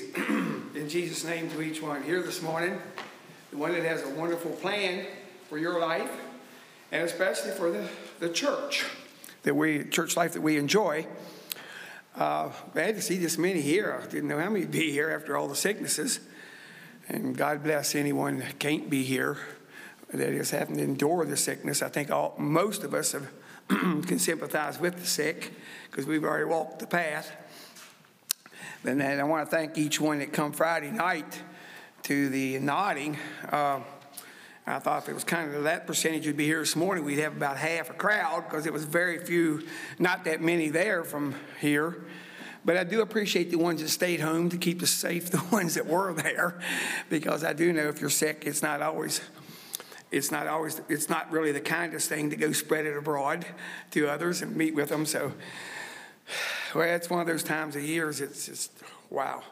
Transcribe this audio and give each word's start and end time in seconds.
In 0.74 0.88
Jesus' 0.88 1.24
name 1.24 1.50
to 1.50 1.62
each 1.62 1.82
one 1.82 2.02
here 2.02 2.22
this 2.22 2.42
morning, 2.42 2.78
the 3.50 3.56
one 3.56 3.72
that 3.72 3.82
has 3.82 4.02
a 4.02 4.10
wonderful 4.10 4.50
plan 4.52 5.06
for 5.48 5.58
your 5.58 5.80
life, 5.80 6.10
and 6.92 7.04
especially 7.04 7.52
for 7.52 7.70
the, 7.70 7.88
the 8.20 8.28
church 8.28 8.84
that 9.42 9.54
we 9.54 9.84
church 9.84 10.16
life 10.16 10.32
that 10.34 10.42
we 10.42 10.56
enjoy. 10.56 11.06
Uh, 12.16 12.50
glad 12.72 12.96
to 12.96 13.02
see 13.02 13.16
this 13.16 13.38
many 13.38 13.60
here. 13.60 14.00
I 14.02 14.06
didn't 14.06 14.28
know 14.28 14.38
how 14.38 14.50
many 14.50 14.60
would 14.60 14.70
be 14.70 14.90
here 14.90 15.10
after 15.10 15.36
all 15.36 15.48
the 15.48 15.56
sicknesses, 15.56 16.20
and 17.08 17.36
God 17.36 17.62
bless 17.62 17.94
anyone 17.94 18.38
that 18.38 18.58
can't 18.58 18.90
be 18.90 19.04
here 19.04 19.38
that 20.12 20.30
is 20.30 20.50
having 20.50 20.76
to 20.76 20.82
endure 20.82 21.24
the 21.24 21.36
sickness. 21.36 21.82
I 21.82 21.88
think 21.88 22.10
all 22.10 22.34
most 22.38 22.82
of 22.82 22.94
us 22.94 23.12
have, 23.12 23.30
can 23.68 24.18
sympathize 24.18 24.80
with 24.80 24.98
the 24.98 25.06
sick 25.06 25.52
because 25.90 26.06
we've 26.06 26.24
already 26.24 26.44
walked 26.44 26.78
the 26.80 26.86
path. 26.86 27.30
And 28.84 29.02
I 29.02 29.24
want 29.24 29.50
to 29.50 29.56
thank 29.56 29.76
each 29.76 30.00
one 30.00 30.20
that 30.20 30.32
come 30.32 30.52
Friday 30.52 30.92
night 30.92 31.42
to 32.04 32.28
the 32.28 32.60
nodding. 32.60 33.18
Uh, 33.50 33.80
I 34.66 34.78
thought 34.78 35.02
if 35.02 35.08
it 35.08 35.14
was 35.14 35.24
kind 35.24 35.52
of 35.52 35.64
that 35.64 35.86
percentage 35.86 36.26
would 36.26 36.36
be 36.36 36.44
here 36.44 36.60
this 36.60 36.76
morning, 36.76 37.04
we'd 37.04 37.18
have 37.18 37.36
about 37.36 37.56
half 37.56 37.90
a 37.90 37.94
crowd 37.94 38.44
because 38.44 38.66
it 38.66 38.72
was 38.72 38.84
very 38.84 39.18
few, 39.18 39.66
not 39.98 40.24
that 40.24 40.40
many 40.40 40.68
there 40.68 41.02
from 41.02 41.34
here. 41.60 42.04
But 42.64 42.76
I 42.76 42.84
do 42.84 43.00
appreciate 43.00 43.50
the 43.50 43.58
ones 43.58 43.82
that 43.82 43.88
stayed 43.88 44.20
home 44.20 44.48
to 44.50 44.56
keep 44.56 44.80
us 44.80 44.90
safe, 44.90 45.28
the 45.30 45.42
ones 45.50 45.74
that 45.74 45.86
were 45.86 46.12
there, 46.12 46.60
because 47.10 47.42
I 47.42 47.54
do 47.54 47.72
know 47.72 47.88
if 47.88 48.00
you're 48.00 48.10
sick, 48.10 48.44
it's 48.46 48.62
not 48.62 48.80
always 48.80 49.20
it's 50.10 50.30
not 50.30 50.46
always 50.46 50.80
it's 50.88 51.08
not 51.08 51.30
really 51.32 51.52
the 51.52 51.60
kindest 51.60 52.08
thing 52.08 52.30
to 52.30 52.36
go 52.36 52.52
spread 52.52 52.86
it 52.86 52.96
abroad 52.96 53.44
to 53.90 54.08
others 54.08 54.40
and 54.40 54.56
meet 54.56 54.74
with 54.74 54.88
them 54.88 55.04
so 55.04 55.32
well, 56.74 56.94
it's 56.94 57.08
one 57.08 57.20
of 57.20 57.26
those 57.26 57.42
times 57.42 57.76
of 57.76 57.82
years, 57.82 58.20
it's 58.20 58.46
just, 58.46 58.72
wow. 59.10 59.42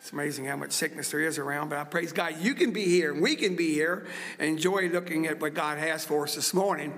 It's 0.00 0.12
amazing 0.12 0.46
how 0.46 0.56
much 0.56 0.72
sickness 0.72 1.10
there 1.10 1.20
is 1.20 1.38
around, 1.38 1.68
but 1.68 1.78
I 1.78 1.84
praise 1.84 2.12
God 2.12 2.34
you 2.40 2.54
can 2.54 2.72
be 2.72 2.84
here 2.84 3.12
and 3.12 3.22
we 3.22 3.36
can 3.36 3.54
be 3.54 3.72
here 3.72 4.06
and 4.38 4.48
enjoy 4.48 4.88
looking 4.88 5.28
at 5.28 5.40
what 5.40 5.54
God 5.54 5.78
has 5.78 6.04
for 6.04 6.24
us 6.24 6.34
this 6.34 6.52
morning. 6.52 6.92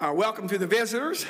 Uh, 0.00 0.12
welcome 0.14 0.46
to 0.48 0.58
the 0.58 0.66
visitors. 0.66 1.24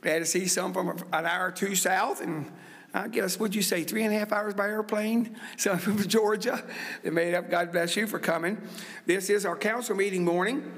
Glad 0.00 0.20
to 0.20 0.24
see 0.24 0.46
some 0.46 0.72
from 0.72 0.90
an 1.12 1.26
hour 1.26 1.48
or 1.48 1.50
two 1.50 1.74
south, 1.74 2.20
and 2.20 2.50
I 2.94 3.08
guess, 3.08 3.38
would 3.40 3.54
you 3.54 3.62
say, 3.62 3.84
three 3.84 4.04
and 4.04 4.14
a 4.14 4.18
half 4.18 4.32
hours 4.32 4.54
by 4.54 4.68
airplane? 4.68 5.36
Some 5.56 5.78
from 5.78 5.96
Georgia. 6.06 6.62
They 7.02 7.10
made 7.10 7.34
up. 7.34 7.50
God 7.50 7.72
bless 7.72 7.96
you 7.96 8.06
for 8.06 8.18
coming. 8.18 8.60
This 9.06 9.30
is 9.30 9.46
our 9.46 9.56
council 9.56 9.96
meeting 9.96 10.24
morning. 10.24 10.70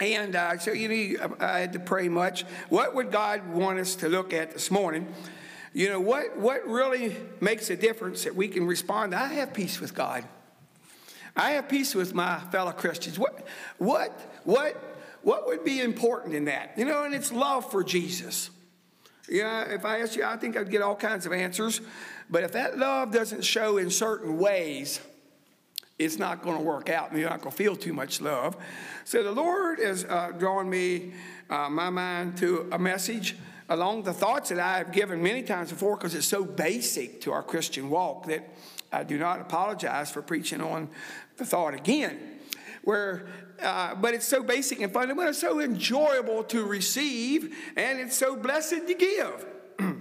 And 0.00 0.34
uh, 0.34 0.58
so, 0.58 0.72
you 0.72 0.88
know, 0.88 1.36
I 1.38 1.60
had 1.60 1.72
to 1.74 1.78
pray 1.78 2.08
much. 2.08 2.44
What 2.68 2.94
would 2.94 3.12
God 3.12 3.48
want 3.48 3.78
us 3.78 3.94
to 3.96 4.08
look 4.08 4.32
at 4.32 4.52
this 4.52 4.70
morning? 4.70 5.06
You 5.72 5.88
know, 5.88 6.00
what, 6.00 6.36
what 6.36 6.66
really 6.66 7.16
makes 7.40 7.70
a 7.70 7.76
difference 7.76 8.24
that 8.24 8.34
we 8.34 8.48
can 8.48 8.66
respond? 8.66 9.14
I 9.14 9.34
have 9.34 9.52
peace 9.54 9.80
with 9.80 9.94
God. 9.94 10.24
I 11.36 11.52
have 11.52 11.68
peace 11.68 11.94
with 11.94 12.14
my 12.14 12.38
fellow 12.52 12.72
Christians. 12.72 13.18
What, 13.18 13.46
what, 13.78 14.10
what, 14.44 14.76
what 15.22 15.46
would 15.46 15.64
be 15.64 15.80
important 15.80 16.34
in 16.34 16.44
that? 16.46 16.74
You 16.76 16.84
know, 16.84 17.04
and 17.04 17.14
it's 17.14 17.32
love 17.32 17.70
for 17.70 17.82
Jesus. 17.82 18.50
Yeah, 19.28 19.64
if 19.72 19.84
I 19.84 20.00
ask 20.00 20.16
you, 20.16 20.24
I 20.24 20.36
think 20.36 20.56
I'd 20.56 20.70
get 20.70 20.82
all 20.82 20.96
kinds 20.96 21.24
of 21.24 21.32
answers. 21.32 21.80
But 22.28 22.42
if 22.42 22.52
that 22.52 22.78
love 22.78 23.10
doesn't 23.10 23.42
show 23.42 23.78
in 23.78 23.90
certain 23.90 24.38
ways, 24.38 25.00
it's 25.98 26.18
not 26.18 26.42
going 26.42 26.56
to 26.56 26.62
work 26.62 26.90
out 26.90 27.10
and 27.10 27.20
you're 27.20 27.30
not 27.30 27.40
going 27.40 27.52
to 27.52 27.56
feel 27.56 27.76
too 27.76 27.92
much 27.92 28.20
love. 28.20 28.56
So 29.04 29.22
the 29.22 29.32
Lord 29.32 29.78
has 29.78 30.04
uh, 30.04 30.32
drawn 30.38 30.68
me, 30.68 31.12
uh, 31.48 31.68
my 31.68 31.90
mind, 31.90 32.36
to 32.38 32.68
a 32.72 32.78
message 32.78 33.36
along 33.68 34.02
the 34.02 34.12
thoughts 34.12 34.50
that 34.50 34.58
I 34.58 34.78
have 34.78 34.92
given 34.92 35.22
many 35.22 35.42
times 35.42 35.70
before 35.70 35.96
because 35.96 36.14
it's 36.14 36.26
so 36.26 36.44
basic 36.44 37.20
to 37.22 37.32
our 37.32 37.42
Christian 37.42 37.90
walk 37.90 38.26
that 38.26 38.48
I 38.92 39.04
do 39.04 39.18
not 39.18 39.40
apologize 39.40 40.10
for 40.10 40.22
preaching 40.22 40.60
on 40.60 40.88
the 41.36 41.44
thought 41.44 41.74
again. 41.74 42.18
Where, 42.82 43.26
uh, 43.62 43.94
but 43.94 44.14
it's 44.14 44.26
so 44.26 44.42
basic 44.42 44.80
and 44.80 44.92
fundamental, 44.92 45.30
it's 45.30 45.40
so 45.40 45.60
enjoyable 45.60 46.44
to 46.44 46.64
receive, 46.64 47.56
and 47.76 47.98
it's 47.98 48.16
so 48.16 48.36
blessed 48.36 48.86
to 48.86 48.94
give. 48.94 49.46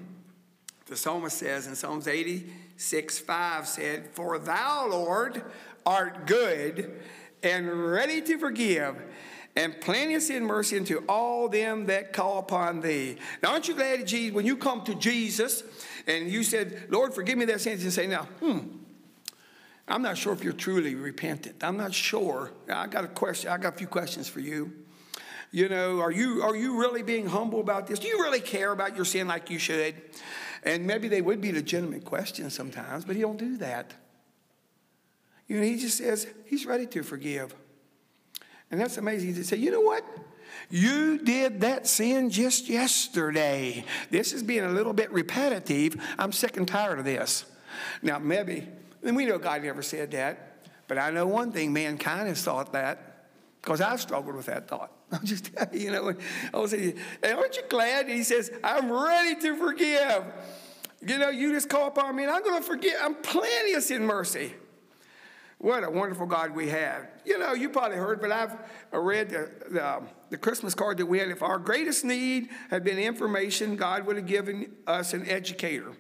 the 0.88 0.98
psalmist 0.98 1.38
says 1.38 1.66
in 1.66 1.76
Psalms 1.76 2.08
86 2.08 3.20
5 3.20 3.68
said, 3.68 4.10
For 4.12 4.38
thou, 4.38 4.90
Lord, 4.90 5.44
art 5.86 6.28
good 6.28 7.02
and 7.42 7.92
ready 7.92 8.22
to 8.22 8.38
forgive 8.38 8.96
and 9.56 9.80
plenteous 9.82 10.30
in 10.30 10.44
mercy 10.44 10.78
unto 10.78 11.04
all 11.08 11.48
them 11.48 11.86
that 11.86 12.14
call 12.14 12.40
upon 12.40 12.82
thee. 12.82 13.18
Now, 13.42 13.52
aren't 13.52 13.68
you 13.68 13.76
glad, 13.76 14.06
Jesus, 14.08 14.34
when 14.34 14.46
you 14.46 14.58
come 14.58 14.84
to 14.86 14.96
Jesus 14.96 15.64
and 16.08 16.30
you 16.30 16.44
said, 16.44 16.88
Lord, 16.90 17.14
forgive 17.14 17.38
me 17.38 17.46
that 17.46 17.62
sin, 17.62 17.80
and 17.80 17.94
say, 17.94 18.08
now, 18.08 18.24
hmm, 18.40 18.60
I'm 19.88 20.02
not 20.02 20.18
sure 20.18 20.34
if 20.34 20.44
you're 20.44 20.54
truly 20.54 20.96
repentant. 20.96 21.64
I'm 21.64 21.78
not 21.78 21.94
sure. 21.94 22.52
I 22.70 22.88
got 22.88 23.04
a 23.04 23.10
question. 23.10 23.52
I 23.52 23.58
got 23.58 23.76
a 23.76 23.78
few 23.78 23.88
questions 23.88 24.28
for 24.28 24.40
you. 24.40 24.74
You 25.52 25.70
know, 25.70 26.00
are 26.00 26.12
you 26.12 26.42
are 26.42 26.56
you 26.56 26.80
really 26.80 27.04
being 27.04 27.28
humble 27.28 27.60
about 27.60 27.86
this? 27.86 28.00
Do 28.00 28.08
you 28.08 28.20
really 28.22 28.40
care 28.40 28.72
about 28.72 28.96
your 28.96 29.06
sin 29.06 29.28
like 29.28 29.52
you 29.52 29.60
should? 29.60 29.94
And 30.64 30.88
maybe 30.88 31.08
they 31.10 31.22
would 31.22 31.42
be 31.42 31.52
legitimate 31.52 32.06
questions 32.06 32.56
sometimes, 32.56 33.06
but 33.06 33.16
he 33.16 33.22
don't 33.22 33.38
do 33.38 33.58
that. 33.58 33.94
You 35.48 35.58
know, 35.58 35.64
he 35.64 35.78
just 35.78 35.98
says 35.98 36.28
he's 36.46 36.66
ready 36.66 36.86
to 36.88 37.04
forgive. 37.04 37.56
And 38.72 38.80
that's 38.80 38.98
amazing 38.98 39.36
to 39.36 39.44
say, 39.44 39.58
you 39.58 39.72
know 39.72 39.82
what? 39.82 40.04
You 40.70 41.20
did 41.20 41.62
that 41.62 41.88
sin 41.88 42.30
just 42.30 42.70
yesterday. 42.70 43.86
This 44.10 44.34
is 44.34 44.42
being 44.42 44.64
a 44.64 44.70
little 44.70 44.94
bit 44.94 45.12
repetitive. 45.12 46.02
I'm 46.18 46.32
sick 46.32 46.58
and 46.58 46.68
tired 46.68 47.00
of 47.00 47.06
this. 47.06 47.46
Now, 48.02 48.20
maybe, 48.20 48.68
and 49.04 49.16
we 49.16 49.26
know 49.26 49.38
God 49.38 49.64
never 49.64 49.82
said 49.82 50.12
that, 50.12 50.68
but 50.88 50.98
I 50.98 51.12
know 51.12 51.28
one 51.28 51.52
thing 51.52 51.74
mankind 51.74 52.28
has 52.28 52.42
thought 52.42 52.74
that 52.74 53.28
because 53.62 53.82
I've 53.82 54.02
struggled 54.02 54.36
with 54.36 54.48
that 54.48 54.68
thought. 54.68 54.92
I'm 55.12 55.26
just, 55.26 55.52
you 55.72 55.92
know, 55.92 56.14
I 56.54 56.58
was 56.58 56.72
saying, 56.72 56.98
aren't 57.24 57.56
you 57.56 57.64
glad? 57.70 58.10
He 58.10 58.24
says, 58.24 58.52
I'm 58.64 58.92
ready 58.92 59.40
to 59.42 59.56
forgive. 59.56 60.24
You 61.06 61.18
know, 61.18 61.30
you 61.30 61.52
just 61.52 61.70
call 61.70 61.88
upon 61.88 62.16
me 62.16 62.24
and 62.24 62.32
I'm 62.32 62.44
going 62.44 62.62
to 62.62 62.68
forgive. 62.68 62.94
I'm 63.02 63.16
plenteous 63.16 63.92
in 63.92 64.06
mercy. 64.06 64.54
What 65.64 65.86
a 65.86 65.90
wonderful 65.90 66.26
God 66.26 66.54
we 66.54 66.68
have. 66.68 67.08
You 67.24 67.40
know, 67.40 67.54
you 67.54 67.70
probably 67.70 67.96
heard, 67.96 68.20
but 68.20 68.34
I've 68.34 68.52
uh, 68.94 69.00
read 69.00 69.30
the, 69.30 69.50
the, 69.72 69.96
um, 69.96 70.10
the, 70.30 70.38
Christmas 70.38 70.76
card 70.76 70.98
that 70.98 71.06
we 71.06 71.20
had. 71.20 71.30
If 71.30 71.42
our 71.42 71.58
greatest 71.58 72.04
need 72.04 72.50
had 72.70 72.84
been 72.84 73.00
information, 73.00 73.78
God 73.78 74.06
would 74.06 74.18
have 74.18 74.26
given 74.26 74.74
us 74.86 75.14
an 75.14 75.26
educator. 75.26 75.94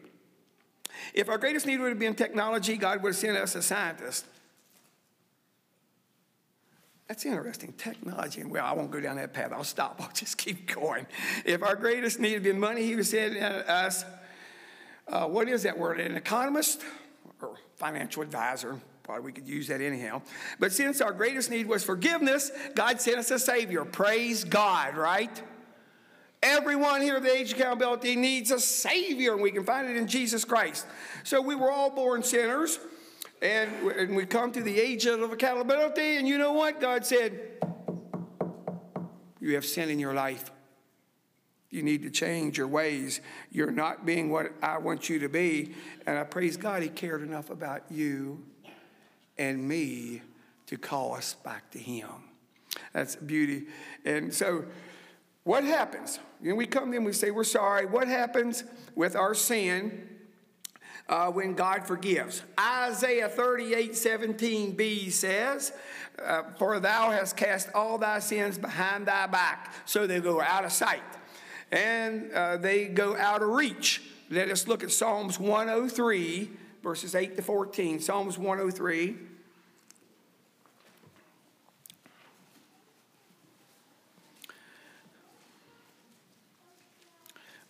If 1.13 1.29
our 1.29 1.37
greatest 1.37 1.65
need 1.65 1.79
would 1.79 1.87
have 1.87 1.97
been 1.97 2.13
technology, 2.13 2.75
God 2.75 3.01
would 3.03 3.11
have 3.11 3.15
sent 3.15 3.37
us 3.37 3.55
a 3.55 3.61
scientist. 3.61 4.25
That's 7.07 7.25
interesting. 7.25 7.71
Technology. 7.77 8.43
Well, 8.43 8.65
I 8.65 8.73
won't 8.73 8.91
go 8.91 8.99
down 8.99 9.15
that 9.15 9.31
path. 9.31 9.53
I'll 9.53 9.63
stop. 9.63 9.95
I'll 10.01 10.11
just 10.11 10.37
keep 10.37 10.75
going. 10.75 11.07
If 11.45 11.63
our 11.63 11.77
greatest 11.77 12.19
need 12.19 12.33
had 12.33 12.43
been 12.43 12.59
money, 12.59 12.83
He 12.83 12.89
would 12.89 12.97
have 12.97 13.07
sent 13.07 13.37
uh, 13.37 13.71
us, 13.71 14.03
uh, 15.07 15.25
what 15.25 15.47
is 15.47 15.63
that 15.63 15.77
word? 15.77 16.01
An 16.01 16.17
economist 16.17 16.81
or 17.41 17.55
financial 17.77 18.23
advisor 18.23 18.81
Probably 19.03 19.25
we 19.25 19.31
could 19.33 19.47
use 19.47 19.67
that 19.67 19.81
anyhow. 19.81 20.21
But 20.59 20.71
since 20.71 21.01
our 21.01 21.11
greatest 21.11 21.51
need 21.51 21.67
was 21.67 21.83
forgiveness, 21.83 22.51
God 22.73 23.01
sent 23.01 23.17
us 23.17 23.31
a 23.31 23.39
Savior. 23.39 23.83
Praise 23.83 24.45
God, 24.45 24.95
right? 24.95 25.41
Everyone 26.41 27.01
here 27.01 27.17
at 27.17 27.23
the 27.23 27.31
age 27.31 27.51
of 27.51 27.59
accountability 27.59 28.15
needs 28.15 28.51
a 28.51 28.59
Savior, 28.59 29.33
and 29.33 29.41
we 29.41 29.51
can 29.51 29.65
find 29.65 29.89
it 29.89 29.97
in 29.97 30.07
Jesus 30.07 30.45
Christ. 30.45 30.85
So 31.23 31.41
we 31.41 31.55
were 31.55 31.69
all 31.69 31.89
born 31.89 32.23
sinners, 32.23 32.79
and, 33.41 33.71
and 33.89 34.15
we 34.15 34.25
come 34.25 34.53
to 34.53 34.61
the 34.61 34.79
age 34.79 35.05
of 35.05 35.31
accountability, 35.31 36.17
and 36.17 36.27
you 36.27 36.37
know 36.37 36.53
what? 36.53 36.79
God 36.79 37.05
said, 37.05 37.39
You 39.41 39.55
have 39.55 39.65
sin 39.65 39.89
in 39.89 39.99
your 39.99 40.13
life. 40.13 40.49
You 41.69 41.81
need 41.81 42.03
to 42.03 42.09
change 42.09 42.57
your 42.57 42.67
ways. 42.67 43.19
You're 43.51 43.71
not 43.71 44.05
being 44.05 44.29
what 44.29 44.53
I 44.61 44.77
want 44.77 45.09
you 45.09 45.19
to 45.19 45.29
be. 45.29 45.73
And 46.05 46.17
I 46.17 46.23
praise 46.23 46.55
God, 46.55 46.83
He 46.83 46.89
cared 46.89 47.21
enough 47.21 47.49
about 47.49 47.83
you 47.89 48.43
and 49.37 49.67
me 49.67 50.21
to 50.67 50.77
call 50.77 51.15
us 51.15 51.35
back 51.43 51.69
to 51.71 51.79
Him. 51.79 52.09
That's 52.93 53.15
beauty. 53.15 53.67
And 54.05 54.33
so, 54.33 54.65
what 55.43 55.63
happens? 55.63 56.19
Know, 56.41 56.55
we 56.55 56.65
come 56.65 56.93
in, 56.93 57.03
we 57.03 57.13
say 57.13 57.31
we're 57.31 57.43
sorry. 57.43 57.85
What 57.85 58.07
happens 58.07 58.63
with 58.95 59.15
our 59.15 59.33
sin 59.33 60.07
uh, 61.09 61.31
when 61.31 61.53
God 61.53 61.85
forgives? 61.85 62.43
Isaiah 62.59 63.29
38 63.29 63.91
17b 63.91 65.11
says, 65.11 65.73
uh, 66.23 66.43
For 66.57 66.79
thou 66.79 67.11
hast 67.11 67.35
cast 67.35 67.69
all 67.73 67.97
thy 67.97 68.19
sins 68.19 68.57
behind 68.57 69.07
thy 69.07 69.27
back, 69.27 69.73
so 69.85 70.07
they 70.07 70.19
go 70.19 70.41
out 70.41 70.65
of 70.65 70.71
sight 70.71 71.01
and 71.71 72.31
uh, 72.31 72.57
they 72.57 72.85
go 72.85 73.17
out 73.17 73.41
of 73.41 73.49
reach. 73.49 74.01
Let 74.29 74.49
us 74.49 74.67
look 74.67 74.83
at 74.83 74.91
Psalms 74.91 75.39
103 75.39 76.49
verses 76.83 77.15
8 77.15 77.37
to 77.37 77.41
14. 77.41 77.99
Psalms 78.01 78.37
103. 78.37 79.15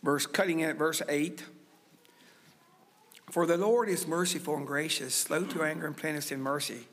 Verse 0.01 0.25
cutting 0.25 0.59
in 0.59 0.69
at 0.71 0.77
verse 0.77 1.01
8. 1.07 1.43
For 3.31 3.45
the 3.45 3.55
Lord 3.55 3.87
is 3.87 4.05
merciful 4.05 4.57
and 4.57 4.67
gracious, 4.67 5.15
slow 5.15 5.43
to 5.45 5.63
anger 5.63 5.87
and 5.87 5.95
plenteous 5.95 6.31
in 6.31 6.41
mercy. 6.41 6.87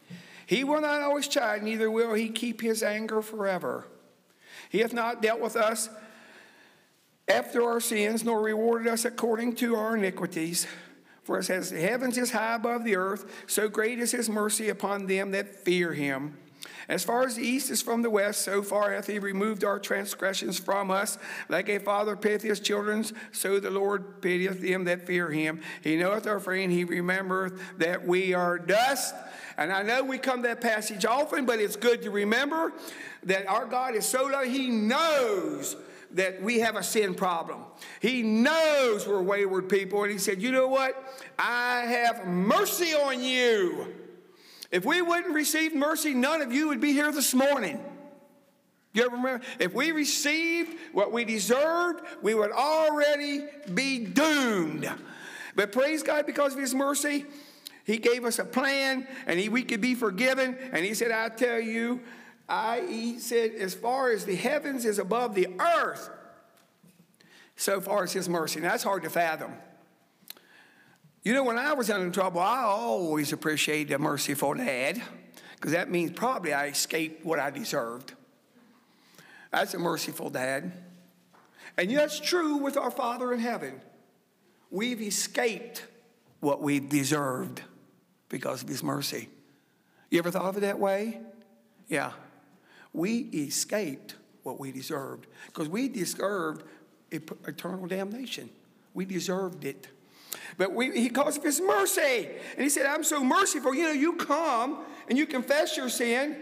He 0.47 0.63
will 0.65 0.81
not 0.81 1.01
always 1.01 1.27
chide, 1.27 1.63
neither 1.63 1.91
will 1.91 2.15
he 2.15 2.29
keep 2.29 2.61
his 2.61 2.83
anger 2.83 3.21
forever. 3.21 3.87
He 4.69 4.79
hath 4.79 4.93
not 4.93 5.23
dealt 5.23 5.41
with 5.41 5.57
us 5.57 5.91
after 7.29 7.63
our 7.63 7.81
sins, 7.81 8.25
nor 8.25 8.41
rewarded 8.41 8.89
us 8.89 9.05
according 9.05 9.57
to 9.57 9.75
our 9.77 9.97
iniquities. 9.97 10.67
For 11.23 11.39
as 11.39 11.71
the 11.71 11.81
heavens 11.81 12.19
is 12.19 12.31
high 12.31 12.55
above 12.55 12.85
the 12.85 12.97
earth, 12.97 13.31
so 13.47 13.69
great 13.69 13.99
is 13.99 14.13
his 14.13 14.29
mercy 14.29 14.69
upon 14.69 15.07
them 15.07 15.31
that 15.33 15.65
fear 15.65 15.93
him. 15.93 16.39
As 16.89 17.05
far 17.05 17.23
as 17.23 17.37
the 17.37 17.47
east 17.47 17.71
is 17.71 17.83
from 17.83 18.03
the 18.03 18.11
west, 18.11 18.43
so 18.43 18.63
far 18.63 18.93
hath 18.93 19.07
he 19.07 19.21
removed 19.21 19.63
our 19.63 19.79
transgressions 19.79 20.59
from 20.59 20.91
us. 20.91 21.19
Like 21.49 21.69
a 21.69 21.79
father 21.79 22.17
pityeth 22.17 22.43
his 22.43 22.59
children, 22.59 23.05
so 23.31 23.61
the 23.61 23.71
Lord 23.71 24.21
pitieth 24.21 24.61
them 24.61 24.85
that 24.85 25.07
fear 25.07 25.31
him. 25.31 25.61
He 25.83 25.97
knoweth 25.97 26.27
our 26.27 26.41
frame, 26.41 26.71
he 26.71 26.85
remembereth 26.85 27.79
that 27.79 28.05
we 28.05 28.35
are 28.35 28.59
dust. 28.59 29.15
And 29.57 29.73
I 29.73 29.83
know 29.83 30.03
we 30.03 30.19
come 30.19 30.43
to 30.43 30.49
that 30.49 30.61
passage 30.61 31.05
often, 31.05 31.47
but 31.47 31.61
it's 31.61 31.77
good 31.77 32.03
to 32.03 32.11
remember 32.11 32.73
that 33.23 33.47
our 33.47 33.67
God 33.67 33.95
is 33.95 34.05
so 34.05 34.27
low, 34.27 34.43
he 34.43 34.69
knows 34.69 35.77
that 36.13 36.43
we 36.43 36.61
have 36.61 36.77
a 36.77 36.83
sin 36.83 37.15
problem. 37.15 37.61
He 38.01 38.23
knows 38.23 39.07
we're 39.07 39.23
wayward 39.23 39.69
people, 39.69 40.03
and 40.03 40.13
He 40.13 40.19
said, 40.19 40.43
You 40.43 40.53
know 40.53 40.69
what? 40.69 41.21
I 41.39 41.81
have 41.83 42.27
mercy 42.27 42.93
on 42.95 43.23
you. 43.23 43.95
If 44.71 44.85
we 44.85 45.03
wouldn't 45.03 45.35
receive 45.35 45.75
mercy, 45.75 46.15
none 46.15 46.43
of 46.43 46.53
you 46.53 46.69
would 46.69 46.81
be 46.81 46.93
here 46.93 47.11
this 47.11 47.35
morning. 47.35 47.81
You 48.93 49.05
ever 49.05 49.17
remember? 49.17 49.45
If 49.59 49.73
we 49.73 49.93
received 49.93 50.77
what 50.93 51.13
we 51.13 51.25
deserved, 51.25 52.05
we 52.23 52.35
would 52.35 52.51
already 52.51 53.45
be 53.73 54.05
doomed. 54.05 54.91
But 55.55 55.73
praise 55.73 56.03
God 56.03 56.27
because 56.27 56.55
of 56.55 56.59
His 56.59 56.75
mercy, 56.75 57.27
He 57.85 57.99
gave 57.99 58.25
us 58.25 58.39
a 58.39 58.45
plan 58.45 59.07
and 59.27 59.39
he, 59.39 59.49
we 59.49 59.63
could 59.63 59.81
be 59.81 59.95
forgiven. 59.95 60.57
And 60.73 60.85
He 60.85 60.95
said, 60.95 61.13
I 61.13 61.29
tell 61.29 61.61
you, 61.61 62.01
I, 62.51 62.85
he 62.89 63.19
said, 63.21 63.53
as 63.53 63.75
far 63.75 64.11
as 64.11 64.25
the 64.25 64.35
heavens 64.35 64.85
is 64.85 64.99
above 64.99 65.37
the 65.37 65.49
earth, 65.61 66.11
so 67.55 67.81
far 67.81 68.03
as 68.03 68.13
his 68.13 68.29
mercy. 68.29 68.59
Now, 68.59 68.71
that's 68.71 68.83
hard 68.83 69.05
to 69.05 69.11
fathom. 69.11 69.53
You 71.23 71.33
know, 71.33 71.45
when 71.45 71.59
I 71.59 71.75
was 71.75 71.91
in 71.91 72.11
trouble, 72.11 72.41
I 72.41 72.63
always 72.63 73.33
appreciated 73.33 73.93
a 73.93 73.99
merciful 73.99 74.55
dad 74.55 75.01
because 75.55 75.73
that 75.73 75.91
means 75.91 76.11
probably 76.13 76.53
I 76.53 76.67
escaped 76.69 77.25
what 77.25 77.39
I 77.39 77.51
deserved. 77.51 78.15
That's 79.53 79.75
a 79.75 79.79
merciful 79.79 80.31
dad. 80.31 80.73
And 81.77 81.91
that's 81.91 82.19
true 82.19 82.57
with 82.57 82.77
our 82.77 82.91
Father 82.91 83.33
in 83.33 83.39
heaven. 83.39 83.81
We've 84.71 85.01
escaped 85.01 85.87
what 86.41 86.63
we 86.63 86.81
deserved 86.81 87.63
because 88.29 88.63
of 88.63 88.69
his 88.69 88.83
mercy. 88.83 89.29
You 90.11 90.19
ever 90.19 90.31
thought 90.31 90.47
of 90.47 90.57
it 90.57 90.61
that 90.61 90.79
way? 90.79 91.21
Yeah. 91.89 92.13
We 92.93 93.19
escaped 93.33 94.17
what 94.43 94.59
we 94.59 94.73
deserved 94.73 95.27
because 95.47 95.69
we 95.69 95.89
deserved 95.89 96.65
eternal 97.11 97.87
damnation. 97.87 98.51
We 98.95 99.05
deserved 99.05 99.65
it. 99.65 99.89
But 100.57 100.73
we, 100.73 100.91
he 100.93 101.09
calls 101.09 101.37
of 101.37 101.43
his 101.43 101.61
mercy. 101.61 102.29
And 102.55 102.63
he 102.63 102.69
said, 102.69 102.87
I'm 102.87 103.05
so 103.05 103.23
merciful. 103.23 103.75
You 103.75 103.85
know, 103.85 103.93
you 103.93 104.17
come 104.17 104.85
and 105.09 105.19
you 105.19 105.27
confess 105.27 105.77
your 105.77 105.89
sin. 105.89 106.37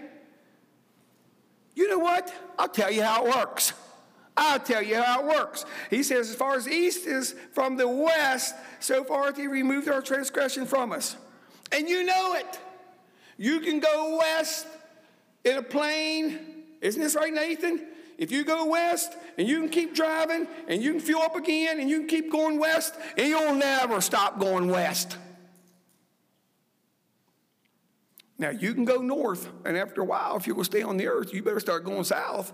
You 1.74 1.88
know 1.88 1.98
what? 1.98 2.32
I'll 2.58 2.68
tell 2.68 2.90
you 2.90 3.02
how 3.02 3.26
it 3.26 3.34
works. 3.34 3.72
I'll 4.36 4.60
tell 4.60 4.82
you 4.82 5.02
how 5.02 5.20
it 5.20 5.26
works. 5.26 5.64
He 5.90 6.02
says, 6.02 6.30
as 6.30 6.36
far 6.36 6.54
as 6.54 6.68
east 6.68 7.06
is 7.06 7.34
from 7.52 7.76
the 7.76 7.88
west, 7.88 8.54
so 8.78 9.04
far 9.04 9.26
hath 9.26 9.36
he 9.36 9.46
removed 9.46 9.88
our 9.88 10.00
transgression 10.00 10.64
from 10.66 10.92
us. 10.92 11.16
And 11.72 11.88
you 11.88 12.04
know 12.04 12.34
it. 12.34 12.58
You 13.36 13.60
can 13.60 13.80
go 13.80 14.18
west 14.18 14.66
in 15.48 15.58
a 15.58 15.62
plane. 15.62 16.38
Isn't 16.80 17.02
this 17.02 17.14
right, 17.14 17.32
Nathan? 17.32 17.86
If 18.18 18.32
you 18.32 18.44
go 18.44 18.66
west 18.66 19.12
and 19.36 19.48
you 19.48 19.60
can 19.60 19.68
keep 19.68 19.94
driving 19.94 20.48
and 20.66 20.82
you 20.82 20.92
can 20.92 21.00
fuel 21.00 21.22
up 21.22 21.36
again 21.36 21.80
and 21.80 21.88
you 21.88 22.00
can 22.00 22.08
keep 22.08 22.32
going 22.32 22.58
west, 22.58 22.94
and 23.16 23.28
you'll 23.28 23.54
never 23.54 24.00
stop 24.00 24.38
going 24.38 24.68
west. 24.68 25.16
Now, 28.40 28.50
you 28.50 28.72
can 28.72 28.84
go 28.84 28.98
north, 28.98 29.48
and 29.64 29.76
after 29.76 30.00
a 30.00 30.04
while, 30.04 30.36
if 30.36 30.46
you're 30.46 30.54
going 30.54 30.64
to 30.64 30.70
stay 30.70 30.82
on 30.82 30.96
the 30.96 31.08
earth, 31.08 31.34
you 31.34 31.42
better 31.42 31.58
start 31.58 31.84
going 31.84 32.04
south. 32.04 32.52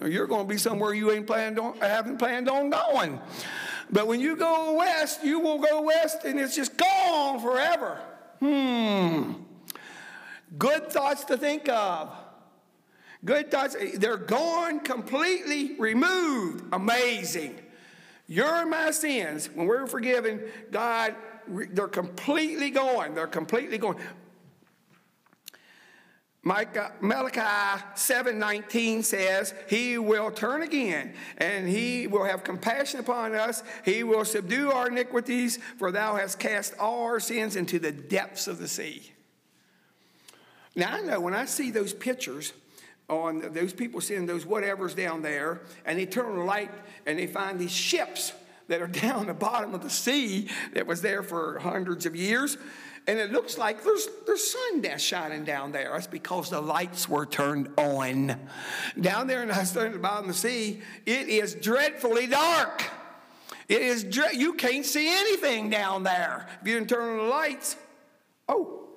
Or 0.00 0.08
you're 0.08 0.28
going 0.28 0.46
to 0.46 0.48
be 0.48 0.58
somewhere 0.58 0.94
you 0.94 1.10
ain't 1.10 1.26
planned 1.26 1.58
on, 1.58 1.76
haven't 1.78 2.18
planned 2.18 2.48
on 2.48 2.70
going. 2.70 3.20
But 3.90 4.06
when 4.06 4.20
you 4.20 4.36
go 4.36 4.74
west, 4.74 5.24
you 5.24 5.40
will 5.40 5.58
go 5.58 5.82
west, 5.82 6.24
and 6.24 6.38
it's 6.38 6.54
just 6.54 6.76
gone 6.76 7.40
forever. 7.40 8.00
Hmm. 8.38 9.32
Good 10.56 10.90
thoughts 10.90 11.24
to 11.24 11.36
think 11.36 11.68
of. 11.68 12.12
Good 13.24 13.50
thoughts, 13.50 13.76
they're 13.94 14.16
gone, 14.16 14.80
completely 14.80 15.76
removed. 15.78 16.64
Amazing. 16.72 17.58
You're 18.26 18.66
my 18.66 18.90
sins. 18.90 19.48
When 19.52 19.66
we're 19.66 19.86
forgiven, 19.86 20.42
God, 20.70 21.14
they're 21.46 21.88
completely 21.88 22.70
gone. 22.70 23.14
They're 23.14 23.26
completely 23.26 23.78
gone. 23.78 23.96
Micah, 26.42 26.92
Malachi 27.00 27.82
7:19 27.94 29.02
says, 29.02 29.54
"He 29.66 29.96
will 29.96 30.30
turn 30.30 30.60
again, 30.60 31.14
and 31.38 31.66
he 31.66 32.06
will 32.06 32.24
have 32.24 32.44
compassion 32.44 33.00
upon 33.00 33.34
us. 33.34 33.62
He 33.82 34.04
will 34.04 34.26
subdue 34.26 34.70
our 34.70 34.88
iniquities, 34.88 35.58
for 35.78 35.90
thou 35.90 36.16
hast 36.16 36.38
cast 36.38 36.74
all 36.78 37.04
our 37.04 37.18
sins 37.18 37.56
into 37.56 37.78
the 37.78 37.92
depths 37.92 38.46
of 38.46 38.58
the 38.58 38.68
sea." 38.68 39.14
Now 40.76 40.96
I 40.96 41.00
know 41.00 41.20
when 41.20 41.34
I 41.34 41.46
see 41.46 41.70
those 41.70 41.94
pictures 41.94 42.52
on 43.08 43.52
those 43.52 43.72
people 43.72 44.00
seeing 44.00 44.26
those 44.26 44.44
whatevers 44.44 44.96
down 44.96 45.22
there, 45.22 45.60
and 45.84 45.98
they 45.98 46.06
turn 46.06 46.26
on 46.26 46.38
the 46.38 46.44
light 46.44 46.70
and 47.06 47.18
they 47.18 47.26
find 47.26 47.58
these 47.58 47.72
ships 47.72 48.32
that 48.68 48.80
are 48.80 48.86
down 49.04 49.26
the 49.26 49.34
bottom 49.34 49.74
of 49.74 49.82
the 49.82 49.90
sea 49.90 50.48
that 50.72 50.86
was 50.86 51.02
there 51.02 51.22
for 51.22 51.58
hundreds 51.58 52.06
of 52.06 52.16
years. 52.16 52.56
And 53.06 53.18
it 53.18 53.32
looks 53.32 53.58
like 53.58 53.84
there's, 53.84 54.08
there's 54.26 54.50
sun 54.50 54.80
that's 54.80 55.02
shining 55.02 55.44
down 55.44 55.72
there. 55.72 55.90
That's 55.92 56.06
because 56.06 56.48
the 56.48 56.60
lights 56.60 57.06
were 57.06 57.26
turned 57.26 57.68
on. 57.76 58.34
Down 58.98 59.26
there 59.26 59.42
in 59.42 59.48
the, 59.48 59.98
bottom 60.02 60.24
of 60.24 60.28
the 60.28 60.34
sea, 60.34 60.80
it 61.04 61.28
is 61.28 61.54
dreadfully 61.54 62.26
dark. 62.26 62.82
It 63.68 63.82
is, 63.82 64.06
you 64.34 64.54
can't 64.54 64.86
see 64.86 65.08
anything 65.08 65.68
down 65.68 66.02
there. 66.02 66.46
If 66.62 66.68
you 66.68 66.74
didn't 66.74 66.88
turn 66.88 67.10
on 67.10 67.16
the 67.18 67.30
lights, 67.30 67.76
oh, 68.48 68.88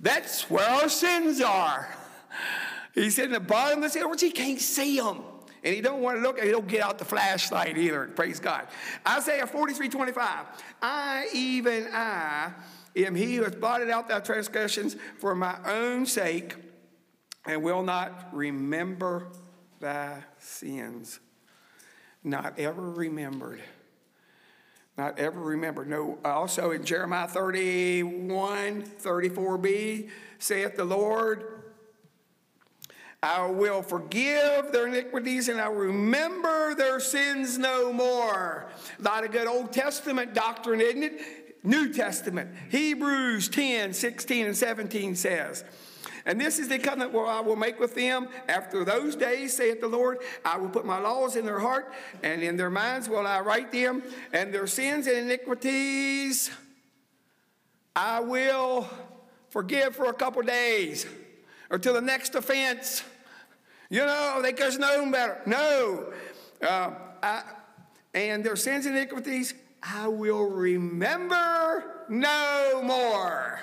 that's 0.00 0.50
where 0.50 0.68
our 0.68 0.88
sins 0.88 1.40
are. 1.40 1.88
He 2.94 3.10
said 3.10 3.26
in 3.26 3.32
the 3.32 3.40
bottom 3.40 3.82
of 3.82 3.84
the 3.84 3.90
sea, 3.90 4.26
he 4.26 4.32
can't 4.32 4.60
see 4.60 5.00
them. 5.00 5.22
And 5.64 5.74
he 5.74 5.80
don't 5.80 6.02
want 6.02 6.18
to 6.18 6.22
look, 6.22 6.40
he 6.40 6.50
don't 6.50 6.66
get 6.66 6.82
out 6.82 6.98
the 6.98 7.04
flashlight 7.04 7.78
either. 7.78 8.06
Praise 8.08 8.40
God. 8.40 8.66
Isaiah 9.06 9.46
43, 9.46 9.88
25. 9.88 10.46
I, 10.82 11.28
even 11.32 11.86
I, 11.92 12.52
am 12.96 13.14
he 13.14 13.36
who 13.36 13.44
has 13.44 13.54
blotted 13.54 13.88
out 13.88 14.08
thy 14.08 14.20
transgressions 14.20 14.96
for 15.18 15.34
my 15.34 15.56
own 15.64 16.04
sake, 16.04 16.56
and 17.46 17.62
will 17.62 17.82
not 17.82 18.28
remember 18.32 19.28
thy 19.78 20.24
sins. 20.38 21.20
Not 22.24 22.58
ever 22.58 22.90
remembered. 22.90 23.60
Not 24.98 25.18
ever 25.18 25.40
remembered. 25.40 25.88
No, 25.88 26.18
also 26.24 26.72
in 26.72 26.84
Jeremiah 26.84 27.28
31, 27.28 28.82
34b, 28.82 30.10
saith 30.38 30.76
the 30.76 30.84
Lord, 30.84 31.61
I 33.22 33.46
will 33.46 33.82
forgive 33.82 34.72
their 34.72 34.88
iniquities 34.88 35.48
and 35.48 35.60
I 35.60 35.68
will 35.68 35.86
remember 35.86 36.74
their 36.74 36.98
sins 36.98 37.56
no 37.56 37.92
more. 37.92 38.66
A 38.98 39.02
lot 39.02 39.24
of 39.24 39.30
good 39.30 39.46
Old 39.46 39.72
Testament 39.72 40.34
doctrine, 40.34 40.80
isn't 40.80 41.04
it? 41.04 41.64
New 41.64 41.92
Testament. 41.92 42.50
Hebrews 42.70 43.48
10, 43.48 43.92
16, 43.92 44.46
and 44.46 44.56
17 44.56 45.14
says, 45.14 45.64
and 46.24 46.40
this 46.40 46.58
is 46.58 46.68
the 46.68 46.78
covenant 46.78 47.12
where 47.12 47.26
I 47.26 47.40
will 47.40 47.56
make 47.56 47.80
with 47.80 47.94
them 47.94 48.28
after 48.48 48.84
those 48.84 49.16
days, 49.16 49.56
saith 49.56 49.80
the 49.80 49.88
Lord. 49.88 50.18
I 50.44 50.56
will 50.56 50.68
put 50.68 50.84
my 50.84 51.00
laws 51.00 51.34
in 51.34 51.44
their 51.44 51.58
heart, 51.58 51.92
and 52.22 52.42
in 52.42 52.56
their 52.56 52.70
minds 52.70 53.08
will 53.08 53.26
I 53.26 53.40
write 53.40 53.72
them, 53.72 54.04
and 54.32 54.54
their 54.54 54.68
sins 54.68 55.08
and 55.08 55.16
iniquities 55.18 56.50
I 57.94 58.20
will 58.20 58.88
forgive 59.50 59.96
for 59.96 60.06
a 60.06 60.14
couple 60.14 60.42
days 60.42 61.06
or 61.70 61.78
till 61.78 61.94
the 61.94 62.00
next 62.00 62.34
offense. 62.34 63.02
You 63.92 64.06
know, 64.06 64.40
they 64.42 64.54
could 64.54 64.72
have 64.72 64.80
known 64.80 65.10
better. 65.10 65.42
No. 65.44 66.14
Uh, 66.62 66.92
I, 67.22 67.42
and 68.14 68.42
their 68.42 68.56
sins 68.56 68.86
and 68.86 68.96
iniquities 68.96 69.52
I 69.82 70.08
will 70.08 70.48
remember 70.48 72.06
no 72.08 72.80
more. 72.82 73.60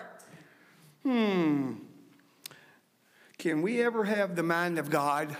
Hmm. 1.02 1.74
Can 3.40 3.64
we 3.64 3.82
ever 3.82 4.04
have 4.04 4.36
the 4.36 4.44
mind 4.44 4.78
of 4.78 4.92
God? 4.92 5.36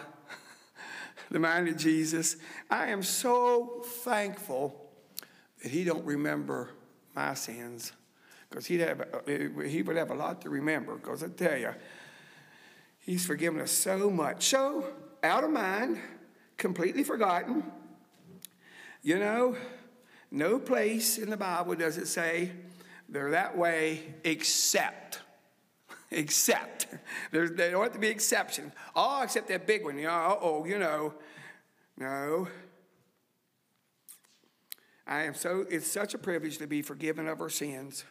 the 1.30 1.38
mind 1.38 1.68
of 1.68 1.78
Jesus? 1.78 2.38
I 2.72 2.88
am 2.88 3.04
so 3.04 3.84
thankful 3.86 4.90
that 5.62 5.70
he 5.70 5.84
don't 5.84 6.04
remember 6.04 6.72
my 7.16 7.36
sins 7.36 7.92
because 8.50 8.66
he'd 8.66 8.80
have, 8.80 9.06
he 9.28 9.84
would 9.84 9.98
have 9.98 10.10
a 10.10 10.16
lot 10.16 10.42
to 10.42 10.50
remember. 10.50 10.96
Because 10.96 11.22
I 11.22 11.28
tell 11.28 11.58
you, 11.58 11.76
he's 13.10 13.26
forgiven 13.26 13.60
us 13.60 13.72
so 13.72 14.08
much. 14.12 14.46
So, 14.50 14.86
out 15.24 15.44
of 15.44 15.50
mind, 15.50 16.00
completely 16.58 17.04
forgotten. 17.04 17.64
You 19.02 19.18
know, 19.18 19.58
no 20.30 20.60
place 20.60 21.18
in 21.18 21.32
the 21.32 21.38
Bible 21.38 21.74
does 21.74 21.98
it 21.98 22.08
say 22.08 22.52
they're 23.08 23.32
that 23.32 23.58
way 23.58 24.14
except. 24.24 25.22
Except. 26.12 26.88
There's, 27.32 27.52
there 27.52 27.80
have 27.80 27.94
to 27.94 28.00
be 28.00 28.08
exceptions. 28.08 28.74
Oh, 28.96 29.22
except 29.22 29.48
that 29.50 29.68
big 29.68 29.84
one. 29.84 30.02
Know, 30.02 30.40
oh, 30.42 30.66
you 30.66 30.80
know. 30.80 31.14
No. 31.98 32.48
I 35.06 35.24
am 35.24 35.36
so, 35.36 35.68
it's 35.70 35.86
such 35.86 36.16
a 36.16 36.18
privilege 36.18 36.58
to 36.58 36.66
be 36.66 36.82
forgiven 36.82 37.28
of 37.28 37.42
our 37.42 37.50
sins. 37.50 38.06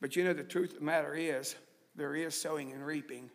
But 0.00 0.16
you 0.16 0.24
know, 0.24 0.32
the 0.32 0.42
truth 0.42 0.72
of 0.72 0.78
the 0.78 0.84
matter 0.84 1.14
is, 1.14 1.54
there 1.94 2.14
is 2.14 2.34
sowing 2.34 2.72
and 2.72 2.84
reaping. 2.84 3.30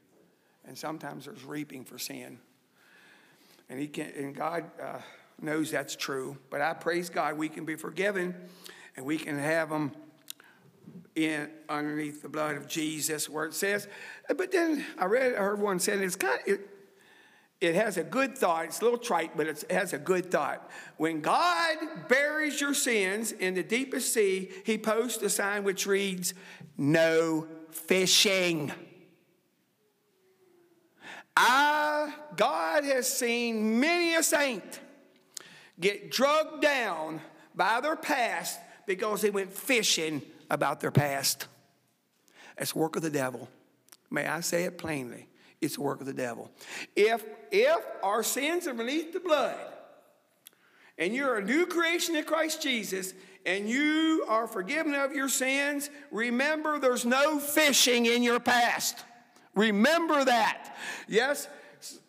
And 0.67 0.77
sometimes 0.77 1.25
there's 1.25 1.43
reaping 1.43 1.85
for 1.85 1.97
sin. 1.97 2.39
And, 3.69 3.79
he 3.79 3.87
can, 3.87 4.11
and 4.17 4.35
God 4.35 4.65
uh, 4.81 4.99
knows 5.41 5.71
that's 5.71 5.95
true. 5.95 6.37
But 6.49 6.61
I 6.61 6.73
praise 6.73 7.09
God 7.09 7.37
we 7.37 7.49
can 7.49 7.65
be 7.65 7.75
forgiven 7.75 8.35
and 8.95 9.05
we 9.05 9.17
can 9.17 9.37
have 9.37 9.69
them 9.69 9.91
in 11.15 11.49
underneath 11.67 12.21
the 12.21 12.29
blood 12.29 12.55
of 12.55 12.67
Jesus, 12.67 13.27
where 13.27 13.45
it 13.45 13.53
says. 13.53 13.87
But 14.27 14.51
then 14.51 14.85
I 14.99 15.05
read, 15.05 15.33
I 15.35 15.39
heard 15.39 15.59
one 15.59 15.79
saying 15.79 16.03
it's 16.03 16.15
kind 16.15 16.39
it, 16.45 16.69
it 17.59 17.73
has 17.73 17.97
a 17.97 18.03
good 18.03 18.37
thought. 18.37 18.65
It's 18.65 18.81
a 18.81 18.83
little 18.83 18.99
trite, 18.99 19.35
but 19.35 19.47
it 19.47 19.65
has 19.71 19.93
a 19.93 19.97
good 19.97 20.29
thought. 20.29 20.69
When 20.97 21.21
God 21.21 21.77
buries 22.07 22.61
your 22.61 22.75
sins 22.75 23.31
in 23.31 23.55
the 23.55 23.63
deepest 23.63 24.13
sea, 24.13 24.51
He 24.63 24.77
posts 24.77 25.23
a 25.23 25.29
sign 25.29 25.63
which 25.63 25.87
reads, 25.87 26.35
No 26.77 27.47
fishing. 27.71 28.71
I, 31.39 32.11
God 32.35 32.83
has 32.83 33.07
seen 33.07 33.79
many 33.79 34.15
a 34.15 34.23
saint 34.23 34.79
get 35.79 36.09
drugged 36.09 36.63
down 36.63 37.21
by 37.53 37.79
their 37.79 37.95
past 37.95 38.59
because 38.87 39.21
they 39.21 39.29
went 39.29 39.53
fishing 39.53 40.23
about 40.49 40.79
their 40.79 40.89
past. 40.89 41.45
That's 42.57 42.73
work 42.73 42.95
of 42.95 43.03
the 43.03 43.11
devil. 43.11 43.47
May 44.09 44.25
I 44.25 44.39
say 44.39 44.63
it 44.63 44.79
plainly? 44.79 45.27
It's 45.61 45.75
the 45.75 45.81
work 45.81 46.01
of 46.01 46.07
the 46.07 46.13
devil. 46.13 46.49
If, 46.95 47.23
if 47.51 47.85
our 48.01 48.23
sins 48.23 48.65
are 48.65 48.73
beneath 48.73 49.13
the 49.13 49.19
blood, 49.19 49.59
and 50.97 51.13
you're 51.13 51.37
a 51.37 51.43
new 51.43 51.67
creation 51.67 52.15
in 52.15 52.23
Christ 52.23 52.63
Jesus, 52.63 53.13
and 53.45 53.69
you 53.69 54.25
are 54.27 54.47
forgiven 54.47 54.95
of 54.95 55.13
your 55.13 55.29
sins, 55.29 55.91
remember 56.09 56.79
there's 56.79 57.05
no 57.05 57.37
fishing 57.37 58.07
in 58.07 58.23
your 58.23 58.39
past. 58.39 59.03
Remember 59.57 60.23
that. 60.23 60.77
Yes, 61.07 61.49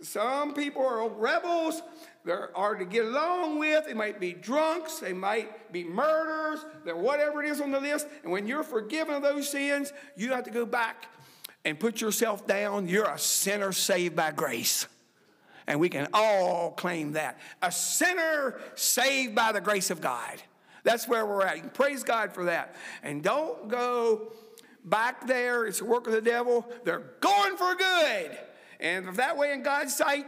some 0.02 0.54
people 0.54 0.86
are 0.86 1.08
rebels. 1.08 1.82
They 2.24 2.32
are 2.32 2.74
to 2.74 2.84
get 2.84 3.06
along 3.06 3.58
with. 3.58 3.86
They 3.86 3.94
might 3.94 4.20
be 4.20 4.34
drunks. 4.34 4.98
They 4.98 5.14
might 5.14 5.72
be 5.72 5.82
murderers. 5.82 6.64
They're 6.84 6.96
whatever 6.96 7.42
it 7.42 7.48
is 7.48 7.60
on 7.60 7.70
the 7.70 7.80
list. 7.80 8.06
And 8.22 8.30
when 8.30 8.46
you're 8.46 8.62
forgiven 8.62 9.14
of 9.14 9.22
those 9.22 9.48
sins, 9.48 9.92
you 10.14 10.30
have 10.32 10.44
to 10.44 10.50
go 10.50 10.66
back 10.66 11.06
and 11.64 11.80
put 11.80 12.00
yourself 12.00 12.46
down, 12.46 12.88
you're 12.88 13.08
a 13.08 13.18
sinner 13.18 13.72
saved 13.72 14.14
by 14.14 14.30
grace. 14.30 14.86
And 15.66 15.80
we 15.80 15.88
can 15.88 16.08
all 16.14 16.72
claim 16.72 17.12
that. 17.12 17.38
A 17.60 17.70
sinner 17.70 18.58
saved 18.74 19.34
by 19.34 19.52
the 19.52 19.60
grace 19.60 19.90
of 19.90 20.00
God. 20.00 20.42
That's 20.84 21.06
where 21.08 21.26
we're 21.26 21.44
at. 21.44 21.74
Praise 21.74 22.02
God 22.02 22.32
for 22.32 22.44
that. 22.44 22.74
And 23.02 23.22
don't 23.22 23.68
go 23.68 24.32
back 24.88 25.26
there. 25.26 25.66
It's 25.66 25.78
the 25.78 25.84
work 25.84 26.06
of 26.06 26.12
the 26.12 26.20
devil. 26.20 26.66
They're 26.84 27.04
going 27.20 27.56
for 27.56 27.74
good. 27.74 28.38
And 28.80 29.08
if 29.08 29.16
that 29.16 29.36
way 29.36 29.52
in 29.52 29.62
God's 29.62 29.96
sight, 29.96 30.26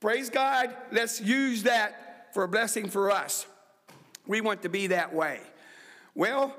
praise 0.00 0.30
God, 0.30 0.74
let's 0.92 1.20
use 1.20 1.62
that 1.64 2.34
for 2.34 2.44
a 2.44 2.48
blessing 2.48 2.88
for 2.88 3.10
us. 3.10 3.46
We 4.26 4.40
want 4.40 4.62
to 4.62 4.68
be 4.68 4.88
that 4.88 5.14
way. 5.14 5.40
Well, 6.14 6.54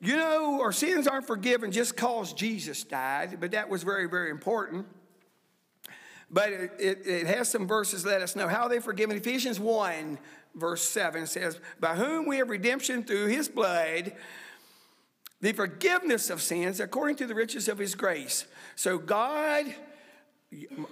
you 0.00 0.16
know, 0.16 0.60
our 0.60 0.72
sins 0.72 1.08
aren't 1.08 1.26
forgiven 1.26 1.72
just 1.72 1.96
because 1.96 2.32
Jesus 2.32 2.84
died, 2.84 3.38
but 3.40 3.50
that 3.50 3.68
was 3.68 3.82
very, 3.82 4.08
very 4.08 4.30
important. 4.30 4.86
But 6.30 6.52
it, 6.52 6.70
it, 6.78 7.06
it, 7.06 7.26
has 7.26 7.48
some 7.50 7.66
verses 7.66 8.04
let 8.04 8.20
us 8.20 8.36
know 8.36 8.48
how 8.48 8.68
they're 8.68 8.80
forgiven. 8.82 9.16
Ephesians 9.16 9.58
1, 9.58 10.18
verse 10.54 10.82
7 10.82 11.26
says, 11.26 11.58
By 11.80 11.94
whom 11.96 12.26
we 12.26 12.36
have 12.36 12.50
redemption 12.50 13.02
through 13.02 13.26
his 13.26 13.48
blood, 13.48 14.12
the 15.40 15.52
forgiveness 15.52 16.30
of 16.30 16.42
sins 16.42 16.80
according 16.80 17.16
to 17.16 17.26
the 17.26 17.34
riches 17.34 17.68
of 17.68 17.78
his 17.78 17.94
grace. 17.94 18.46
So, 18.76 18.98
God, 18.98 19.66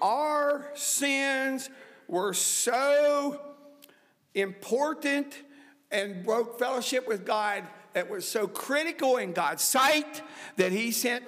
our 0.01 0.71
sins 0.75 1.69
were 2.09 2.33
so 2.33 3.41
important 4.35 5.35
and 5.91 6.25
broke 6.25 6.59
fellowship 6.59 7.09
with 7.09 7.25
God 7.25 7.65
that 7.95 8.11
was 8.11 8.29
so 8.29 8.47
critical 8.47 9.17
in 9.17 9.33
God's 9.33 9.63
sight 9.63 10.23
that 10.57 10.71
he 10.71 10.91
sent 10.91 11.25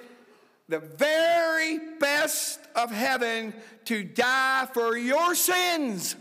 the 0.67 0.79
very 0.79 1.79
best 1.99 2.59
of 2.75 2.91
heaven 2.91 3.53
to 3.85 4.03
die 4.03 4.67
for 4.73 4.95
your 4.95 5.33
sins. 5.33 6.15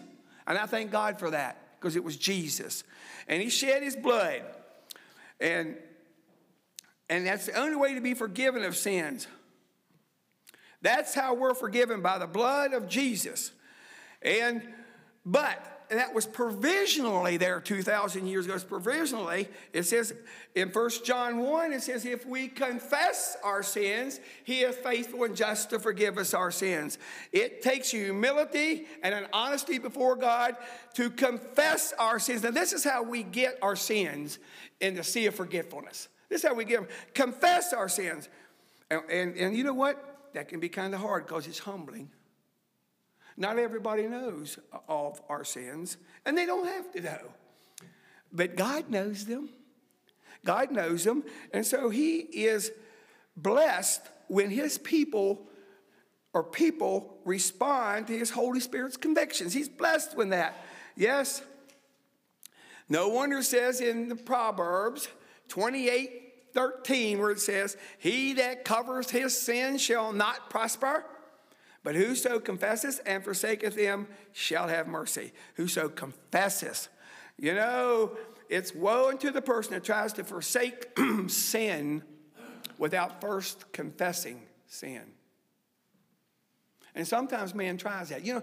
And 0.46 0.56
I 0.56 0.64
thank 0.64 0.90
God 0.90 1.18
for 1.18 1.30
that 1.30 1.58
because 1.78 1.96
it 1.96 2.02
was 2.02 2.16
Jesus. 2.16 2.82
And 3.28 3.42
he 3.42 3.50
shed 3.50 3.82
his 3.82 3.94
blood. 3.94 4.42
And, 5.38 5.76
and 7.08 7.26
that's 7.26 7.46
the 7.46 7.54
only 7.54 7.76
way 7.76 7.94
to 7.94 8.00
be 8.00 8.14
forgiven 8.14 8.64
of 8.64 8.76
sins. 8.76 9.26
That's 10.82 11.14
how 11.14 11.34
we're 11.34 11.54
forgiven 11.54 12.02
by 12.02 12.18
the 12.18 12.26
blood 12.26 12.72
of 12.72 12.88
Jesus. 12.88 13.52
And, 14.22 14.62
but 15.24 15.78
that 15.90 16.14
was 16.14 16.26
provisionally 16.26 17.36
there 17.36 17.60
2,000 17.60 18.26
years 18.26 18.44
ago. 18.44 18.54
It's 18.54 18.64
provisionally. 18.64 19.48
It 19.72 19.84
says 19.84 20.12
in 20.54 20.68
1 20.68 20.90
John 21.04 21.38
1, 21.38 21.72
it 21.72 21.82
says, 21.82 22.04
if 22.04 22.26
we 22.26 22.48
confess 22.48 23.36
our 23.42 23.62
sins, 23.62 24.20
he 24.44 24.60
is 24.60 24.76
faithful 24.76 25.24
and 25.24 25.34
just 25.34 25.70
to 25.70 25.78
forgive 25.78 26.18
us 26.18 26.34
our 26.34 26.50
sins. 26.50 26.98
It 27.32 27.62
takes 27.62 27.90
humility 27.90 28.86
and 29.02 29.14
an 29.14 29.26
honesty 29.32 29.78
before 29.78 30.14
God 30.14 30.56
to 30.94 31.10
confess 31.10 31.94
our 31.98 32.18
sins. 32.18 32.42
Now, 32.42 32.50
this 32.50 32.72
is 32.72 32.84
how 32.84 33.02
we 33.02 33.22
get 33.22 33.58
our 33.62 33.76
sins 33.76 34.38
in 34.80 34.94
the 34.94 35.04
sea 35.04 35.26
of 35.26 35.34
forgetfulness. 35.34 36.08
This 36.28 36.42
is 36.42 36.48
how 36.48 36.54
we 36.54 36.64
give. 36.64 36.80
them. 36.80 36.88
Confess 37.14 37.72
our 37.72 37.88
sins. 37.88 38.28
And, 38.90 39.02
and, 39.10 39.36
and 39.36 39.56
you 39.56 39.64
know 39.64 39.74
what? 39.74 40.30
That 40.34 40.48
can 40.48 40.60
be 40.60 40.68
kind 40.68 40.94
of 40.94 41.00
hard 41.00 41.26
because 41.26 41.46
it's 41.46 41.58
humbling. 41.58 42.10
Not 43.36 43.58
everybody 43.58 44.06
knows 44.06 44.58
of 44.88 45.20
our 45.28 45.44
sins, 45.44 45.96
and 46.26 46.36
they 46.36 46.44
don't 46.44 46.66
have 46.66 46.92
to 46.92 47.00
know. 47.00 47.32
But 48.32 48.56
God 48.56 48.90
knows 48.90 49.26
them. 49.26 49.50
God 50.44 50.70
knows 50.70 51.04
them. 51.04 51.24
And 51.52 51.64
so 51.64 51.88
He 51.88 52.18
is 52.18 52.72
blessed 53.36 54.02
when 54.26 54.50
His 54.50 54.76
people 54.76 55.46
or 56.34 56.42
people 56.42 57.18
respond 57.24 58.08
to 58.08 58.18
His 58.18 58.30
Holy 58.30 58.60
Spirit's 58.60 58.96
convictions. 58.96 59.52
He's 59.52 59.68
blessed 59.68 60.16
when 60.16 60.30
that. 60.30 60.54
Yes. 60.96 61.42
No 62.88 63.08
wonder 63.08 63.42
says 63.42 63.80
in 63.80 64.08
the 64.08 64.16
Proverbs 64.16 65.08
28 65.48 66.24
13, 66.54 67.18
where 67.18 67.30
it 67.30 67.40
says, 67.40 67.76
He 67.98 68.32
that 68.34 68.64
covers 68.64 69.10
his 69.10 69.38
sin 69.38 69.78
shall 69.78 70.12
not 70.12 70.50
prosper 70.50 71.04
but 71.88 71.94
whoso 71.94 72.38
confesses 72.38 72.98
and 73.00 73.24
forsaketh 73.24 73.74
him 73.74 74.08
shall 74.32 74.68
have 74.68 74.88
mercy. 74.88 75.32
Whoso 75.54 75.88
confesses. 75.88 76.90
You 77.38 77.54
know, 77.54 78.16
it's 78.50 78.74
woe 78.74 79.08
unto 79.08 79.30
the 79.30 79.40
person 79.40 79.72
that 79.72 79.84
tries 79.84 80.12
to 80.14 80.24
forsake 80.24 80.88
sin 81.28 82.02
without 82.76 83.20
first 83.20 83.72
confessing 83.72 84.42
sin. 84.66 85.02
And 86.94 87.06
sometimes 87.06 87.54
man 87.54 87.76
tries 87.78 88.08
that. 88.08 88.24
You 88.24 88.34
know, 88.34 88.42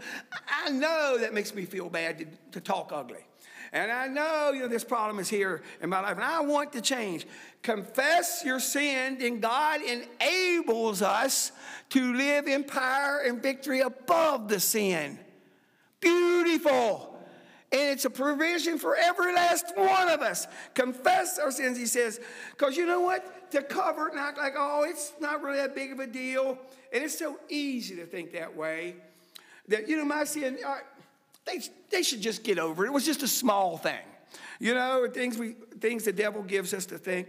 I 0.50 0.72
know 0.72 1.18
that 1.20 1.34
makes 1.34 1.54
me 1.54 1.65
feel 1.65 1.89
bad 1.89 2.18
to, 2.18 2.26
to 2.54 2.62
talk 2.62 2.91
ugly. 2.94 3.26
And 3.75 3.91
I 3.91 4.07
know, 4.07 4.51
you 4.53 4.61
know, 4.61 4.69
this 4.69 4.85
problem 4.85 5.19
is 5.19 5.27
here 5.27 5.61
in 5.81 5.89
my 5.89 5.99
life, 5.99 6.15
and 6.15 6.23
I 6.23 6.39
want 6.39 6.71
to 6.73 6.81
change. 6.81 7.27
Confess 7.61 8.41
your 8.45 8.61
sin, 8.61 9.17
and 9.21 9.41
God 9.41 9.81
enables 9.81 11.01
us 11.01 11.51
to 11.89 12.13
live 12.13 12.47
in 12.47 12.63
power 12.63 13.21
and 13.27 13.43
victory 13.43 13.81
above 13.81 14.47
the 14.47 14.61
sin. 14.61 15.19
Beautiful. 15.99 17.19
And 17.69 17.81
it's 17.91 18.05
a 18.05 18.09
provision 18.09 18.77
for 18.77 18.95
every 18.95 19.33
last 19.33 19.65
one 19.75 20.07
of 20.07 20.21
us. 20.21 20.47
Confess 20.73 21.38
our 21.38 21.51
sins, 21.51 21.77
he 21.77 21.85
says, 21.85 22.21
because 22.51 22.77
you 22.77 22.85
know 22.85 23.01
what? 23.01 23.51
To 23.51 23.61
cover 23.61 24.07
and 24.07 24.17
act 24.17 24.38
like, 24.38 24.53
oh, 24.57 24.85
it's 24.88 25.11
not 25.19 25.43
really 25.43 25.57
that 25.57 25.75
big 25.75 25.91
of 25.91 25.99
a 25.99 26.07
deal. 26.07 26.57
And 26.93 27.03
it's 27.03 27.19
so 27.19 27.38
easy 27.49 27.97
to 27.97 28.05
think 28.05 28.31
that 28.31 28.55
way. 28.55 28.95
That, 29.67 29.89
you 29.89 29.97
know, 29.97 30.05
my 30.05 30.23
sin, 30.23 30.59
uh, 30.65 30.77
they, 31.45 31.62
they 31.91 32.03
should 32.03 32.21
just 32.21 32.43
get 32.43 32.60
over 32.60 32.86
it. 32.86 32.89
It 32.89 32.93
was 32.93 33.05
just 33.05 33.23
a 33.23 33.27
small 33.27 33.77
thing. 33.77 34.03
You 34.60 34.73
know, 34.73 35.08
things, 35.12 35.38
we, 35.38 35.55
things 35.79 36.03
the 36.03 36.12
devil 36.12 36.43
gives 36.43 36.73
us 36.73 36.86
to 36.88 36.97
think. 36.97 37.27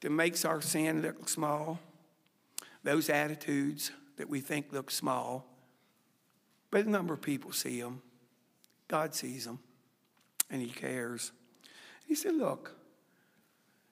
that 0.00 0.10
makes 0.10 0.44
our 0.44 0.60
sin 0.60 1.02
look 1.02 1.28
small, 1.28 1.78
those 2.82 3.10
attitudes 3.10 3.90
that 4.16 4.28
we 4.28 4.40
think 4.40 4.72
look 4.72 4.90
small, 4.90 5.46
but 6.70 6.86
a 6.86 6.90
number 6.90 7.14
of 7.14 7.22
people 7.22 7.52
see 7.52 7.80
them. 7.80 8.02
God 8.88 9.14
sees 9.14 9.44
them, 9.44 9.58
and 10.50 10.60
He 10.60 10.68
cares. 10.68 11.32
He 12.06 12.14
said, 12.14 12.34
Look, 12.34 12.74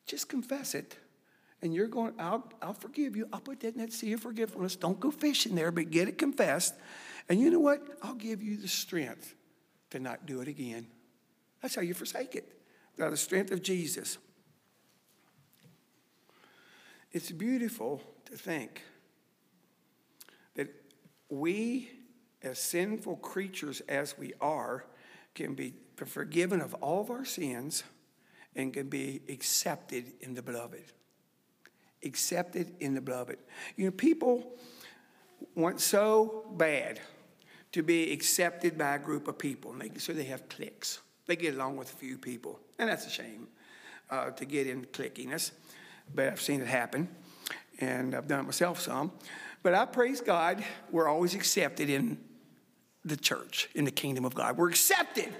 just 0.07 0.29
confess 0.29 0.75
it. 0.75 0.97
And 1.61 1.75
you're 1.75 1.89
going, 1.89 2.15
I'll, 2.19 2.49
I'll 2.63 2.73
forgive 2.73 3.17
you. 3.17 3.29
I'll 3.33 3.41
put 3.41 3.61
that 3.61 3.75
in 3.75 3.81
that 3.81 3.93
sea 3.93 4.13
of 4.13 4.21
forgiveness. 4.21 4.77
Don't 4.77 5.01
go 5.01 5.11
fishing 5.11 5.57
there, 5.57 5.73
but 5.73 5.91
get 5.91 6.07
it 6.07 6.17
confessed. 6.17 6.75
And 7.29 7.41
you 7.41 7.51
know 7.51 7.59
what? 7.59 7.83
I'll 8.01 8.15
give 8.15 8.43
you 8.43 8.57
the 8.57 8.69
strength 8.69 9.35
to 9.91 9.99
not 9.99 10.27
do 10.27 10.41
it 10.41 10.49
again. 10.49 10.87
That's 11.63 11.75
how 11.75 11.83
you 11.83 11.95
forsake 11.95 12.35
it. 12.35 12.61
By 12.99 13.11
the 13.11 13.17
strength 13.17 13.53
of 13.53 13.63
Jesus. 13.63 14.19
It's 17.13 17.31
beautiful 17.31 18.03
to 18.27 18.37
think 18.37 18.83
that 20.57 20.69
we, 21.29 21.91
as 22.43 22.59
sinful 22.59 23.17
creatures 23.17 23.81
as 23.89 24.19
we 24.19 24.33
are, 24.41 24.85
can 25.35 25.55
be 25.55 25.75
forgiven 26.07 26.61
of 26.61 26.75
all 26.75 27.01
of 27.01 27.11
our 27.11 27.25
sins 27.25 27.85
and 28.55 28.73
can 28.73 28.89
be 28.89 29.23
accepted 29.29 30.13
in 30.21 30.35
the 30.35 30.43
beloved. 30.43 30.93
Accepted 32.05 32.75
in 32.81 32.95
the 32.95 33.01
beloved. 33.01 33.39
You 33.77 33.87
know, 33.87 33.91
people 33.93 34.53
want 35.55 35.81
so 35.81 36.45
bad 36.57 37.01
to 37.73 37.83
be 37.83 38.13
accepted 38.13 38.79
by 38.79 38.95
a 38.95 38.99
group 38.99 39.29
of 39.29 39.39
people, 39.39 39.73
make 39.73 39.99
sure 40.01 40.15
they 40.15 40.25
have 40.25 40.49
cliques. 40.49 41.01
They 41.27 41.37
get 41.37 41.55
along 41.55 41.77
with 41.77 41.93
a 41.93 41.97
few 41.97 42.19
people, 42.19 42.59
and 42.79 42.89
that's 42.89 43.07
a 43.07 43.11
shame 43.11 43.49
uh, 44.11 44.31
to 44.31 44.45
get 44.45 44.67
in 44.67 44.87
clickiness, 44.87 45.51
but 46.15 46.29
I've 46.29 46.41
seen 46.41 46.61
it 46.61 46.67
happen, 46.67 47.09
and 47.81 48.15
I've 48.15 48.27
done 48.27 48.41
it 48.41 48.45
myself 48.45 48.81
some. 48.81 49.13
But 49.63 49.75
I 49.75 49.85
praise 49.85 50.21
God, 50.21 50.65
we're 50.91 51.09
always 51.09 51.35
accepted 51.35 51.91
in 51.91 52.19
the 53.05 53.17
church, 53.17 53.69
in 53.75 53.85
the 53.85 53.91
kingdom 53.91 54.25
of 54.25 54.35
God. 54.35 54.57
We're 54.57 54.71
accepted 54.71 55.33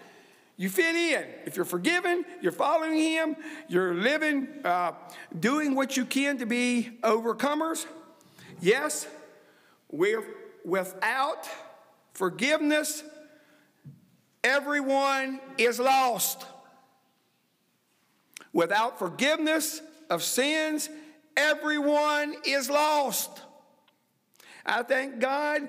you 0.59 0.69
fit 0.69 0.97
in. 0.97 1.25
If 1.47 1.55
you're 1.55 1.65
forgiven, 1.65 2.25
you're 2.43 2.51
following 2.51 2.99
Him, 2.99 3.37
you're 3.69 3.95
living, 3.95 4.49
uh, 4.65 4.93
doing 5.39 5.77
what 5.77 5.97
you 5.97 6.05
can 6.05 6.39
to 6.39 6.47
be 6.47 6.99
overcomers. 7.03 7.87
Yes, 8.61 9.07
we're 9.89 10.25
without 10.65 11.49
forgiveness, 12.19 13.05
everyone 14.43 15.41
is 15.57 15.79
lost. 15.79 16.45
Without 18.53 18.99
forgiveness 18.99 19.81
of 20.11 20.25
sins, 20.25 20.91
everyone 21.37 22.35
is 22.45 22.69
lost. 22.69 23.43
I 24.67 24.83
thank 24.83 25.21
God 25.21 25.69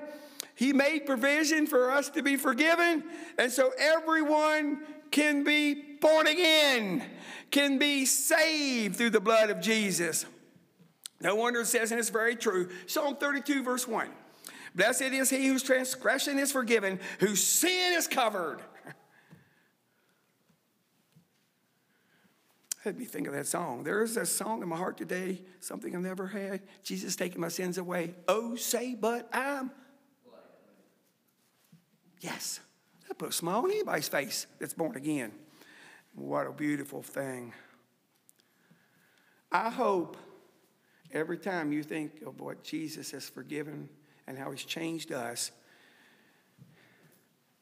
he 0.56 0.72
made 0.72 1.06
provision 1.06 1.68
for 1.68 1.92
us 1.92 2.10
to 2.10 2.22
be 2.22 2.36
forgiven, 2.36 3.04
and 3.38 3.52
so 3.52 3.70
everyone 3.78 4.80
can 5.12 5.44
be 5.44 5.74
born 6.00 6.26
again, 6.26 7.04
can 7.52 7.78
be 7.78 8.04
saved 8.06 8.96
through 8.96 9.10
the 9.10 9.20
blood 9.20 9.50
of 9.50 9.60
Jesus. 9.60 10.26
No 11.20 11.36
wonder 11.36 11.60
it 11.60 11.66
says, 11.66 11.92
and 11.92 12.00
it's 12.00 12.10
very 12.10 12.34
true, 12.34 12.70
Psalm 12.88 13.14
32, 13.14 13.62
verse 13.62 13.86
1 13.86 14.08
Blessed 14.80 15.02
is 15.02 15.28
he 15.28 15.46
whose 15.46 15.62
transgression 15.62 16.38
is 16.38 16.50
forgiven, 16.52 17.00
whose 17.18 17.44
sin 17.44 17.92
is 17.98 18.08
covered. 18.08 18.60
Let 22.86 22.96
me 22.96 23.04
think 23.04 23.26
of 23.26 23.34
that 23.34 23.46
song. 23.46 23.84
There 23.84 24.02
is 24.02 24.16
a 24.16 24.24
song 24.24 24.62
in 24.62 24.70
my 24.70 24.78
heart 24.78 24.96
today, 24.96 25.42
something 25.60 25.94
I've 25.94 26.00
never 26.00 26.26
had. 26.26 26.62
Jesus 26.82 27.14
taking 27.14 27.42
my 27.42 27.48
sins 27.48 27.76
away. 27.76 28.14
Oh, 28.26 28.56
say, 28.56 28.94
but 28.94 29.28
I'm 29.34 29.70
Yes. 32.22 32.60
That 33.06 33.18
put 33.18 33.28
a 33.28 33.32
smile 33.32 33.58
on 33.58 33.70
anybody's 33.70 34.08
face 34.08 34.46
that's 34.58 34.72
born 34.72 34.96
again. 34.96 35.32
What 36.14 36.46
a 36.46 36.52
beautiful 36.52 37.02
thing. 37.02 37.52
I 39.52 39.68
hope 39.68 40.16
every 41.12 41.36
time 41.36 41.70
you 41.70 41.82
think 41.82 42.22
of 42.26 42.40
what 42.40 42.62
Jesus 42.64 43.10
has 43.10 43.28
forgiven 43.28 43.90
and 44.30 44.38
how 44.38 44.50
he's 44.52 44.64
changed 44.64 45.10
us, 45.12 45.50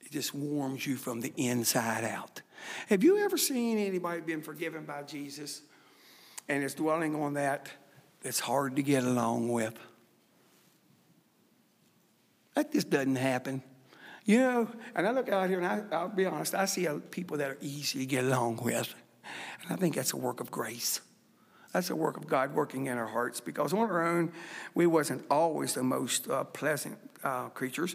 it 0.00 0.12
just 0.12 0.35
warms 0.35 0.87
you 0.87 0.96
from 0.96 1.20
the 1.20 1.33
inside 1.37 2.04
out. 2.04 2.42
Have 2.88 3.02
you 3.02 3.18
ever 3.18 3.38
seen 3.38 3.78
anybody 3.78 4.20
been 4.20 4.42
forgiven 4.42 4.85
by 4.85 5.02
Jesus 5.02 5.62
and 6.46 6.62
is 6.62 6.74
dwelling 6.74 7.14
on 7.14 7.35
that 7.35 7.68
that's 8.22 8.38
hard 8.38 8.76
to 8.76 8.83
get 8.83 9.02
along 9.02 9.48
with? 9.48 9.78
That 12.54 12.70
just 12.70 12.90
doesn't 12.90 13.16
happen. 13.16 13.62
You 14.26 14.38
know, 14.40 14.68
and 14.94 15.07
I 15.07 15.11
look 15.12 15.31
out 15.31 15.48
here 15.48 15.61
and 15.61 15.88
I, 15.90 16.02
will 16.02 16.11
be 16.11 16.26
honest, 16.26 16.54
I 16.54 16.66
see 16.66 16.87
people 17.11 17.38
that 17.38 17.50
are 17.50 17.59
easy 17.62 18.00
to 18.00 18.07
get 18.07 18.24
along 18.24 18.61
with. 18.62 18.94
And 19.62 19.72
I 19.72 19.76
think 19.76 19.94
that's 19.94 20.12
a 20.12 20.18
work 20.18 20.40
of 20.40 20.50
grace. 20.50 21.00
That's 21.72 21.90
a 21.90 21.96
work 21.96 22.16
of 22.16 22.26
God 22.26 22.54
working 22.54 22.87
in 22.87 22.96
our 22.96 23.07
hearts 23.07 23.40
because 23.40 23.72
on 23.72 23.81
our 23.81 24.07
own, 24.07 24.33
we 24.74 24.87
wasn't 24.87 25.24
always 25.31 25.74
the 25.74 25.83
most 25.83 26.28
uh, 26.28 26.44
pleasant 26.44 26.98
uh, 27.22 27.48
creatures. 27.50 27.94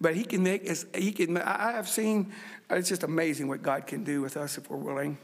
But 0.00 0.16
he 0.16 0.24
can 0.24 0.42
make 0.42 0.68
us, 0.68 0.86
he 0.94 1.12
can, 1.12 1.36
I 1.36 1.72
have 1.72 1.88
seen, 1.88 2.32
it's 2.68 2.88
just 2.88 3.02
amazing 3.02 3.48
what 3.48 3.62
God 3.62 3.86
can 3.86 4.02
do 4.02 4.22
with 4.22 4.36
us 4.36 4.58
if 4.58 4.70
we're 4.70 4.78
willing. 4.78 5.18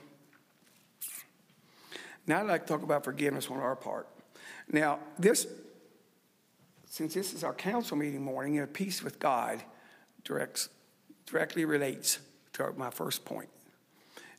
Now 2.26 2.40
I'd 2.40 2.46
like 2.46 2.66
to 2.66 2.72
talk 2.72 2.83
about 2.83 3.05
forgiveness 3.05 3.48
on 3.48 3.59
our 3.59 3.76
part. 3.76 4.07
Now, 4.70 4.98
this, 5.18 5.46
since 6.87 7.14
this 7.14 7.33
is 7.33 7.42
our 7.42 7.55
council 7.55 7.96
meeting 7.96 8.22
morning, 8.22 8.59
a 8.59 8.66
peace 8.66 9.02
with 9.02 9.18
God, 9.18 9.62
directs, 10.24 10.68
directly 11.24 11.64
relates 11.64 12.18
to 12.55 12.72
my 12.76 12.90
first 12.90 13.24
point. 13.24 13.48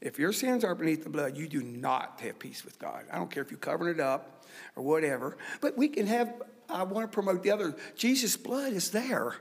If 0.01 0.19
your 0.19 0.31
sins 0.31 0.63
are 0.63 0.75
beneath 0.75 1.03
the 1.03 1.09
blood, 1.09 1.37
you 1.37 1.47
do 1.47 1.61
not 1.63 2.19
have 2.21 2.39
peace 2.39 2.63
with 2.63 2.77
God. 2.79 3.05
I 3.11 3.17
don't 3.17 3.31
care 3.31 3.43
if 3.43 3.51
you're 3.51 3.57
covering 3.57 3.95
it 3.95 3.99
up 3.99 4.45
or 4.75 4.83
whatever, 4.83 5.37
but 5.61 5.77
we 5.77 5.87
can 5.87 6.07
have, 6.07 6.41
I 6.69 6.83
want 6.83 7.11
to 7.11 7.13
promote 7.13 7.43
the 7.43 7.51
other. 7.51 7.75
Jesus' 7.95 8.37
blood 8.37 8.73
is 8.73 8.91
there. 8.91 9.35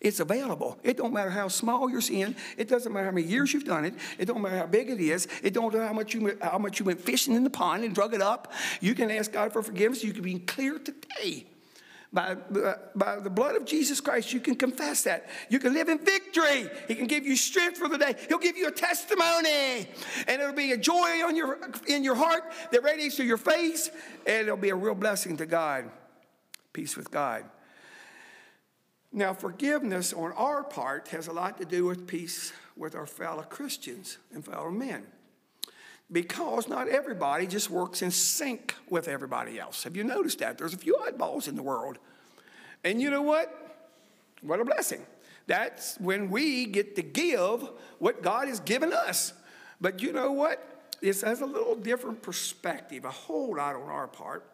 It's 0.00 0.20
available. 0.20 0.78
It 0.82 0.96
don't 0.96 1.12
matter 1.12 1.28
how 1.28 1.48
small 1.48 1.90
your 1.90 2.00
sin. 2.00 2.34
It 2.56 2.68
doesn't 2.68 2.90
matter 2.90 3.04
how 3.06 3.12
many 3.12 3.26
years 3.26 3.52
you've 3.52 3.66
done 3.66 3.84
it. 3.84 3.94
It 4.18 4.24
don't 4.24 4.40
matter 4.40 4.56
how 4.56 4.66
big 4.66 4.88
it 4.88 4.98
is. 4.98 5.28
It 5.42 5.52
don't 5.52 5.72
matter 5.74 5.86
how 5.86 5.92
much 5.92 6.14
you 6.14 6.38
how 6.40 6.56
much 6.56 6.78
you 6.78 6.86
went 6.86 7.02
fishing 7.02 7.34
in 7.34 7.44
the 7.44 7.50
pond 7.50 7.84
and 7.84 7.94
drug 7.94 8.14
it 8.14 8.22
up. 8.22 8.52
You 8.80 8.94
can 8.94 9.10
ask 9.10 9.30
God 9.30 9.52
for 9.52 9.62
forgiveness. 9.62 10.02
You 10.02 10.14
can 10.14 10.22
be 10.22 10.38
clear 10.38 10.78
today. 10.78 11.49
By, 12.12 12.34
uh, 12.34 12.74
by 12.96 13.20
the 13.20 13.30
blood 13.30 13.54
of 13.54 13.64
Jesus 13.64 14.00
Christ, 14.00 14.32
you 14.32 14.40
can 14.40 14.56
confess 14.56 15.04
that. 15.04 15.28
You 15.48 15.60
can 15.60 15.72
live 15.72 15.88
in 15.88 15.98
victory. 15.98 16.68
He 16.88 16.96
can 16.96 17.06
give 17.06 17.24
you 17.24 17.36
strength 17.36 17.78
for 17.78 17.88
the 17.88 17.98
day. 17.98 18.16
He'll 18.28 18.38
give 18.38 18.56
you 18.56 18.66
a 18.66 18.72
testimony. 18.72 19.86
And 20.26 20.42
it'll 20.42 20.52
be 20.52 20.72
a 20.72 20.76
joy 20.76 21.24
on 21.24 21.36
your, 21.36 21.58
in 21.86 22.02
your 22.02 22.16
heart 22.16 22.52
that 22.72 22.82
radiates 22.82 23.16
to 23.16 23.24
your 23.24 23.36
face. 23.36 23.90
And 24.26 24.48
it'll 24.48 24.56
be 24.56 24.70
a 24.70 24.74
real 24.74 24.96
blessing 24.96 25.36
to 25.36 25.46
God. 25.46 25.88
Peace 26.72 26.96
with 26.96 27.12
God. 27.12 27.44
Now, 29.12 29.32
forgiveness 29.32 30.12
on 30.12 30.32
our 30.32 30.64
part 30.64 31.08
has 31.08 31.28
a 31.28 31.32
lot 31.32 31.58
to 31.58 31.64
do 31.64 31.84
with 31.84 32.08
peace 32.08 32.52
with 32.76 32.96
our 32.96 33.06
fellow 33.06 33.42
Christians 33.42 34.18
and 34.32 34.44
fellow 34.44 34.70
men 34.70 35.06
because 36.12 36.68
not 36.68 36.88
everybody 36.88 37.46
just 37.46 37.70
works 37.70 38.02
in 38.02 38.10
sync 38.10 38.74
with 38.88 39.08
everybody 39.08 39.58
else. 39.58 39.84
Have 39.84 39.96
you 39.96 40.04
noticed 40.04 40.40
that? 40.40 40.58
There's 40.58 40.74
a 40.74 40.78
few 40.78 40.96
oddballs 40.96 41.48
in 41.48 41.56
the 41.56 41.62
world. 41.62 41.98
And 42.82 43.00
you 43.00 43.10
know 43.10 43.22
what? 43.22 43.78
What 44.42 44.60
a 44.60 44.64
blessing. 44.64 45.04
That's 45.46 45.98
when 45.98 46.30
we 46.30 46.66
get 46.66 46.96
to 46.96 47.02
give 47.02 47.68
what 47.98 48.22
God 48.22 48.48
has 48.48 48.60
given 48.60 48.92
us. 48.92 49.32
But 49.80 50.02
you 50.02 50.12
know 50.12 50.32
what? 50.32 50.66
This 51.00 51.22
has 51.22 51.40
a 51.40 51.46
little 51.46 51.76
different 51.76 52.22
perspective, 52.22 53.04
a 53.04 53.10
whole 53.10 53.56
lot 53.56 53.74
on 53.74 53.88
our 53.88 54.06
part. 54.06 54.44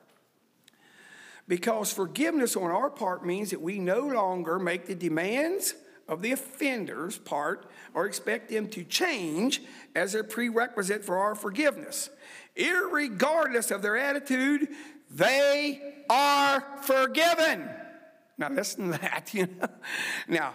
Because 1.49 1.93
forgiveness 1.93 2.57
on 2.57 2.71
our 2.71 2.91
part 2.91 3.25
means 3.25 3.51
that 3.51 3.61
we 3.61 3.79
no 3.79 4.01
longer 4.01 4.59
make 4.59 4.87
the 4.87 4.95
demands 4.95 5.75
of 6.09 6.23
the 6.23 6.33
offender's 6.33 7.19
part 7.19 7.71
or 7.95 8.07
expect 8.07 8.51
them 8.51 8.69
to 8.69 8.85
change 8.85 9.63
as 9.95 10.15
a 10.15 10.23
prerequisite 10.23 11.05
for 11.05 11.19
our 11.19 11.35
forgiveness. 11.35 12.11
Irregardless 12.57 13.75
of 13.75 13.83
their 13.83 13.97
attitude, 13.97 14.69
they 15.11 15.81
are 16.09 16.65
forgiven. 16.83 17.69
Now 18.39 18.51
listen 18.51 18.93
to 18.93 18.99
that. 18.99 19.33
You 19.35 19.47
know? 19.47 19.69
Now, 20.29 20.55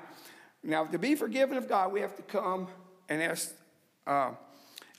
now 0.63 0.85
to 0.85 0.97
be 0.97 1.15
forgiven 1.15 1.57
of 1.57 1.67
God, 1.67 1.91
we 1.91 2.01
have 2.01 2.15
to 2.15 2.23
come 2.23 2.67
and 3.09 3.21
ask 3.21 3.53
uh, 4.07 4.31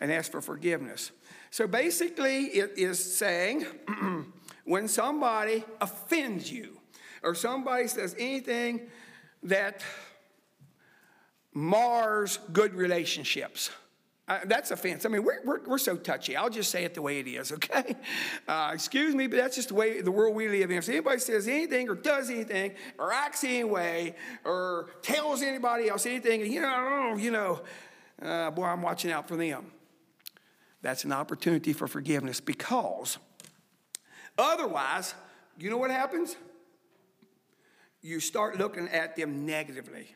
and 0.00 0.12
ask 0.12 0.30
for 0.32 0.40
forgiveness. 0.40 1.12
So 1.50 1.66
basically, 1.66 2.46
it 2.46 2.72
is 2.76 2.98
saying 2.98 3.66
when 4.64 4.88
somebody 4.88 5.64
offends 5.80 6.50
you 6.50 6.78
or 7.22 7.34
somebody 7.34 7.88
says 7.88 8.16
anything 8.18 8.88
that 9.44 9.84
mars 11.54 12.38
good 12.52 12.74
relationships. 12.74 13.70
Uh, 14.28 14.38
that's 14.46 14.70
offense. 14.70 15.04
I 15.04 15.08
mean, 15.08 15.24
we're, 15.24 15.40
we're, 15.44 15.62
we're 15.64 15.78
so 15.78 15.96
touchy. 15.96 16.36
I'll 16.36 16.48
just 16.48 16.70
say 16.70 16.84
it 16.84 16.94
the 16.94 17.02
way 17.02 17.18
it 17.18 17.26
is, 17.26 17.52
okay? 17.52 17.96
Uh, 18.46 18.70
excuse 18.72 19.14
me, 19.14 19.26
but 19.26 19.36
that's 19.36 19.56
just 19.56 19.68
the 19.68 19.74
way 19.74 20.00
the 20.00 20.12
world 20.12 20.34
we 20.34 20.48
live 20.48 20.70
in. 20.70 20.78
If 20.78 20.88
anybody 20.88 21.18
says 21.18 21.48
anything 21.48 21.88
or 21.88 21.94
does 21.94 22.30
anything 22.30 22.72
or 22.98 23.12
acts 23.12 23.42
any 23.42 23.64
way 23.64 24.14
or 24.44 24.90
tells 25.02 25.42
anybody 25.42 25.88
else 25.88 26.06
anything, 26.06 26.50
you 26.50 26.60
know, 26.60 27.16
you 27.18 27.30
know, 27.30 27.62
uh, 28.22 28.50
boy, 28.52 28.64
I'm 28.64 28.80
watching 28.80 29.10
out 29.10 29.26
for 29.26 29.36
them. 29.36 29.72
That's 30.82 31.04
an 31.04 31.12
opportunity 31.12 31.72
for 31.72 31.86
forgiveness 31.86 32.40
because 32.40 33.18
otherwise, 34.38 35.14
you 35.58 35.68
know 35.68 35.78
what 35.78 35.90
happens? 35.90 36.36
You 38.00 38.18
start 38.20 38.58
looking 38.58 38.88
at 38.88 39.16
them 39.16 39.46
negatively. 39.46 40.14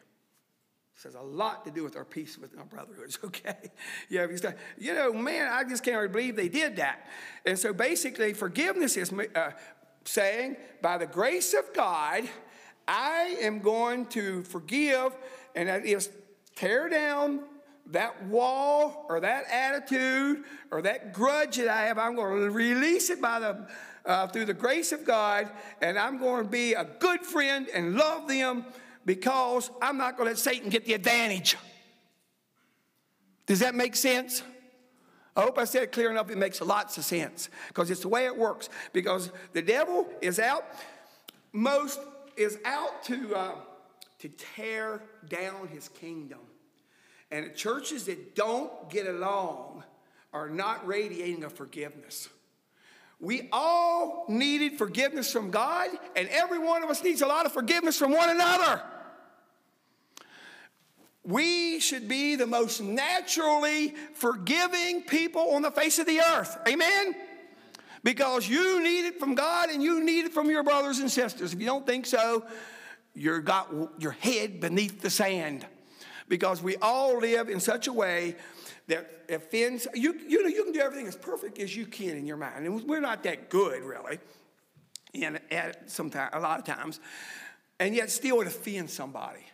This 0.97 1.13
has 1.13 1.15
a 1.15 1.21
lot 1.21 1.67
to 1.67 1.71
do 1.71 1.85
with 1.85 1.95
our 1.95 2.07
peace 2.07 2.39
with 2.39 2.57
our 2.57 2.65
brotherhoods, 2.65 3.19
okay? 3.25 3.71
Yeah, 4.09 4.27
you, 4.29 4.39
you 4.79 4.95
know, 4.95 5.13
man, 5.13 5.53
I 5.53 5.63
just 5.63 5.85
can't 5.85 6.11
believe 6.11 6.37
they 6.37 6.49
did 6.49 6.77
that. 6.77 7.07
And 7.45 7.59
so 7.59 7.75
basically, 7.75 8.33
forgiveness 8.33 8.97
is 8.97 9.13
uh, 9.13 9.51
saying, 10.05 10.57
by 10.81 10.97
the 10.97 11.07
grace 11.07 11.53
of 11.53 11.75
God, 11.75 12.25
I 12.89 13.37
am 13.43 13.59
going 13.59 14.07
to 14.07 14.43
forgive, 14.45 15.15
and 15.55 15.69
that 15.69 15.85
is 15.85 16.09
tear 16.55 16.89
down 16.89 17.41
that 17.89 18.25
wall 18.25 19.05
or 19.11 19.21
that 19.21 19.45
attitude 19.51 20.45
or 20.71 20.81
that 20.81 21.13
grudge 21.13 21.57
that 21.59 21.69
I 21.69 21.83
have. 21.83 21.99
I'm 21.99 22.17
going 22.17 22.41
to 22.41 22.51
release 22.51 23.11
it 23.11 23.21
by 23.21 23.39
the 23.39 23.69
uh, 24.07 24.29
through 24.29 24.45
the 24.45 24.55
grace 24.55 24.93
of 24.93 25.05
God, 25.05 25.51
and 25.83 25.99
I'm 25.99 26.19
going 26.19 26.45
to 26.45 26.51
be 26.51 26.75
a 26.75 26.85
good 26.85 27.21
friend 27.23 27.69
and 27.75 27.97
love 27.97 28.29
them 28.29 28.65
because 29.07 29.71
I'm 29.81 29.97
not 29.97 30.19
going 30.19 30.27
to 30.27 30.33
let 30.33 30.39
Satan 30.39 30.69
get 30.69 30.85
the 30.85 30.93
advantage. 30.93 31.57
Does 33.47 33.61
that 33.61 33.75
make 33.75 33.97
sense? 33.97 34.43
I 35.37 35.43
hope 35.43 35.59
I 35.59 35.65
said 35.65 35.85
it 35.85 35.93
clear 35.93 36.11
enough. 36.11 36.29
It 36.31 36.39
makes 36.39 36.61
lots 36.61 36.99
of 36.99 37.05
sense 37.05 37.49
because 37.69 37.91
it's 37.91 38.01
the 38.01 38.09
way 38.09 38.27
it 38.27 38.37
works. 38.37 38.69
Because 38.93 39.31
the 39.53 39.63
devil 39.63 40.09
is 40.21 40.41
out, 40.41 40.65
most 41.53 42.01
is 42.37 42.59
out 42.65 43.05
to, 43.05 43.35
uh, 43.35 43.55
to 44.19 44.29
tear 44.29 45.03
down 45.29 45.69
his 45.69 45.89
kingdom. 45.89 46.41
And 47.31 47.55
churches 47.55 48.07
that 48.07 48.35
don't 48.35 48.91
get 48.91 49.07
along 49.07 49.85
are 50.33 50.49
not 50.49 50.87
radiating 50.87 51.45
a 51.45 51.51
forgiveness. 51.51 52.29
We 53.21 53.49
all 53.53 54.27
needed 54.29 54.77
forgiveness 54.77 55.33
from 55.33 55.51
God, 55.51 55.89
and 56.15 56.29
every 56.29 56.59
one 56.59 56.83
of 56.83 56.91
us 56.91 57.03
needs 57.03 57.23
a 57.23 57.27
lot 57.27 57.47
of 57.47 57.53
forgiveness 57.53 57.99
from 57.99 58.13
one 58.13 58.29
another. 58.29 58.83
We 61.27 61.81
should 61.81 62.07
be 62.07 62.37
the 62.37 62.47
most 62.47 62.81
naturally 62.81 63.95
forgiving 64.15 65.03
people 65.03 65.51
on 65.51 65.63
the 65.63 65.73
face 65.73 65.99
of 65.99 66.07
the 66.07 66.21
earth. 66.21 66.57
Amen? 66.69 67.17
Because 68.05 68.49
you 68.49 68.81
need 68.81 69.07
it 69.07 69.19
from 69.19 69.35
God 69.35 69.69
and 69.69 69.83
you 69.83 70.05
need 70.05 70.27
it 70.27 70.33
from 70.33 70.49
your 70.49 70.63
brothers 70.63 71.01
and 71.01 71.11
sisters. 71.11 71.53
If 71.53 71.59
you 71.59 71.67
don't 71.67 71.85
think 71.85 72.07
so, 72.07 72.47
you've 73.13 73.45
got 73.45 73.69
your 73.99 74.13
head 74.13 74.61
beneath 74.61 75.03
the 75.03 75.11
sand. 75.11 75.67
Because 76.29 76.63
we 76.63 76.77
all 76.77 77.19
live 77.19 77.49
in 77.49 77.59
such 77.59 77.89
a 77.89 77.93
way 77.93 78.37
that 78.87 79.25
offends 79.29 79.89
you. 79.95 80.15
You 80.29 80.45
know, 80.45 80.49
you 80.49 80.63
can 80.63 80.73
do 80.73 80.81
everything 80.81 81.09
as 81.09 81.17
perfect 81.17 81.59
as 81.59 81.75
you 81.75 81.87
can 81.87 82.17
in 82.17 82.27
your 82.27 82.37
mind, 82.37 82.67
and 82.67 82.85
we're 82.85 83.01
not 83.01 83.23
that 83.25 83.51
good, 83.51 83.83
really. 83.83 84.19
And 85.15 85.41
at 85.51 85.91
sometimes, 85.91 86.31
a 86.35 86.41
lot 86.41 86.59
of 86.59 86.65
times, 86.65 87.01
and 87.81 87.95
yet 87.95 88.11
still 88.11 88.41
it 88.41 88.47
offends 88.47 88.93
somebody 88.93 89.45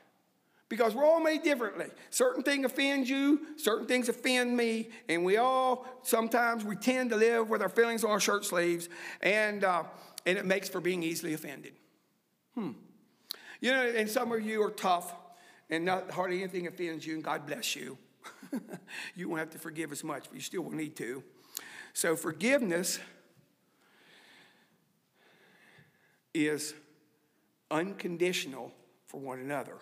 because 0.73 0.95
we're 0.95 1.05
all 1.05 1.21
made 1.21 1.43
differently. 1.43 1.85
Certain 2.09 2.43
things 2.43 2.65
offend 2.65 3.07
you, 3.07 3.41
certain 3.59 3.87
things 3.87 4.09
offend 4.09 4.57
me, 4.57 4.89
and 5.07 5.23
we 5.23 5.37
all 5.37 5.87
sometimes 6.03 6.65
we 6.65 6.77
tend 6.77 7.11
to 7.11 7.17
live 7.17 7.51
with 7.51 7.61
our 7.61 7.69
feelings 7.69 8.05
on 8.05 8.11
our 8.11 8.19
shirt 8.19 8.43
sleeves, 8.43 8.89
and 9.21 9.65
uh, 9.65 9.83
and 10.25 10.39
it 10.39 10.47
makes 10.47 10.71
for 10.71 10.81
being 10.81 11.03
easily 11.03 11.35
offended. 11.35 11.75
Hmm. 12.55 12.71
You 13.61 13.73
know, 13.73 13.87
and 13.87 14.09
some 14.09 14.33
of 14.33 14.41
you 14.41 14.63
are 14.63 14.71
tough, 14.71 15.15
and 15.69 15.85
not 15.85 16.11
hardly 16.11 16.39
anything 16.39 16.67
offends 16.67 17.07
you, 17.07 17.17
and 17.17 17.23
God 17.23 17.47
bless 17.47 17.77
you. 17.77 17.99
you 19.15 19.29
won't 19.29 19.41
have 19.41 19.51
to 19.51 19.59
forgive 19.59 19.93
as 19.93 20.03
much, 20.03 20.25
but 20.31 20.37
you 20.37 20.41
still 20.41 20.63
will 20.63 20.71
need 20.71 20.97
to. 20.97 21.23
So 21.93 22.17
forgiveness 22.17 22.99
is 26.33 26.73
unconditional 27.71 28.73
for 29.05 29.21
one 29.21 29.39
another. 29.39 29.77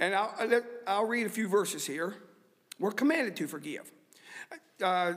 And 0.00 0.14
I'll, 0.14 0.62
I'll 0.86 1.06
read 1.06 1.26
a 1.26 1.30
few 1.30 1.48
verses 1.48 1.86
here. 1.86 2.14
We're 2.78 2.92
commanded 2.92 3.36
to 3.36 3.48
forgive. 3.48 3.90
Uh, 4.82 5.14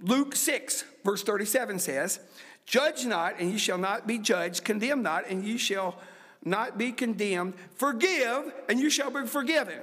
Luke 0.00 0.36
6, 0.36 0.84
verse 1.04 1.22
37 1.22 1.78
says, 1.78 2.20
Judge 2.66 3.04
not, 3.04 3.38
and 3.38 3.50
ye 3.50 3.58
shall 3.58 3.78
not 3.78 4.06
be 4.06 4.18
judged. 4.18 4.64
Condemn 4.64 5.02
not, 5.02 5.28
and 5.28 5.44
ye 5.44 5.56
shall 5.56 5.98
not 6.44 6.78
be 6.78 6.92
condemned. 6.92 7.54
Forgive, 7.74 8.52
and 8.68 8.78
you 8.78 8.90
shall 8.90 9.10
be 9.10 9.26
forgiven. 9.26 9.78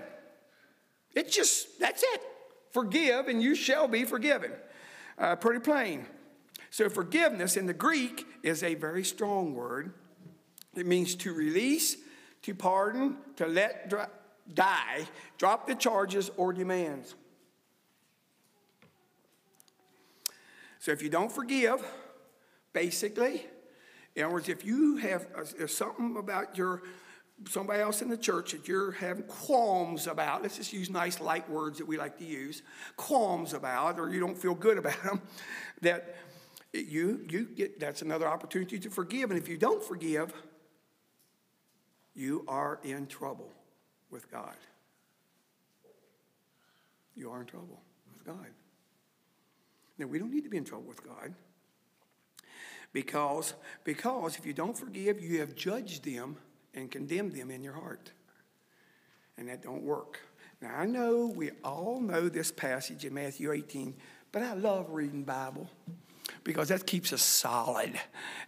It's 1.14 1.36
just, 1.36 1.80
that's 1.80 2.04
it. 2.04 2.22
Forgive, 2.72 3.28
and 3.28 3.42
you 3.42 3.56
shall 3.56 3.88
be 3.88 4.04
forgiven. 4.04 4.52
Uh, 5.18 5.36
pretty 5.36 5.60
plain. 5.60 6.06
So, 6.72 6.90
forgiveness 6.90 7.56
in 7.56 7.68
the 7.68 7.74
Greek 7.74 8.26
is 8.42 8.64
a 8.64 8.74
very 8.76 9.04
strong 9.04 9.54
word. 9.54 9.94
It 10.76 10.88
means 10.88 11.14
to 11.16 11.34
release 11.34 11.98
to 12.44 12.54
pardon, 12.54 13.18
to 13.38 13.48
let 13.48 13.92
die, 14.54 15.06
drop 15.38 15.68
the 15.68 15.76
charges 15.76 16.30
or 16.38 16.54
demands. 16.54 17.16
So 20.80 20.92
if 20.92 21.02
you 21.02 21.10
don't 21.10 21.32
forgive, 21.32 21.82
basically, 22.74 23.46
in 24.16 24.26
other 24.26 24.34
words, 24.34 24.50
if 24.50 24.66
you 24.66 24.98
have 24.98 25.28
uh, 25.36 25.46
if 25.58 25.72
something 25.72 26.18
about 26.18 26.58
your 26.58 26.84
somebody 27.50 27.82
else 27.82 28.02
in 28.02 28.10
the 28.10 28.18
church 28.18 28.52
that 28.52 28.68
you're 28.68 28.92
having 28.92 29.24
qualms 29.24 30.08
about, 30.08 30.44
let's 30.44 30.58
just 30.58 30.72
use 30.72 30.90
nice 30.90 31.20
light 31.20 31.50
words 31.50 31.78
that 31.78 31.88
we 31.88 31.98
like 31.98 32.18
to 32.18 32.26
use, 32.26 32.62
qualms 32.96 33.54
about, 33.54 34.00
or 34.00 34.10
you 34.10 34.20
don't 34.20 34.38
feel 34.38 34.54
good 34.54 34.78
about 34.78 35.02
them, 35.04 35.22
that 35.82 36.16
you 36.74 37.26
you 37.30 37.46
get 37.46 37.80
that's 37.80 38.02
another 38.02 38.28
opportunity 38.28 38.78
to 38.80 38.90
forgive. 38.90 39.32
And 39.32 39.40
if 39.40 39.48
you 39.48 39.58
don't 39.58 39.82
forgive, 39.82 40.34
you 42.16 42.46
are 42.48 42.80
in 42.84 43.08
trouble 43.08 43.52
with 44.10 44.30
God. 44.32 44.56
You 47.16 47.32
are 47.32 47.42
in 47.42 47.48
trouble 47.48 47.80
with 48.12 48.26
God. 48.26 48.48
Now, 49.98 50.08
we 50.08 50.20
don't 50.20 50.32
need 50.32 50.44
to 50.44 50.50
be 50.50 50.58
in 50.58 50.66
trouble 50.66 50.88
with 50.88 51.04
God 51.04 51.34
because, 52.92 53.54
because 53.84 54.38
if 54.38 54.46
you 54.46 54.54
don't 54.54 54.78
forgive, 54.78 55.22
you 55.22 55.40
have 55.40 55.56
judged 55.56 56.04
them 56.04 56.38
and 56.74 56.90
condemned 56.90 57.34
them 57.34 57.52
in 57.52 57.64
your 57.64 57.74
heart. 57.74 58.12
And 59.38 59.48
that 59.50 59.64
don't 59.64 59.84
work. 59.84 60.20
Now, 60.62 60.76
I 60.76 60.86
know 60.86 61.26
we 61.36 61.52
all 61.64 62.00
know 62.00 62.30
this 62.30 62.52
passage 62.52 63.06
in 63.06 63.14
Matthew 63.14 63.52
18, 63.52 63.96
but 64.32 64.42
I 64.42 64.54
love 64.54 64.88
reading 64.90 65.24
Bible 65.24 65.70
because 66.44 66.70
that 66.70 66.86
keeps 66.86 67.14
us 67.14 67.22
solid. 67.22 67.94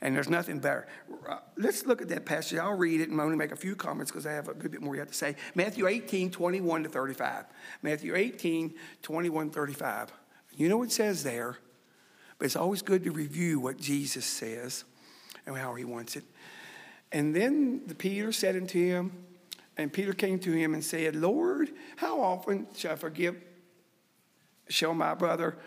And 0.01 0.15
there's 0.15 0.29
nothing 0.29 0.59
better. 0.59 0.87
Uh, 1.27 1.37
let's 1.57 1.85
look 1.85 2.01
at 2.01 2.09
that 2.09 2.25
passage. 2.25 2.57
I'll 2.57 2.77
read 2.77 3.01
it 3.01 3.09
and 3.09 3.19
only 3.19 3.37
make 3.37 3.51
a 3.51 3.55
few 3.55 3.75
comments 3.75 4.11
because 4.11 4.25
I 4.25 4.33
have 4.33 4.49
a 4.49 4.53
good 4.53 4.71
bit 4.71 4.81
more 4.81 4.95
yet 4.95 5.07
to 5.07 5.13
say. 5.13 5.35
Matthew 5.53 5.87
18, 5.87 6.31
21 6.31 6.83
to 6.83 6.89
35. 6.89 7.45
Matthew 7.81 8.15
18, 8.15 8.73
21, 9.01 9.49
35. 9.49 10.11
You 10.57 10.69
know 10.69 10.77
what 10.77 10.89
it 10.89 10.91
says 10.91 11.23
there, 11.23 11.57
but 12.37 12.45
it's 12.45 12.55
always 12.55 12.81
good 12.81 13.03
to 13.03 13.11
review 13.11 13.59
what 13.59 13.77
Jesus 13.77 14.25
says 14.25 14.83
and 15.45 15.57
how 15.57 15.75
he 15.75 15.85
wants 15.85 16.15
it. 16.15 16.23
And 17.11 17.35
then 17.35 17.81
the 17.87 17.95
Peter 17.95 18.31
said 18.31 18.55
unto 18.55 18.79
him, 18.79 19.11
and 19.77 19.91
Peter 19.91 20.13
came 20.13 20.39
to 20.39 20.51
him 20.51 20.73
and 20.73 20.83
said, 20.83 21.15
Lord, 21.15 21.69
how 21.97 22.21
often 22.21 22.67
shall 22.75 22.93
I 22.93 22.95
forgive, 22.95 23.35
shall 24.69 24.93
my 24.93 25.13
brother 25.13 25.57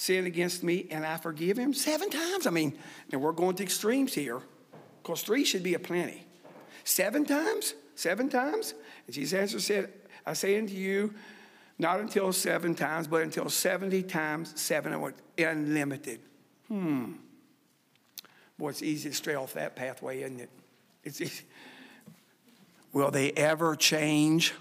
sin 0.00 0.24
against 0.24 0.64
me 0.64 0.86
and 0.90 1.04
I 1.04 1.18
forgive 1.18 1.58
him 1.58 1.74
seven 1.74 2.08
times. 2.08 2.46
I 2.46 2.50
mean, 2.50 2.72
and 3.12 3.20
we're 3.20 3.32
going 3.32 3.54
to 3.56 3.62
extremes 3.62 4.14
here 4.14 4.40
because 5.02 5.22
three 5.22 5.44
should 5.44 5.62
be 5.62 5.74
a 5.74 5.78
plenty. 5.78 6.26
Seven 6.84 7.26
times? 7.26 7.74
Seven 7.96 8.30
times? 8.30 8.72
And 9.06 9.14
Jesus 9.14 9.38
answered, 9.38 9.60
said, 9.60 9.92
I 10.24 10.32
say 10.32 10.58
unto 10.58 10.72
you, 10.72 11.12
not 11.78 12.00
until 12.00 12.32
seven 12.32 12.74
times, 12.74 13.08
but 13.08 13.20
until 13.20 13.50
70 13.50 14.02
times 14.04 14.58
seven, 14.58 15.12
unlimited. 15.36 16.20
Hmm. 16.68 17.12
Boy, 18.58 18.70
it's 18.70 18.82
easy 18.82 19.10
to 19.10 19.14
stray 19.14 19.34
off 19.34 19.52
that 19.52 19.76
pathway, 19.76 20.22
isn't 20.22 20.40
it? 20.40 20.50
It's 21.04 21.20
easy. 21.20 21.44
Will 22.94 23.10
they 23.10 23.32
ever 23.32 23.76
change? 23.76 24.54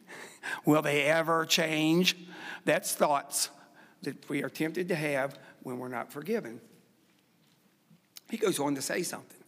Will 0.64 0.80
they 0.80 1.02
ever 1.02 1.44
change? 1.44 2.16
That's 2.64 2.94
thoughts 2.94 3.50
that 4.02 4.28
we 4.28 4.42
are 4.42 4.48
tempted 4.48 4.88
to 4.88 4.94
have 4.94 5.38
when 5.62 5.78
we're 5.78 5.88
not 5.88 6.12
forgiven. 6.12 6.60
He 8.30 8.36
goes 8.36 8.58
on 8.58 8.74
to 8.76 8.82
say 8.82 9.02
something. 9.02 9.40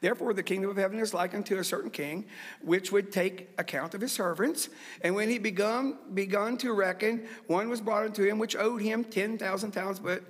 Therefore, 0.00 0.32
the 0.32 0.42
kingdom 0.42 0.70
of 0.70 0.76
heaven 0.76 0.98
is 0.98 1.14
like 1.14 1.34
unto 1.34 1.56
a 1.58 1.64
certain 1.64 1.90
king, 1.90 2.26
which 2.62 2.92
would 2.92 3.12
take 3.12 3.50
account 3.58 3.94
of 3.94 4.00
his 4.00 4.12
servants. 4.12 4.68
And 5.02 5.14
when 5.14 5.28
he 5.28 5.38
begun, 5.38 5.98
begun 6.14 6.56
to 6.58 6.72
reckon, 6.72 7.26
one 7.46 7.68
was 7.68 7.80
brought 7.80 8.04
unto 8.04 8.24
him 8.24 8.38
which 8.38 8.56
owed 8.56 8.80
him 8.80 9.04
10,000 9.04 9.70
talents. 9.72 9.98
But, 9.98 10.22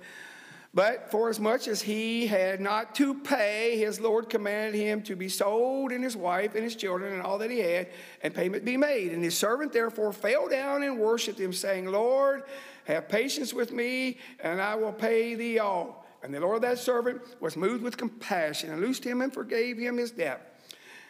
but 0.73 1.11
for 1.11 1.29
as 1.29 1.39
much 1.39 1.67
as 1.67 1.81
he 1.81 2.27
had 2.27 2.61
not 2.61 2.95
to 2.95 3.13
pay, 3.21 3.77
his 3.77 3.99
Lord 3.99 4.29
commanded 4.29 4.79
him 4.79 5.01
to 5.03 5.15
be 5.15 5.29
sold, 5.29 5.91
and 5.91 6.03
his 6.03 6.17
wife, 6.17 6.55
and 6.55 6.63
his 6.63 6.75
children, 6.75 7.13
and 7.13 7.21
all 7.21 7.37
that 7.39 7.51
he 7.51 7.59
had, 7.59 7.89
and 8.21 8.33
payment 8.33 8.65
be 8.65 8.77
made. 8.77 9.13
And 9.13 9.23
his 9.23 9.37
servant 9.37 9.73
therefore 9.73 10.13
fell 10.13 10.47
down 10.47 10.83
and 10.83 10.99
worshipped 10.99 11.39
him, 11.39 11.53
saying, 11.53 11.87
Lord, 11.87 12.43
have 12.89 13.07
patience 13.07 13.53
with 13.53 13.71
me, 13.71 14.17
and 14.39 14.59
I 14.59 14.75
will 14.75 14.91
pay 14.91 15.35
thee 15.35 15.59
all. 15.59 16.05
And 16.23 16.33
the 16.33 16.39
Lord 16.39 16.57
of 16.57 16.61
that 16.63 16.79
servant 16.79 17.21
was 17.39 17.55
moved 17.55 17.83
with 17.83 17.97
compassion 17.97 18.71
and 18.71 18.81
loosed 18.81 19.03
him 19.03 19.21
and 19.21 19.31
forgave 19.31 19.77
him 19.77 19.97
his 19.97 20.11
debt. 20.11 20.61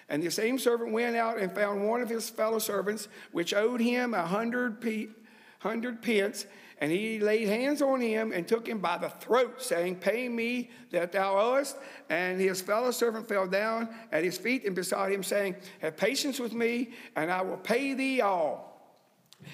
And 0.10 0.22
the 0.22 0.30
same 0.30 0.60
servant 0.60 0.92
went 0.92 1.16
out 1.16 1.40
and 1.40 1.52
found 1.52 1.88
one 1.88 2.02
of 2.02 2.10
his 2.10 2.30
fellow 2.30 2.60
servants, 2.60 3.08
which 3.32 3.54
owed 3.54 3.80
him 3.80 4.14
a 4.14 4.26
hundred, 4.26 4.82
p- 4.82 5.10
hundred 5.60 6.02
pence. 6.02 6.46
And 6.82 6.92
he 6.92 7.20
laid 7.20 7.48
hands 7.48 7.82
on 7.82 8.02
him 8.02 8.32
and 8.32 8.48
took 8.48 8.68
him 8.68 8.80
by 8.80 8.98
the 8.98 9.10
throat, 9.10 9.62
saying, 9.62 9.98
Pay 9.98 10.30
me 10.30 10.70
that 10.92 11.12
thou 11.12 11.38
owest. 11.38 11.78
And 12.10 12.40
his 12.40 12.62
fellow 12.62 12.92
servant 12.92 13.28
fell 13.28 13.48
down 13.48 13.90
at 14.12 14.24
his 14.24 14.38
feet 14.38 14.66
and 14.66 14.76
beside 14.76 15.12
him, 15.12 15.24
saying, 15.24 15.56
Have 15.82 15.98
patience 15.98 16.40
with 16.40 16.54
me, 16.54 16.92
and 17.16 17.32
I 17.32 17.42
will 17.42 17.58
pay 17.58 17.94
thee 17.94 18.22
all. 18.22 18.69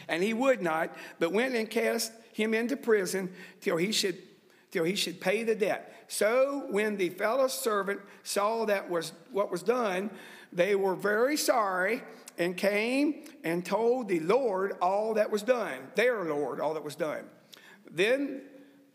And 0.07 0.23
he 0.23 0.33
would 0.33 0.61
not, 0.61 0.95
but 1.19 1.31
went 1.31 1.55
and 1.55 1.69
cast 1.69 2.11
him 2.33 2.53
into 2.53 2.75
prison 2.75 3.31
till 3.61 3.77
he 3.77 3.91
should 3.91 4.17
till 4.71 4.83
he 4.83 4.95
should 4.95 5.21
pay 5.21 5.43
the 5.43 5.55
debt. 5.55 6.03
So 6.07 6.67
when 6.69 6.97
the 6.97 7.09
fellow 7.09 7.47
servant 7.47 8.01
saw 8.23 8.65
that 8.65 8.89
was 8.89 9.13
what 9.31 9.49
was 9.49 9.63
done, 9.63 10.09
they 10.51 10.75
were 10.75 10.95
very 10.95 11.37
sorry 11.37 12.03
and 12.37 12.57
came 12.57 13.23
and 13.43 13.65
told 13.65 14.09
the 14.09 14.19
Lord 14.19 14.73
all 14.81 15.13
that 15.13 15.31
was 15.31 15.43
done, 15.43 15.79
their 15.95 16.25
Lord, 16.25 16.59
all 16.59 16.73
that 16.73 16.83
was 16.83 16.95
done. 16.95 17.23
Then 17.89 18.41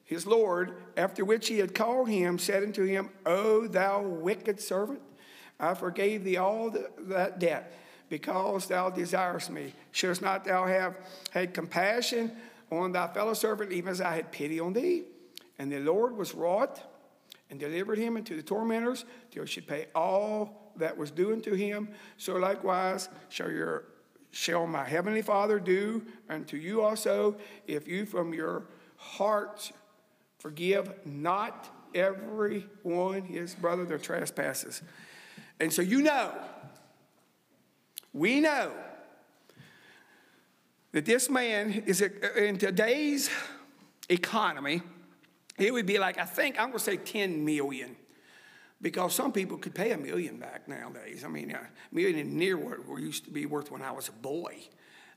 his 0.04 0.26
Lord, 0.26 0.74
after 0.96 1.24
which 1.24 1.48
he 1.48 1.58
had 1.58 1.74
called 1.74 2.08
him, 2.08 2.38
said 2.38 2.62
unto 2.62 2.84
him, 2.84 3.08
O 3.24 3.66
thou 3.66 4.02
wicked 4.02 4.60
servant, 4.60 5.00
I 5.58 5.74
forgave 5.74 6.24
thee 6.24 6.36
all 6.36 6.74
that 6.98 7.38
debt 7.38 7.72
because 8.10 8.66
thou 8.66 8.90
desirest 8.90 9.48
me. 9.48 9.72
Shouldst 9.92 10.20
not 10.20 10.44
thou 10.44 10.66
have 10.66 10.96
had 11.30 11.54
compassion 11.54 12.32
on 12.70 12.92
thy 12.92 13.06
fellow 13.08 13.32
servant, 13.32 13.72
even 13.72 13.90
as 13.90 14.00
I 14.02 14.14
had 14.14 14.30
pity 14.30 14.60
on 14.60 14.74
thee? 14.74 15.04
And 15.58 15.72
the 15.72 15.78
Lord 15.78 16.16
was 16.16 16.34
wroth 16.34 16.82
and 17.50 17.58
delivered 17.58 17.98
him 17.98 18.16
into 18.16 18.36
the 18.36 18.42
tormentors 18.42 19.04
till 19.30 19.44
he 19.44 19.48
should 19.48 19.66
pay 19.66 19.86
all 19.94 20.72
that 20.76 20.96
was 20.96 21.10
due 21.10 21.32
unto 21.32 21.54
him. 21.54 21.88
So 22.16 22.36
likewise 22.36 23.08
shall 23.28 23.50
your 23.50 23.84
shall 24.32 24.66
my 24.66 24.84
heavenly 24.84 25.22
Father 25.22 25.58
do 25.58 26.02
unto 26.28 26.56
you 26.56 26.82
also, 26.82 27.36
if 27.66 27.88
you 27.88 28.06
from 28.06 28.32
your 28.32 28.64
hearts 28.96 29.72
forgive 30.38 30.92
not 31.04 31.68
every 31.94 32.66
one 32.82 33.22
his 33.22 33.54
brother 33.54 33.84
their 33.84 33.98
trespasses. 33.98 34.82
And 35.58 35.72
so 35.72 35.82
you 35.82 36.02
know, 36.02 36.32
we 38.12 38.40
know 38.40 38.72
that 40.92 41.04
this 41.04 41.30
man 41.30 41.84
is 41.86 42.02
in 42.02 42.58
today's 42.58 43.30
economy 44.08 44.82
it 45.60 45.72
would 45.74 45.86
be 45.86 45.98
like, 45.98 46.18
I 46.18 46.24
think, 46.24 46.58
I'm 46.58 46.68
going 46.68 46.78
to 46.78 46.84
say 46.84 46.96
10 46.96 47.44
million. 47.44 47.94
Because 48.82 49.14
some 49.14 49.30
people 49.30 49.58
could 49.58 49.74
pay 49.74 49.92
a 49.92 49.98
million 49.98 50.38
back 50.38 50.66
nowadays. 50.66 51.22
I 51.22 51.28
mean, 51.28 51.50
a 51.50 51.60
million 51.92 52.18
is 52.18 52.32
near 52.32 52.56
what 52.56 52.88
we 52.88 53.02
used 53.02 53.26
to 53.26 53.30
be 53.30 53.44
worth 53.44 53.70
when 53.70 53.82
I 53.82 53.92
was 53.92 54.08
a 54.08 54.12
boy. 54.12 54.56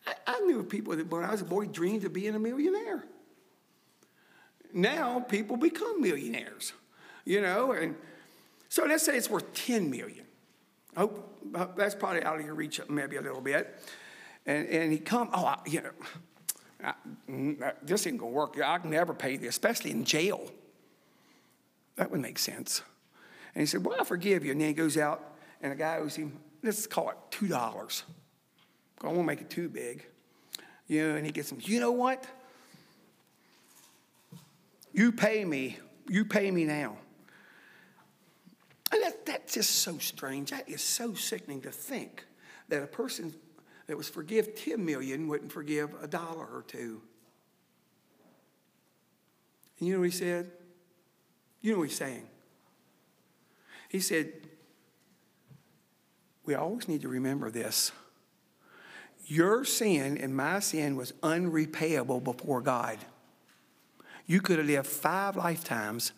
I, 0.05 0.13
I 0.27 0.39
knew 0.41 0.63
people 0.63 0.97
that 0.97 1.09
when 1.09 1.23
I 1.23 1.31
was 1.31 1.41
a 1.41 1.45
boy 1.45 1.67
dreamed 1.67 2.03
of 2.03 2.11
being 2.11 2.35
a 2.35 2.39
millionaire. 2.39 3.05
Now 4.73 5.21
people 5.21 5.55
become 5.55 6.01
millionaires, 6.01 6.73
you 7.23 7.39
know, 7.39 7.71
and 7.71 7.95
so 8.67 8.83
let's 8.85 9.05
say 9.05 9.15
it's 9.15 9.29
worth 9.29 9.53
10 9.53 9.89
million. 9.89 10.25
I 10.95 11.01
hope 11.01 11.39
uh, 11.55 11.67
that's 11.75 11.95
probably 11.95 12.23
out 12.23 12.39
of 12.39 12.45
your 12.45 12.55
reach 12.55 12.79
maybe 12.89 13.15
a 13.17 13.21
little 13.21 13.41
bit. 13.41 13.79
And, 14.45 14.67
and 14.67 14.91
he 14.91 14.97
come, 14.97 15.29
oh, 15.33 15.45
I, 15.45 15.59
you 15.65 15.81
know, 15.81 16.93
mm, 17.29 17.61
uh, 17.61 17.71
this 17.81 18.05
ain't 18.07 18.17
gonna 18.17 18.31
work. 18.31 18.59
I 18.63 18.77
can 18.77 18.89
never 18.89 19.13
pay 19.13 19.37
this, 19.37 19.49
especially 19.49 19.91
in 19.91 20.03
jail. 20.03 20.51
That 21.95 22.11
would 22.11 22.21
make 22.21 22.39
sense. 22.39 22.81
And 23.55 23.61
he 23.61 23.65
said, 23.65 23.85
Well, 23.85 23.97
I 23.99 24.03
forgive 24.03 24.43
you. 24.43 24.51
And 24.51 24.59
then 24.59 24.69
he 24.69 24.73
goes 24.73 24.97
out, 24.97 25.35
and 25.61 25.71
a 25.71 25.75
guy 25.75 25.97
owes 25.97 26.15
him, 26.15 26.37
let's 26.63 26.87
call 26.87 27.09
it 27.09 27.17
$2. 27.31 28.03
I 29.01 29.07
won't 29.07 29.25
make 29.25 29.41
it 29.41 29.49
too 29.49 29.69
big. 29.69 30.05
You 30.87 31.07
know, 31.07 31.15
and 31.15 31.25
he 31.25 31.31
gets 31.31 31.51
him, 31.51 31.59
You 31.61 31.79
know 31.79 31.91
what? 31.91 32.25
You 34.93 35.11
pay 35.11 35.43
me. 35.45 35.77
You 36.07 36.25
pay 36.25 36.51
me 36.51 36.65
now. 36.65 36.97
That's 39.43 39.55
just 39.55 39.79
so 39.79 39.97
strange. 39.97 40.51
That 40.51 40.69
is 40.69 40.81
so 40.81 41.13
sickening 41.13 41.61
to 41.63 41.69
think 41.69 42.23
that 42.69 42.81
a 42.81 42.87
person 42.87 43.33
that 43.87 43.97
was 43.97 44.07
forgive 44.07 44.55
10 44.55 44.83
million 44.83 45.27
wouldn't 45.27 45.51
forgive 45.51 45.93
a 46.01 46.07
dollar 46.07 46.45
or 46.45 46.63
two. 46.65 47.01
And 49.77 49.87
you 49.87 49.95
know 49.95 49.99
what 49.99 50.11
he 50.11 50.11
said? 50.11 50.49
You 51.59 51.73
know 51.73 51.79
what 51.79 51.89
he's 51.89 51.97
saying? 51.97 52.25
He 53.89 53.99
said, 53.99 54.31
We 56.45 56.55
always 56.55 56.87
need 56.87 57.01
to 57.01 57.09
remember 57.09 57.51
this. 57.51 57.91
Your 59.25 59.65
sin 59.65 60.17
and 60.17 60.33
my 60.33 60.61
sin 60.61 60.95
was 60.95 61.11
unrepayable 61.21 62.23
before 62.23 62.61
God. 62.61 62.97
You 64.25 64.39
could 64.39 64.57
have 64.59 64.67
lived 64.67 64.87
five 64.87 65.35
lifetimes 65.35 66.13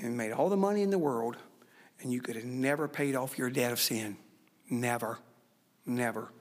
and 0.00 0.16
made 0.16 0.30
all 0.30 0.48
the 0.48 0.56
money 0.56 0.82
in 0.82 0.90
the 0.90 0.98
world, 0.98 1.36
and 2.00 2.12
you 2.12 2.20
could 2.20 2.36
have 2.36 2.44
never 2.44 2.88
paid 2.88 3.16
off 3.16 3.38
your 3.38 3.50
debt 3.50 3.72
of 3.72 3.80
sin. 3.80 4.16
Never. 4.70 5.18
Never. 5.86 6.32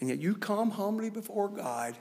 And 0.00 0.08
yet 0.08 0.18
you 0.18 0.34
come 0.34 0.70
humbly 0.70 1.10
before 1.10 1.48
God 1.48 1.96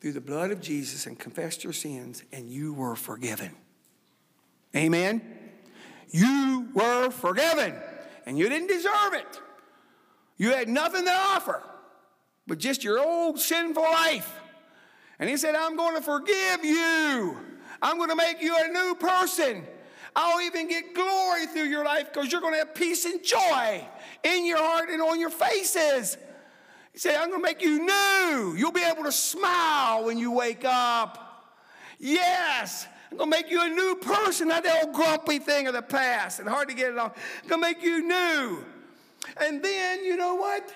through 0.00 0.12
the 0.12 0.20
blood 0.20 0.50
of 0.50 0.60
Jesus 0.60 1.06
and 1.06 1.18
confessed 1.18 1.62
your 1.62 1.72
sins, 1.72 2.22
and 2.32 2.48
you 2.48 2.72
were 2.72 2.96
forgiven. 2.96 3.50
Amen? 4.74 5.20
You 6.10 6.68
were 6.74 7.10
forgiven, 7.10 7.74
and 8.26 8.38
you 8.38 8.48
didn't 8.48 8.68
deserve 8.68 9.12
it. 9.12 9.40
You 10.38 10.52
had 10.52 10.68
nothing 10.68 11.04
to 11.04 11.12
offer 11.12 11.62
but 12.50 12.58
just 12.58 12.82
your 12.82 12.98
old 12.98 13.38
sinful 13.38 13.80
life. 13.80 14.40
And 15.20 15.30
he 15.30 15.36
said, 15.36 15.54
I'm 15.54 15.76
going 15.76 15.94
to 15.94 16.02
forgive 16.02 16.64
you. 16.64 17.38
I'm 17.80 17.96
going 17.96 18.08
to 18.08 18.16
make 18.16 18.42
you 18.42 18.56
a 18.58 18.66
new 18.66 18.96
person. 18.96 19.64
I'll 20.14 20.40
even 20.40 20.68
get 20.68 20.94
glory 20.94 21.46
through 21.46 21.64
your 21.64 21.84
life 21.84 22.12
because 22.12 22.30
you're 22.32 22.40
going 22.40 22.54
to 22.54 22.58
have 22.58 22.74
peace 22.74 23.04
and 23.04 23.22
joy 23.22 23.86
in 24.24 24.46
your 24.46 24.58
heart 24.58 24.90
and 24.90 25.00
on 25.00 25.20
your 25.20 25.30
faces. 25.30 26.16
He 26.92 26.98
said, 26.98 27.16
I'm 27.16 27.30
going 27.30 27.40
to 27.40 27.46
make 27.46 27.62
you 27.62 27.84
new. 27.84 28.54
You'll 28.56 28.72
be 28.72 28.82
able 28.82 29.04
to 29.04 29.12
smile 29.12 30.04
when 30.04 30.18
you 30.18 30.32
wake 30.32 30.64
up. 30.64 31.46
Yes, 31.98 32.86
I'm 33.10 33.18
going 33.18 33.30
to 33.30 33.36
make 33.36 33.50
you 33.50 33.62
a 33.62 33.68
new 33.68 33.96
person, 33.96 34.48
not 34.48 34.64
that 34.64 34.84
old 34.84 34.94
grumpy 34.94 35.38
thing 35.38 35.66
of 35.66 35.74
the 35.74 35.82
past 35.82 36.40
and 36.40 36.48
hard 36.48 36.68
to 36.68 36.74
get 36.74 36.92
it 36.92 36.98
off. 36.98 37.16
I'm 37.42 37.48
going 37.48 37.62
to 37.62 37.68
make 37.68 37.82
you 37.82 38.06
new. 38.06 38.64
And 39.36 39.62
then, 39.62 40.04
you 40.04 40.16
know 40.16 40.34
what? 40.34 40.72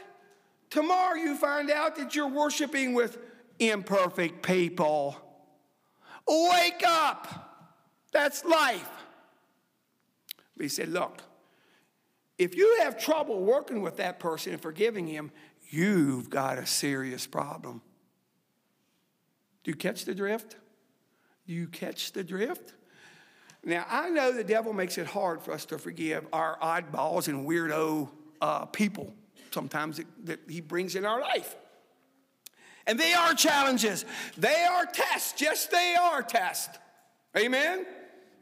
Tomorrow 0.70 1.16
you 1.16 1.37
find 1.37 1.70
out 1.70 1.97
that 1.97 2.14
you're 2.14 2.29
worshiping 2.29 2.94
with 2.94 3.18
imperfect 3.59 4.42
people. 4.42 5.16
Wake 6.27 6.83
up. 6.87 7.73
That's 8.12 8.44
life. 8.44 8.88
But 10.56 10.64
he 10.64 10.68
said, 10.68 10.88
Look, 10.88 11.22
if 12.38 12.56
you 12.56 12.78
have 12.82 12.98
trouble 12.98 13.42
working 13.42 13.82
with 13.82 13.96
that 13.98 14.18
person 14.18 14.52
and 14.52 14.60
forgiving 14.60 15.06
him, 15.06 15.30
you've 15.70 16.30
got 16.30 16.58
a 16.58 16.66
serious 16.66 17.26
problem. 17.26 17.80
Do 19.62 19.70
you 19.70 19.76
catch 19.76 20.04
the 20.04 20.14
drift? 20.14 20.56
Do 21.46 21.52
you 21.52 21.66
catch 21.68 22.12
the 22.12 22.24
drift? 22.24 22.74
Now, 23.64 23.86
I 23.88 24.10
know 24.10 24.30
the 24.32 24.44
devil 24.44 24.72
makes 24.72 24.98
it 24.98 25.06
hard 25.06 25.40
for 25.42 25.52
us 25.52 25.64
to 25.66 25.78
forgive 25.78 26.26
our 26.32 26.58
oddballs 26.58 27.28
and 27.28 27.46
weirdo 27.46 28.10
uh, 28.40 28.66
people 28.66 29.14
sometimes 29.50 29.96
that, 29.96 30.06
that 30.24 30.40
he 30.48 30.60
brings 30.60 30.96
in 30.96 31.06
our 31.06 31.20
life. 31.20 31.56
And 32.86 33.00
they 33.00 33.14
are 33.14 33.32
challenges, 33.32 34.04
they 34.36 34.66
are 34.70 34.84
tests. 34.84 35.40
Yes, 35.40 35.66
they 35.66 35.94
are 35.98 36.22
tests. 36.22 36.78
Amen? 37.36 37.86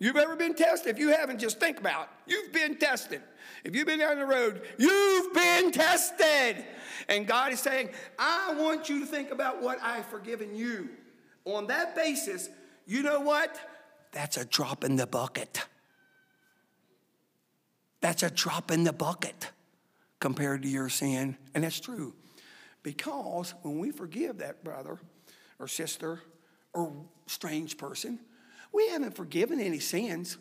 You've 0.03 0.17
ever 0.17 0.35
been 0.35 0.55
tested? 0.55 0.91
If 0.91 0.99
you 0.99 1.11
haven't, 1.11 1.39
just 1.39 1.61
think 1.61 1.79
about 1.79 2.03
it. 2.03 2.33
You've 2.33 2.53
been 2.53 2.77
tested. 2.77 3.23
If 3.63 3.77
you've 3.77 3.87
been 3.87 4.01
down 4.01 4.19
the 4.19 4.27
road, 4.27 4.63
you've 4.77 5.33
been 5.33 5.71
tested. 5.71 6.65
And 7.09 7.25
God 7.25 7.53
is 7.53 7.61
saying, 7.61 7.91
I 8.19 8.53
want 8.59 8.89
you 8.89 8.99
to 8.99 9.07
think 9.07 9.31
about 9.31 9.63
what 9.63 9.79
I've 9.81 10.07
forgiven 10.07 10.57
you. 10.57 10.89
On 11.45 11.69
that 11.69 11.95
basis, 11.95 12.49
you 12.85 13.05
know 13.05 13.21
what? 13.21 13.57
That's 14.11 14.37
a 14.37 14.45
drop 14.45 14.83
in 14.83 14.97
the 14.97 15.07
bucket. 15.07 15.67
That's 18.01 18.25
a 18.25 18.31
drop 18.31 18.73
in 18.73 18.83
the 18.83 18.93
bucket 18.93 19.53
compared 20.19 20.63
to 20.63 20.69
your 20.69 20.89
sin. 20.89 21.37
And 21.55 21.63
that's 21.63 21.79
true. 21.79 22.13
Because 22.83 23.55
when 23.63 23.79
we 23.79 23.93
forgive 23.93 24.39
that 24.39 24.65
brother 24.65 24.99
or 25.61 25.69
sister 25.69 26.19
or 26.73 26.93
strange 27.29 27.79
person, 27.79 28.19
we 28.73 28.89
haven't 28.89 29.15
forgiven 29.15 29.61
any 29.61 29.79
sins. 29.79 30.39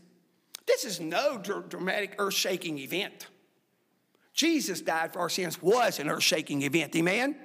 This 0.65 0.85
is 0.85 0.99
no 0.99 1.37
dramatic, 1.37 2.15
earth 2.17 2.33
shaking 2.33 2.79
event. 2.79 3.27
Jesus 4.33 4.81
died 4.81 5.13
for 5.13 5.19
our 5.19 5.29
sins 5.29 5.61
was 5.61 5.99
an 5.99 6.09
earth 6.09 6.23
shaking 6.23 6.61
event, 6.61 6.95
amen? 6.95 7.35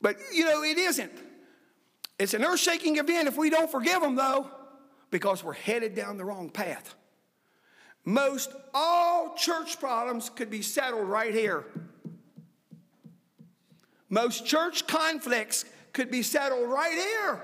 But 0.00 0.16
you 0.32 0.44
know, 0.44 0.62
it 0.62 0.78
isn't. 0.78 1.12
It's 2.18 2.34
an 2.34 2.44
earth 2.44 2.60
shaking 2.60 2.96
event 2.96 3.28
if 3.28 3.36
we 3.36 3.50
don't 3.50 3.70
forgive 3.70 4.00
them, 4.00 4.14
though, 4.14 4.50
because 5.10 5.44
we're 5.44 5.52
headed 5.52 5.94
down 5.94 6.16
the 6.16 6.24
wrong 6.24 6.48
path. 6.48 6.94
Most 8.04 8.52
all 8.72 9.34
church 9.34 9.78
problems 9.78 10.30
could 10.30 10.48
be 10.48 10.62
settled 10.62 11.08
right 11.08 11.34
here. 11.34 11.66
Most 14.08 14.46
church 14.46 14.86
conflicts 14.86 15.64
could 15.92 16.10
be 16.10 16.22
settled 16.22 16.70
right 16.70 16.92
here. 16.92 17.42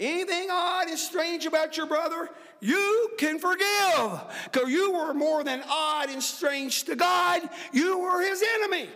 Anything 0.00 0.48
odd 0.50 0.88
and 0.88 0.98
strange 0.98 1.44
about 1.44 1.76
your 1.76 1.84
brother, 1.84 2.30
you 2.60 3.10
can 3.18 3.38
forgive. 3.38 4.20
Because 4.50 4.70
you 4.70 4.92
were 4.92 5.12
more 5.12 5.44
than 5.44 5.62
odd 5.68 6.08
and 6.08 6.22
strange 6.22 6.84
to 6.84 6.96
God, 6.96 7.42
you 7.70 7.98
were 7.98 8.22
his 8.22 8.42
enemy. 8.56 8.88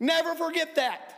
Never 0.00 0.34
forget 0.34 0.76
that. 0.76 1.14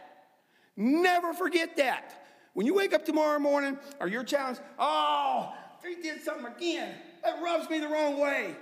Never 0.77 1.33
forget 1.33 1.77
that. 1.77 2.27
When 2.55 2.67
you 2.67 2.75
wake 2.75 2.93
up 2.93 3.05
tomorrow 3.05 3.39
morning 3.39 3.79
or 4.01 4.09
you're 4.09 4.25
challenged, 4.25 4.61
oh, 4.77 5.55
he 5.87 6.03
did 6.03 6.21
something 6.23 6.47
again. 6.47 6.97
That 7.23 7.41
rubs 7.41 7.71
me 7.71 7.79
the 7.79 7.89
wrong 7.89 8.19
way. 8.19 8.57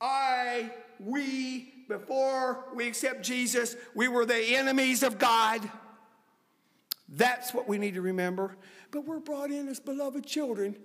I, 0.00 0.70
we, 0.98 1.72
before 1.88 2.64
we 2.74 2.88
accept 2.88 3.22
Jesus, 3.22 3.76
we 3.94 4.08
were 4.08 4.26
the 4.26 4.56
enemies 4.56 5.04
of 5.04 5.18
God. 5.18 5.60
That's 7.16 7.54
what 7.54 7.68
we 7.68 7.78
need 7.78 7.94
to 7.94 8.02
remember. 8.02 8.56
But 8.90 9.06
we're 9.06 9.20
brought 9.20 9.50
in 9.50 9.68
as 9.68 9.80
beloved 9.80 10.26
children 10.26 10.76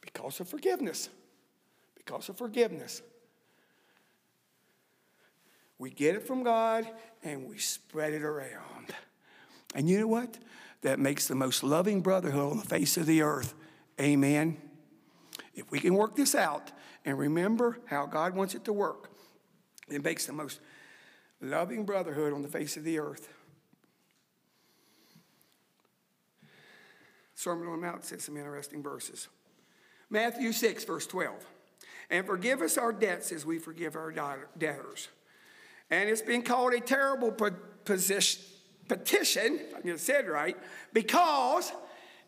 because 0.00 0.40
of 0.40 0.48
forgiveness. 0.48 1.08
Because 1.94 2.28
of 2.28 2.36
forgiveness. 2.36 3.02
We 5.78 5.90
get 5.90 6.14
it 6.14 6.26
from 6.26 6.42
God 6.42 6.88
and 7.22 7.48
we 7.48 7.58
spread 7.58 8.14
it 8.14 8.22
around. 8.22 8.94
And 9.74 9.88
you 9.88 10.00
know 10.00 10.06
what? 10.06 10.38
That 10.82 10.98
makes 10.98 11.28
the 11.28 11.34
most 11.34 11.62
loving 11.62 12.00
brotherhood 12.00 12.52
on 12.52 12.58
the 12.58 12.64
face 12.64 12.96
of 12.96 13.06
the 13.06 13.22
earth. 13.22 13.54
Amen. 14.00 14.56
If 15.54 15.70
we 15.70 15.80
can 15.80 15.94
work 15.94 16.16
this 16.16 16.34
out 16.34 16.72
and 17.04 17.18
remember 17.18 17.78
how 17.86 18.06
God 18.06 18.34
wants 18.34 18.54
it 18.54 18.64
to 18.64 18.72
work, 18.72 19.10
it 19.88 20.02
makes 20.02 20.26
the 20.26 20.32
most 20.32 20.60
loving 21.40 21.84
brotherhood 21.84 22.32
on 22.32 22.42
the 22.42 22.48
face 22.48 22.76
of 22.76 22.84
the 22.84 22.98
earth. 22.98 23.28
Sermon 27.36 27.68
on 27.68 27.80
the 27.80 27.86
Mount 27.86 28.04
says 28.04 28.24
some 28.24 28.36
interesting 28.36 28.82
verses. 28.82 29.28
Matthew 30.10 30.52
6, 30.52 30.84
verse 30.84 31.06
12. 31.06 31.34
And 32.10 32.26
forgive 32.26 32.62
us 32.62 32.78
our 32.78 32.92
debts 32.92 33.30
as 33.30 33.44
we 33.44 33.58
forgive 33.58 33.94
our 33.94 34.10
debtors. 34.56 35.08
And 35.90 36.08
it's 36.08 36.22
been 36.22 36.42
called 36.42 36.72
a 36.72 36.80
terrible 36.80 37.30
petition, 37.84 38.40
if 38.88 39.74
I 39.76 39.80
can 39.80 39.98
say 39.98 40.18
it 40.20 40.28
right, 40.28 40.56
because 40.92 41.72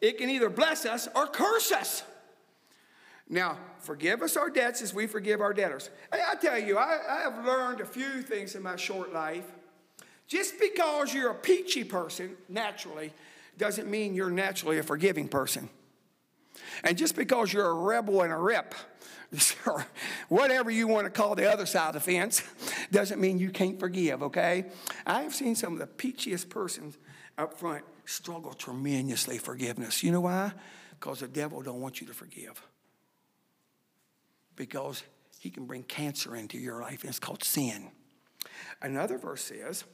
it 0.00 0.18
can 0.18 0.28
either 0.30 0.50
bless 0.50 0.84
us 0.84 1.08
or 1.16 1.26
curse 1.26 1.72
us. 1.72 2.02
Now, 3.30 3.58
forgive 3.80 4.22
us 4.22 4.36
our 4.36 4.50
debts 4.50 4.82
as 4.82 4.92
we 4.92 5.06
forgive 5.06 5.40
our 5.40 5.54
debtors. 5.54 5.90
I 6.12 6.34
tell 6.36 6.58
you, 6.58 6.76
I, 6.76 6.98
I 7.08 7.20
have 7.20 7.44
learned 7.44 7.80
a 7.80 7.86
few 7.86 8.22
things 8.22 8.54
in 8.54 8.62
my 8.62 8.76
short 8.76 9.12
life. 9.12 9.44
Just 10.26 10.60
because 10.60 11.14
you're 11.14 11.30
a 11.30 11.34
peachy 11.34 11.84
person, 11.84 12.36
naturally, 12.48 13.12
doesn't 13.58 13.88
mean 13.88 14.14
you're 14.14 14.30
naturally 14.30 14.78
a 14.78 14.82
forgiving 14.82 15.28
person. 15.28 15.68
And 16.84 16.96
just 16.96 17.16
because 17.16 17.52
you're 17.52 17.68
a 17.68 17.74
rebel 17.74 18.22
and 18.22 18.32
a 18.32 18.36
rip, 18.36 18.74
or 19.66 19.86
whatever 20.28 20.70
you 20.70 20.86
want 20.88 21.04
to 21.06 21.10
call 21.10 21.34
the 21.34 21.50
other 21.50 21.66
side 21.66 21.88
of 21.88 21.94
the 21.94 22.00
fence, 22.00 22.42
doesn't 22.90 23.20
mean 23.20 23.38
you 23.38 23.50
can't 23.50 23.78
forgive, 23.78 24.22
okay? 24.22 24.66
I 25.06 25.22
have 25.22 25.34
seen 25.34 25.54
some 25.54 25.72
of 25.74 25.78
the 25.78 25.86
peachiest 25.86 26.48
persons 26.48 26.98
up 27.36 27.58
front 27.58 27.84
struggle 28.04 28.54
tremendously 28.54 29.38
forgiveness. 29.38 30.02
You 30.02 30.12
know 30.12 30.22
why? 30.22 30.52
Because 30.98 31.20
the 31.20 31.28
devil 31.28 31.62
don't 31.62 31.80
want 31.80 32.00
you 32.00 32.06
to 32.06 32.14
forgive 32.14 32.62
because 34.58 35.04
he 35.38 35.50
can 35.50 35.64
bring 35.64 35.84
cancer 35.84 36.34
into 36.34 36.58
your 36.58 36.82
life, 36.82 37.02
and 37.02 37.10
it's 37.10 37.20
called 37.20 37.44
sin. 37.44 37.90
Another 38.82 39.16
verse 39.16 39.44
says, 39.44 39.84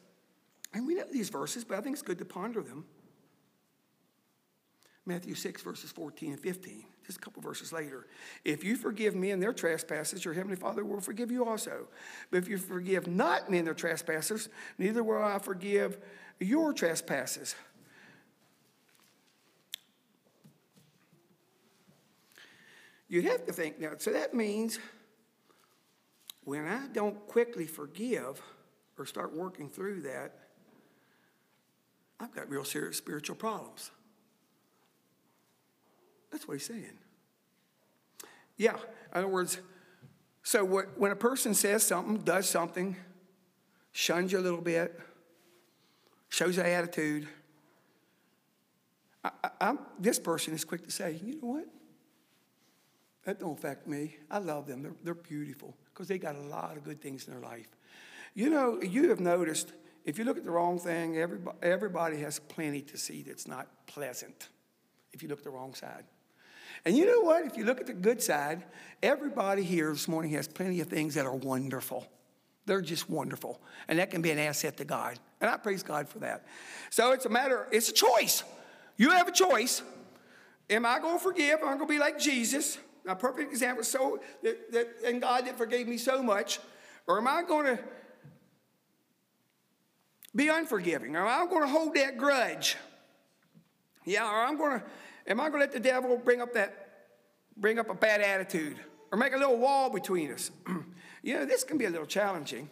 and 0.73 0.87
we 0.87 0.95
know 0.95 1.05
these 1.13 1.29
verses, 1.29 1.65
but 1.65 1.79
I 1.79 1.83
think 1.83 1.95
it's 1.95 2.03
good 2.03 2.19
to 2.19 2.25
ponder 2.25 2.63
them. 2.63 2.87
Matthew 5.07 5.35
6, 5.35 5.63
verses 5.63 5.93
14 5.93 6.33
and 6.33 6.41
15, 6.41 6.85
just 7.07 7.19
a 7.19 7.21
couple 7.21 7.43
verses 7.43 7.73
later. 7.73 8.07
If 8.45 8.65
you 8.65 8.77
forgive 8.77 9.15
men 9.15 9.39
their 9.39 9.53
trespasses, 9.53 10.25
your 10.25 10.33
heavenly 10.33 10.57
Father 10.57 10.85
will 10.85 11.01
forgive 11.01 11.31
you 11.31 11.45
also. 11.45 11.89
But 12.31 12.39
if 12.39 12.49
you 12.49 12.57
forgive 12.57 13.07
not 13.07 13.51
men 13.51 13.67
their 13.67 13.75
trespasses, 13.75 14.49
neither 14.79 15.05
will 15.05 15.23
I 15.23 15.39
forgive 15.39 15.99
your 16.41 16.73
trespasses. 16.73 17.55
You'd 23.09 23.27
have 23.27 23.45
to 23.47 23.53
think 23.53 23.79
now, 23.79 23.93
so 23.99 24.11
that 24.13 24.33
means 24.33 24.79
when 26.45 26.67
I 26.67 26.87
don't 26.93 27.27
quickly 27.27 27.67
forgive 27.67 28.41
or 28.99 29.05
start 29.05 29.35
working 29.37 29.69
through 29.69 30.03
that, 30.03 30.33
I've 32.19 32.35
got 32.35 32.49
real 32.49 32.65
serious 32.65 32.97
spiritual 32.97 33.37
problems. 33.37 33.91
That's 36.35 36.49
what 36.49 36.55
he's 36.55 36.67
saying. 36.67 36.99
Yeah, 38.57 38.75
in 38.75 39.19
other 39.19 39.29
words, 39.29 39.61
so 40.43 40.65
what, 40.65 40.99
when 40.99 41.13
a 41.13 41.17
person 41.17 41.55
says 41.55 41.85
something, 41.85 42.17
does 42.25 42.49
something, 42.49 42.97
shuns 43.93 44.33
you 44.33 44.41
a 44.41 44.41
little 44.41 44.61
bit, 44.61 44.99
shows 46.31 46.59
an 46.59 46.67
attitude, 46.67 47.29
I, 49.23 49.31
I, 49.61 49.75
this 50.01 50.19
person 50.19 50.55
is 50.55 50.65
quick 50.65 50.85
to 50.87 50.91
say, 50.91 51.21
you 51.25 51.41
know 51.41 51.47
what? 51.47 51.67
That 53.27 53.39
don't 53.39 53.57
affect 53.57 53.87
me. 53.87 54.17
I 54.29 54.39
love 54.39 54.67
them. 54.67 54.83
They're, 54.83 54.97
they're 55.05 55.15
beautiful 55.15 55.77
because 55.93 56.09
they 56.09 56.19
got 56.19 56.35
a 56.35 56.41
lot 56.41 56.77
of 56.77 56.83
good 56.83 57.01
things 57.01 57.29
in 57.29 57.33
their 57.33 57.43
life. 57.43 57.69
You 58.35 58.51
know, 58.51 58.83
you 58.83 59.09
have 59.11 59.21
noticed 59.21 59.73
if 60.05 60.19
you 60.19 60.25
look 60.25 60.37
at 60.37 60.43
the 60.43 60.51
wrong 60.51 60.81
thing, 60.81 61.17
everybody, 61.17 61.59
everybody 61.63 62.17
has 62.23 62.41
plenty 62.41 62.83
to 62.83 62.99
see 62.99 63.23
that's 63.23 63.47
not 63.47 63.69
pleasant 63.87 64.49
if 65.13 65.23
you 65.23 65.29
look 65.29 65.39
at 65.39 65.45
the 65.45 65.51
wrong 65.51 65.75
side. 65.75 66.03
And 66.85 66.97
you 66.97 67.07
know 67.07 67.21
what? 67.21 67.45
If 67.47 67.57
you 67.57 67.65
look 67.65 67.81
at 67.81 67.87
the 67.87 67.93
good 67.93 68.23
side, 68.23 68.65
everybody 69.03 69.63
here 69.63 69.91
this 69.93 70.09
morning 70.09 70.33
has 70.33 70.49
plenty 70.49 70.81
of 70.81 70.89
things 70.89 71.15
that 71.15 71.27
are 71.27 71.35
wonderful. 71.35 72.07
They're 72.67 72.81
just 72.81 73.11
wonderful. 73.11 73.61
And 73.89 73.99
that 73.99 74.11
can 74.11 74.23
be 74.23 74.31
an 74.31 74.39
asset 74.39 74.77
to 74.79 74.85
God. 74.85 75.19
And 75.41 75.51
I 75.51 75.57
praise 75.57 75.83
God 75.83 76.09
for 76.09 76.21
that. 76.21 76.47
So 76.91 77.13
it's 77.13 77.27
a 77.27 77.31
matter, 77.31 77.69
it's 77.71 77.89
a 77.89 77.93
choice. 77.93 78.43
You 78.97 79.11
have 79.11 79.29
a 79.29 79.33
choice. 79.33 79.83
Am 80.71 80.87
I 80.87 80.99
going 80.99 81.19
to 81.19 81.23
forgive? 81.23 81.61
Am 81.61 81.69
I 81.69 81.75
going 81.75 81.81
to 81.81 81.87
be 81.87 81.99
like 81.99 82.19
Jesus? 82.19 82.79
a 83.07 83.15
perfect 83.15 83.51
example, 83.51 83.85
so 83.85 84.21
that, 84.43 84.73
that 84.73 84.89
and 85.05 85.21
God 85.21 85.47
that 85.47 85.59
forgave 85.59 85.87
me 85.87 85.99
so 85.99 86.23
much, 86.23 86.59
or 87.07 87.19
am 87.19 87.29
I 87.29 87.43
going 87.43 87.77
to 87.77 87.83
be 90.35 90.49
unforgiving? 90.49 91.15
Or 91.15 91.27
am 91.27 91.47
I 91.47 91.51
going 91.51 91.63
to 91.63 91.69
hold 91.69 91.95
that 91.95 92.17
grudge? 92.17 92.77
Yeah, 94.05 94.25
or 94.25 94.45
I'm 94.45 94.57
going 94.57 94.81
to, 94.81 94.87
am 95.27 95.41
I 95.41 95.49
going 95.49 95.61
to 95.61 95.67
let 95.67 95.73
the 95.73 95.81
devil 95.81 96.17
bring 96.17 96.41
up 96.41 96.53
that, 96.55 96.89
bring 97.57 97.79
up 97.79 97.91
a 97.91 97.95
bad 97.95 98.21
attitude, 98.21 98.79
or 99.11 99.19
make 99.19 99.33
a 99.33 99.37
little 99.37 99.59
wall 99.59 99.91
between 99.91 100.33
us? 100.33 100.51
you 101.23 101.35
know, 101.35 101.45
this 101.45 101.65
can 101.65 101.79
be 101.79 101.85
a 101.85 101.91
little 101.91 102.07
challenging. 102.07 102.69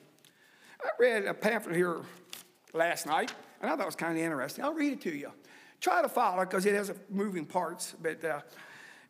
I 0.83 0.89
read 0.99 1.25
a 1.27 1.35
pamphlet 1.35 1.77
here 1.77 2.01
last 2.73 3.07
night, 3.07 3.33
and 3.61 3.71
I 3.71 3.77
thought 3.77 3.83
it 3.83 3.87
was 3.87 3.97
kind 3.97 4.17
of 4.17 4.23
interesting. 4.23 4.65
I'll 4.65 4.75
read 4.75 4.95
it 4.95 5.01
to 5.03 5.15
you. 5.15 5.33
Try 5.81 6.03
to 6.03 6.09
follow 6.09 6.45
because 6.45 6.67
it 6.67 6.75
has 6.75 6.93
moving 7.11 7.47
parts, 7.47 7.95
but. 8.01 8.25
Uh, 8.25 8.41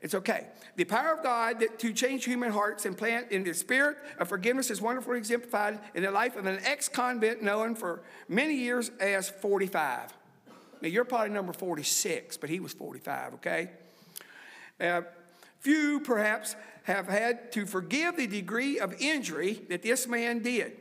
it's 0.02 0.16
okay. 0.16 0.48
The 0.74 0.84
power 0.84 1.12
of 1.12 1.22
God 1.22 1.62
to 1.78 1.92
change 1.92 2.24
human 2.24 2.50
hearts 2.50 2.86
and 2.86 2.98
plant 2.98 3.30
in 3.30 3.44
the 3.44 3.54
spirit 3.54 3.96
of 4.18 4.28
forgiveness 4.28 4.68
is 4.68 4.82
wonderfully 4.82 5.16
exemplified 5.16 5.78
in 5.94 6.02
the 6.02 6.10
life 6.10 6.34
of 6.34 6.44
an 6.44 6.58
ex 6.64 6.88
convict 6.88 7.40
known 7.40 7.76
for 7.76 8.02
many 8.28 8.54
years 8.54 8.90
as 8.98 9.30
45. 9.30 10.12
Now, 10.82 10.88
you're 10.88 11.04
probably 11.04 11.30
number 11.30 11.52
46, 11.52 12.36
but 12.38 12.50
he 12.50 12.58
was 12.58 12.72
45, 12.72 13.34
okay? 13.34 13.70
Uh, 14.80 15.02
few, 15.60 16.00
perhaps, 16.00 16.56
have 16.82 17.06
had 17.06 17.52
to 17.52 17.66
forgive 17.66 18.16
the 18.16 18.26
degree 18.26 18.80
of 18.80 18.92
injury 19.00 19.62
that 19.68 19.82
this 19.82 20.08
man 20.08 20.40
did. 20.40 20.72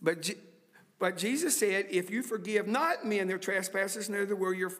But, 0.00 0.30
but 1.00 1.16
Jesus 1.16 1.58
said, 1.58 1.86
If 1.90 2.08
you 2.08 2.22
forgive 2.22 2.68
not 2.68 3.04
men 3.04 3.26
their 3.26 3.38
trespasses, 3.38 4.08
neither 4.08 4.36
will 4.36 4.54
your, 4.54 4.72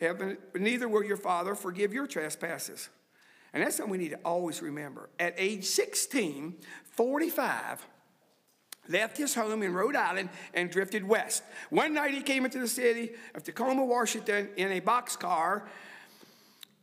heaven, 0.00 0.36
neither 0.52 0.88
will 0.88 1.04
your 1.04 1.16
Father 1.16 1.54
forgive 1.54 1.92
your 1.92 2.08
trespasses. 2.08 2.88
And 3.52 3.62
that's 3.62 3.76
something 3.76 3.92
we 3.92 3.98
need 3.98 4.10
to 4.10 4.20
always 4.24 4.60
remember. 4.60 5.10
At 5.20 5.34
age 5.36 5.64
16, 5.64 6.56
45, 6.90 7.86
left 8.88 9.16
his 9.16 9.34
home 9.34 9.62
in 9.62 9.72
Rhode 9.72 9.96
Island 9.96 10.30
and 10.54 10.70
drifted 10.70 11.04
west. 11.06 11.42
One 11.70 11.94
night 11.94 12.14
he 12.14 12.22
came 12.22 12.44
into 12.44 12.58
the 12.58 12.68
city 12.68 13.12
of 13.34 13.44
Tacoma, 13.44 13.84
Washington 13.84 14.48
in 14.56 14.72
a 14.72 14.80
boxcar, 14.80 15.62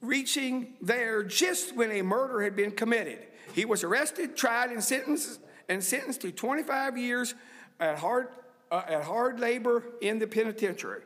reaching 0.01 0.73
there 0.81 1.23
just 1.23 1.75
when 1.75 1.91
a 1.91 2.01
murder 2.01 2.41
had 2.41 2.55
been 2.55 2.71
committed. 2.71 3.19
He 3.53 3.65
was 3.65 3.83
arrested, 3.83 4.35
tried, 4.35 4.71
and 4.71 4.83
sentenced, 4.83 5.39
and 5.69 5.83
sentenced 5.83 6.21
to 6.21 6.31
25 6.31 6.97
years 6.97 7.33
at 7.79 7.97
hard, 7.97 8.27
uh, 8.71 8.83
at 8.87 9.03
hard 9.03 9.39
labor 9.39 9.83
in 10.01 10.19
the 10.19 10.27
penitentiary. 10.27 11.01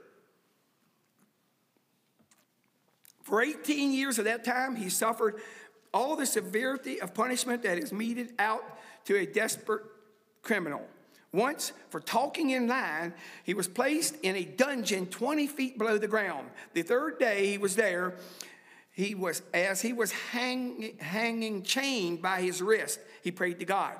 For 3.24 3.41
18 3.41 3.93
years 3.93 4.18
of 4.18 4.26
that 4.26 4.43
time, 4.43 4.76
he 4.76 4.89
suffered 4.89 5.39
all 5.93 6.16
the 6.16 6.26
severity 6.26 7.00
of 7.00 7.14
punishment 7.14 7.64
that 7.64 7.78
is 7.78 7.93
meted 7.93 8.34
out 8.39 8.64
to 9.06 9.16
a 9.16 9.26
desperate 9.26 9.84
criminal. 10.41 10.85
Once, 11.31 11.73
for 11.89 11.99
talking 11.99 12.49
in 12.49 12.67
line, 12.67 13.13
he 13.43 13.53
was 13.53 13.67
placed 13.67 14.15
in 14.23 14.35
a 14.35 14.43
dungeon 14.43 15.05
20 15.05 15.45
feet 15.47 15.77
below 15.77 15.97
the 15.97 16.07
ground. 16.07 16.49
The 16.73 16.81
third 16.81 17.19
day 17.19 17.47
he 17.47 17.57
was 17.57 17.75
there, 17.75 18.15
he 18.91 19.13
was 19.13 19.43
as 19.53 19.81
he 19.81 19.93
was 19.93 20.11
hang, 20.11 20.97
hanging 20.99 21.61
chained 21.61 22.21
by 22.21 22.41
his 22.41 22.61
wrist, 22.61 22.99
he 23.23 23.31
prayed 23.31 23.59
to 23.59 23.65
God. 23.65 23.95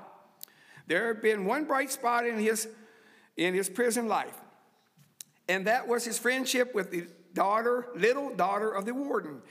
There 0.88 1.08
had 1.08 1.22
been 1.22 1.46
one 1.46 1.66
bright 1.66 1.92
spot 1.92 2.26
in 2.26 2.40
his 2.40 2.68
in 3.38 3.54
his 3.54 3.70
prison 3.70 4.08
life, 4.08 4.38
and 5.48 5.68
that 5.68 5.88
was 5.88 6.04
his 6.04 6.18
friendship 6.18 6.74
with 6.74 6.90
the 6.90 7.08
daughter, 7.34 7.88
little 7.96 8.36
daughter 8.36 8.72
of 8.72 8.86
the 8.86 8.94
warden. 8.94 9.42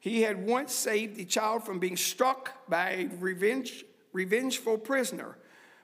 He 0.00 0.22
had 0.22 0.46
once 0.46 0.72
saved 0.72 1.16
the 1.16 1.24
child 1.24 1.64
from 1.64 1.78
being 1.78 1.96
struck 1.96 2.68
by 2.68 2.90
a 2.90 3.06
revenge, 3.18 3.84
revengeful 4.12 4.78
prisoner. 4.78 5.38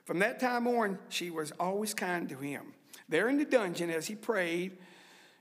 From 0.09 0.17
that 0.17 0.39
time 0.39 0.65
on, 0.65 0.97
she 1.09 1.29
was 1.29 1.51
always 1.59 1.93
kind 1.93 2.27
to 2.29 2.37
him. 2.37 2.73
There 3.09 3.29
in 3.29 3.37
the 3.37 3.45
dungeon, 3.45 3.91
as 3.91 4.07
he 4.07 4.15
prayed, 4.15 4.75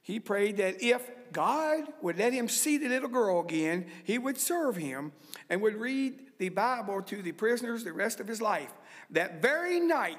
he 0.03 0.21
prayed 0.21 0.59
that 0.59 0.83
if 0.83 1.11
God 1.33 1.85
would 2.03 2.19
let 2.19 2.35
him 2.35 2.51
see 2.51 2.77
the 2.77 2.91
little 2.91 3.09
girl 3.09 3.41
again, 3.41 3.87
he 4.05 4.19
would 4.19 4.37
serve 4.37 4.77
him 4.77 5.13
and 5.49 5.63
would 5.63 5.77
read 5.77 6.21
the 6.37 6.51
Bible 6.51 7.01
to 7.01 7.23
the 7.23 7.33
prisoners 7.33 7.83
the 7.83 7.95
rest 7.95 8.21
of 8.21 8.29
his 8.29 8.43
life. 8.43 8.71
That 9.09 9.41
very 9.41 9.81
night, 9.81 10.19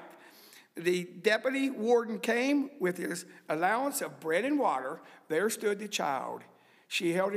the 0.74 1.04
deputy 1.04 1.70
warden 1.70 2.18
came 2.18 2.70
with 2.80 2.98
his 2.98 3.26
allowance 3.48 4.02
of 4.02 4.18
bread 4.18 4.44
and 4.44 4.58
water. 4.58 5.00
There 5.28 5.48
stood 5.48 5.78
the 5.78 5.86
child. 5.86 6.42
She 6.88 7.12
held 7.12 7.34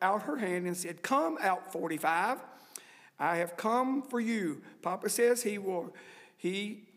out 0.00 0.22
her 0.22 0.36
hand 0.38 0.66
and 0.66 0.74
said, 0.74 1.02
Come 1.02 1.36
out, 1.42 1.70
45. 1.70 2.38
I 3.20 3.36
have 3.36 3.56
come 3.56 4.02
for 4.02 4.18
you. 4.18 4.62
Papa 4.80 5.10
says 5.10 5.42
he 5.42 5.58
will, 5.58 5.94
he 6.38 6.88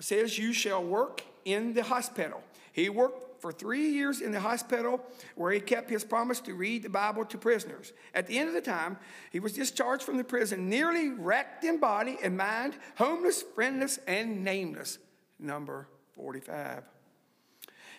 says 0.00 0.38
you 0.38 0.52
shall 0.52 0.82
work 0.82 1.22
in 1.44 1.74
the 1.74 1.82
hospital. 1.82 2.42
He 2.72 2.88
worked 2.88 3.42
for 3.42 3.52
three 3.52 3.90
years 3.90 4.20
in 4.20 4.32
the 4.32 4.40
hospital 4.40 5.00
where 5.34 5.52
he 5.52 5.60
kept 5.60 5.90
his 5.90 6.04
promise 6.04 6.40
to 6.40 6.54
read 6.54 6.82
the 6.82 6.88
Bible 6.88 7.24
to 7.26 7.36
prisoners. 7.36 7.92
At 8.14 8.26
the 8.26 8.38
end 8.38 8.48
of 8.48 8.54
the 8.54 8.60
time, 8.60 8.96
he 9.30 9.40
was 9.40 9.52
discharged 9.52 10.04
from 10.04 10.16
the 10.16 10.24
prison, 10.24 10.68
nearly 10.68 11.10
wrecked 11.10 11.64
in 11.64 11.78
body 11.78 12.16
and 12.22 12.36
mind, 12.36 12.74
homeless, 12.96 13.42
friendless, 13.42 13.98
and 14.06 14.44
nameless. 14.44 14.98
Number 15.38 15.88
45. 16.12 16.84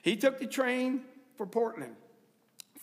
He 0.01 0.15
took 0.15 0.39
the 0.39 0.47
train 0.47 1.01
for 1.36 1.45
Portland. 1.45 1.95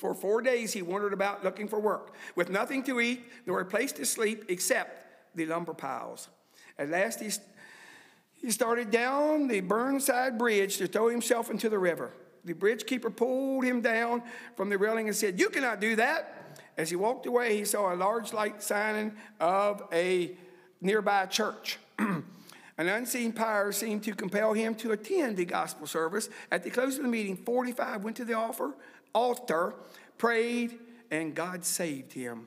For 0.05 0.13
four 0.13 0.43
days, 0.43 0.75
he 0.75 0.83
wandered 0.83 1.15
about 1.15 1.45
looking 1.45 1.67
for 1.67 1.81
work, 1.81 2.13
with 2.37 2.51
nothing 2.51 2.83
to 2.83 3.01
eat 3.01 3.25
nor 3.47 3.61
a 3.61 3.65
place 3.65 3.91
to 3.93 4.05
sleep 4.05 4.45
except 4.51 5.35
the 5.35 5.47
lumber 5.47 5.73
piles. 5.73 6.29
At 6.79 6.91
last, 6.91 7.21
he, 7.21 7.31
he 8.35 8.51
started 8.51 8.91
down 8.91 9.49
the 9.49 9.61
Burnside 9.61 10.37
Bridge 10.37 10.77
to 10.77 10.87
throw 10.87 11.09
himself 11.09 11.51
into 11.51 11.71
the 11.71 11.79
river. 11.79 12.11
The 12.45 12.53
bridge 12.53 12.85
keeper 12.85 13.09
pulled 13.09 13.65
him 13.65 13.81
down 13.81 14.23
from 14.57 14.69
the 14.69 14.77
railing 14.77 15.09
and 15.09 15.17
said, 15.17 15.41
You 15.41 15.49
cannot 15.49 15.81
do 15.81 15.97
that. 15.97 16.59
As 16.77 16.91
he 16.91 16.97
walked 16.97 17.25
away, 17.25 17.57
he 17.57 17.65
saw 17.65 17.95
a 17.95 17.97
large 17.97 18.35
light 18.35 18.63
sign 18.63 19.17
of 19.41 19.85
a 19.91 20.37
nearby 20.83 21.25
church. 21.25 21.79
An 22.77 22.89
unseen 22.89 23.33
power 23.33 23.71
seemed 23.73 24.03
to 24.03 24.15
compel 24.15 24.53
him 24.53 24.75
to 24.77 24.93
attend 24.93 25.37
the 25.37 25.45
gospel 25.45 25.87
service. 25.87 26.29
At 26.51 26.65
the 26.65 26.71
close 26.71 26.97
of 26.97 27.05
the 27.05 27.09
meeting, 27.09 27.37
45 27.37 28.03
went 28.03 28.17
to 28.17 28.25
the 28.25 28.35
altar, 28.35 28.73
altar, 29.15 29.75
prayed, 30.19 30.79
and 31.11 31.35
God 31.35 31.65
saved 31.65 32.13
him. 32.13 32.47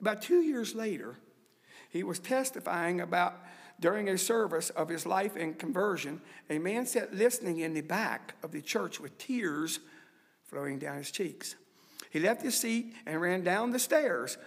About 0.00 0.22
two 0.22 0.40
years 0.40 0.74
later, 0.74 1.16
he 1.90 2.02
was 2.02 2.18
testifying 2.18 3.00
about 3.00 3.40
during 3.80 4.08
a 4.08 4.18
service 4.18 4.70
of 4.70 4.88
his 4.88 5.04
life 5.04 5.36
and 5.36 5.58
conversion, 5.58 6.20
a 6.48 6.58
man 6.58 6.86
sat 6.86 7.14
listening 7.14 7.60
in 7.60 7.74
the 7.74 7.80
back 7.80 8.34
of 8.42 8.52
the 8.52 8.62
church 8.62 9.00
with 9.00 9.18
tears 9.18 9.80
flowing 10.44 10.78
down 10.78 10.98
his 10.98 11.10
cheeks. 11.10 11.56
He 12.10 12.20
left 12.20 12.42
his 12.42 12.56
seat 12.56 12.94
and 13.06 13.20
ran 13.20 13.42
down 13.42 13.70
the 13.70 13.78
stairs. 13.78 14.38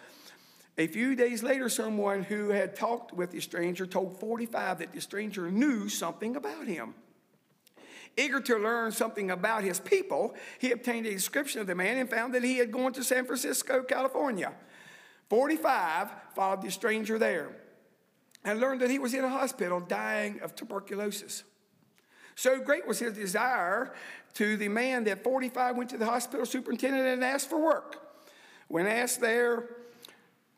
A 0.77 0.87
few 0.87 1.15
days 1.15 1.43
later, 1.43 1.69
someone 1.69 2.23
who 2.23 2.49
had 2.49 2.75
talked 2.75 3.13
with 3.13 3.31
the 3.31 3.41
stranger 3.41 3.85
told 3.85 4.19
45 4.19 4.79
that 4.79 4.93
the 4.93 5.01
stranger 5.01 5.51
knew 5.51 5.89
something 5.89 6.35
about 6.35 6.67
him. 6.67 6.93
Eager 8.17 8.39
to 8.41 8.57
learn 8.57 8.91
something 8.91 9.29
about 9.31 9.63
his 9.63 9.79
people, 9.79 10.35
he 10.59 10.71
obtained 10.71 11.05
a 11.05 11.11
description 11.11 11.61
of 11.61 11.67
the 11.67 11.75
man 11.75 11.97
and 11.97 12.09
found 12.09 12.33
that 12.33 12.43
he 12.43 12.57
had 12.57 12.71
gone 12.71 12.91
to 12.93 13.03
San 13.03 13.25
Francisco, 13.25 13.83
California. 13.83 14.53
45 15.29 16.09
followed 16.35 16.61
the 16.63 16.71
stranger 16.71 17.19
there 17.19 17.51
and 18.43 18.59
learned 18.59 18.81
that 18.81 18.89
he 18.89 18.97
was 18.97 19.13
in 19.13 19.23
a 19.23 19.29
hospital 19.29 19.79
dying 19.79 20.39
of 20.41 20.55
tuberculosis. 20.55 21.43
So 22.35 22.59
great 22.59 22.87
was 22.87 22.99
his 22.99 23.13
desire 23.13 23.93
to 24.35 24.57
the 24.57 24.69
man 24.69 25.03
that 25.05 25.23
45 25.23 25.75
went 25.75 25.89
to 25.91 25.97
the 25.97 26.05
hospital 26.05 26.45
superintendent 26.45 27.05
and 27.05 27.23
asked 27.23 27.49
for 27.49 27.59
work. 27.59 27.97
When 28.67 28.87
asked 28.87 29.21
there 29.21 29.69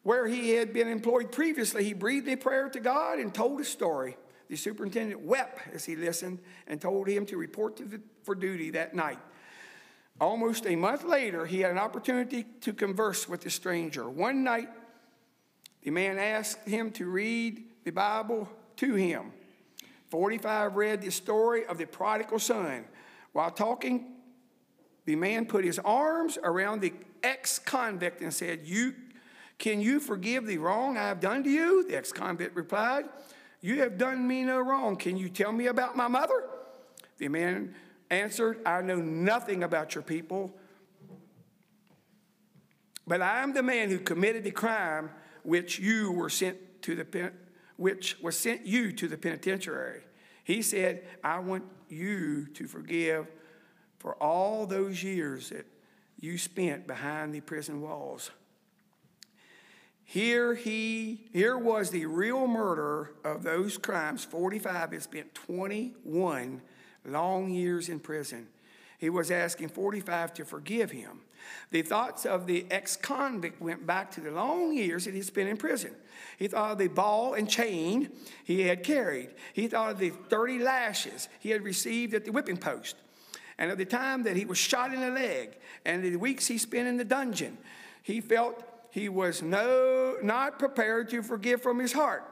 where 0.04 0.28
he 0.28 0.52
had 0.52 0.74
been 0.74 0.88
employed 0.88 1.32
previously, 1.32 1.84
he 1.84 1.94
breathed 1.94 2.28
a 2.28 2.36
prayer 2.36 2.70
to 2.70 2.80
God 2.80 3.20
and 3.20 3.34
told 3.34 3.60
his 3.60 3.70
story. 3.70 4.18
The 4.50 4.56
superintendent 4.56 5.22
wept 5.22 5.60
as 5.74 5.86
he 5.86 5.96
listened 5.96 6.40
and 6.68 6.82
told 6.82 7.08
him 7.08 7.26
to 7.28 7.38
report 7.38 7.78
to 7.78 7.86
the, 7.86 8.02
for 8.24 8.36
duty 8.36 8.72
that 8.72 8.96
night. 8.96 9.20
Almost 10.20 10.66
a 10.66 10.76
month 10.76 11.04
later, 11.04 11.46
he 11.46 11.62
had 11.62 11.72
an 11.72 11.78
opportunity 11.78 12.44
to 12.62 12.74
converse 12.74 13.30
with 13.30 13.42
the 13.42 13.50
stranger. 13.50 14.10
One 14.10 14.44
night, 14.44 14.70
the 15.84 15.92
man 15.92 16.18
asked 16.18 16.68
him 16.68 16.92
to 16.92 17.06
read 17.06 17.64
the 17.86 17.92
Bible 17.92 18.50
to 18.78 18.96
him. 18.96 19.32
45 20.10 20.76
read 20.76 21.02
the 21.02 21.12
story 21.12 21.66
of 21.66 21.78
the 21.78 21.86
prodigal 21.86 22.40
son. 22.40 22.86
While 23.32 23.52
talking, 23.52 24.16
the 25.06 25.16
man 25.16 25.46
put 25.46 25.64
his 25.64 25.80
arms 25.80 26.38
around 26.44 26.82
the 26.82 26.94
ex 27.24 27.60
convict 27.60 28.22
and 28.22 28.34
said, 28.34 28.62
you, 28.64 28.96
Can 29.58 29.80
you 29.80 30.00
forgive 30.00 30.48
the 30.48 30.58
wrong 30.58 30.98
I 30.98 31.08
have 31.08 31.20
done 31.20 31.44
to 31.44 31.50
you? 31.50 31.88
The 31.88 31.98
ex 31.98 32.12
convict 32.12 32.56
replied, 32.56 33.06
You 33.62 33.82
have 33.82 33.98
done 33.98 34.28
me 34.28 34.44
no 34.44 34.60
wrong. 34.60 34.96
Can 34.96 35.18
you 35.18 35.30
tell 35.30 35.52
me 35.52 35.68
about 35.68 35.98
my 35.98 36.08
mother? 36.08 36.44
The 37.18 37.28
man 37.28 37.76
answered, 38.10 38.60
I 38.66 38.82
know 38.82 38.98
nothing 38.98 39.64
about 39.64 39.96
your 39.96 40.02
people, 40.02 40.54
but 43.06 43.22
I 43.22 43.44
am 43.44 43.54
the 43.54 43.64
man 43.64 43.90
who 43.90 44.00
committed 44.00 44.44
the 44.44 44.52
crime 44.52 45.10
which 45.44 45.80
you 45.80 46.12
were 46.12 46.30
sent 46.30 46.58
to 46.84 46.96
the 46.96 47.32
which 47.76 48.18
was 48.22 48.38
sent 48.38 48.66
you 48.66 48.92
to 48.92 49.08
the 49.08 49.18
penitentiary. 49.18 50.02
He 50.44 50.62
said, 50.62 51.04
I 51.24 51.40
want 51.40 51.64
you 51.88 52.48
to 52.48 52.68
forgive 52.68 53.28
for 54.00 54.16
all 54.16 54.66
those 54.66 55.02
years 55.02 55.50
that 55.50 55.66
you 56.20 56.38
spent 56.38 56.88
behind 56.88 57.34
the 57.34 57.40
prison 57.42 57.82
walls. 57.82 58.32
Here 60.10 60.56
he 60.56 61.30
here 61.34 61.56
was 61.56 61.92
the 61.92 62.08
real 62.08 62.48
murderer 62.48 63.12
of 63.24 63.44
those 63.44 63.78
crimes. 63.78 64.26
45 64.26 64.92
had 64.92 65.04
spent 65.04 65.36
21 65.36 66.64
long 67.06 67.52
years 67.52 67.90
in 67.90 68.00
prison. 68.00 68.48
He 68.98 69.12
was 69.12 69.30
asking 69.30 69.70
45 69.70 70.34
to 70.34 70.46
forgive 70.46 70.90
him. 70.90 71.22
The 71.70 71.84
thoughts 71.84 72.26
of 72.26 72.48
the 72.48 72.66
ex 72.72 72.98
convict 72.98 73.62
went 73.62 73.86
back 73.86 74.10
to 74.14 74.22
the 74.22 74.32
long 74.32 74.74
years 74.74 75.06
that 75.06 75.14
he 75.14 75.22
spent 75.22 75.48
in 75.48 75.58
prison. 75.58 75.92
He 76.40 76.48
thought 76.48 76.72
of 76.72 76.78
the 76.80 76.88
ball 76.88 77.36
and 77.36 77.48
chain 77.48 78.10
he 78.44 78.64
had 78.64 78.84
carried. 78.84 79.30
He 79.54 79.68
thought 79.68 79.92
of 79.92 80.00
the 80.00 80.10
30 80.10 80.58
lashes 80.58 81.30
he 81.40 81.52
had 81.52 81.62
received 81.62 82.16
at 82.16 82.26
the 82.26 82.32
whipping 82.32 82.58
post, 82.58 82.96
and 83.60 83.70
of 83.70 83.78
the 83.78 83.86
time 83.86 84.24
that 84.24 84.36
he 84.36 84.46
was 84.46 84.58
shot 84.58 84.92
in 84.92 85.02
the 85.02 85.12
leg, 85.12 85.56
and 85.86 86.04
the 86.04 86.16
weeks 86.16 86.48
he 86.48 86.58
spent 86.58 86.88
in 86.88 86.98
the 86.98 87.06
dungeon. 87.06 87.60
He 88.02 88.22
felt 88.22 88.64
he 88.92 89.10
was 89.10 89.42
no, 89.42 90.18
not 90.22 90.60
prepared 90.60 91.10
to 91.10 91.22
forgive 91.22 91.62
from 91.62 91.80
his 91.80 91.94
heart. 91.94 92.24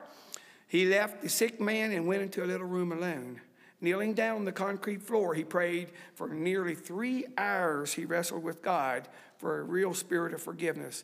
He 0.68 0.86
left 0.86 1.22
the 1.22 1.30
sick 1.30 1.62
man 1.62 1.92
and 1.92 2.08
went 2.08 2.24
into 2.24 2.44
a 2.44 2.46
little 2.46 2.68
room 2.68 2.92
alone. 2.92 3.42
Kneeling 3.80 4.14
down 4.14 4.38
on 4.38 4.46
the 4.46 4.52
concrete 4.52 5.04
floor, 5.04 5.36
he 5.36 5.44
prayed 5.44 5.92
for 6.16 6.28
nearly 6.30 6.74
three 6.74 7.26
hours. 7.38 7.94
He 7.94 8.06
wrestled 8.06 8.44
with 8.44 8.62
God 8.62 9.08
for 9.38 9.60
a 9.60 9.64
real 9.64 9.94
spirit 9.94 10.34
of 10.34 10.42
forgiveness. 10.42 11.04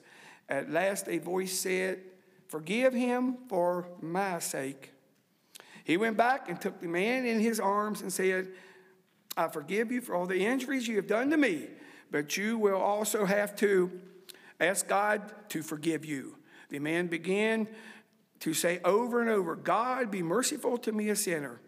At 0.49 0.72
last 0.72 1.08
a 1.08 1.20
voice 1.20 1.58
said, 1.58 1.99
Forgive 2.47 2.93
him 2.93 3.38
for 3.47 3.88
my 4.01 4.39
sake. 4.39 4.91
He 5.84 5.97
went 5.97 6.18
back 6.18 6.49
and 6.49 6.60
took 6.60 6.80
the 6.80 6.88
man 6.88 7.26
in 7.26 7.39
his 7.39 7.60
arms 7.60 8.01
and 8.01 8.12
said, 8.12 8.49
I 9.36 9.47
forgive 9.47 9.91
you 9.91 10.01
for 10.01 10.16
all 10.16 10.26
the 10.26 10.45
injuries 10.45 10.88
you 10.88 10.95
have 10.97 11.08
done 11.08 11.30
to 11.32 11.38
me, 11.38 11.68
but 12.12 12.38
you 12.38 12.58
will 12.58 12.80
also 12.80 13.26
have 13.26 13.56
to 13.58 13.91
ask 14.66 14.88
God 14.88 15.32
to 15.49 15.61
forgive 15.61 16.05
you. 16.05 16.38
The 16.70 16.80
man 16.80 17.07
began 17.07 17.68
to 18.39 18.53
say 18.53 18.80
over 18.84 19.22
and 19.22 19.30
over, 19.30 19.55
God, 19.55 20.11
be 20.11 20.22
merciful 20.22 20.78
to 20.80 20.91
me, 20.91 21.09
a 21.09 21.16
sinner. 21.16 21.61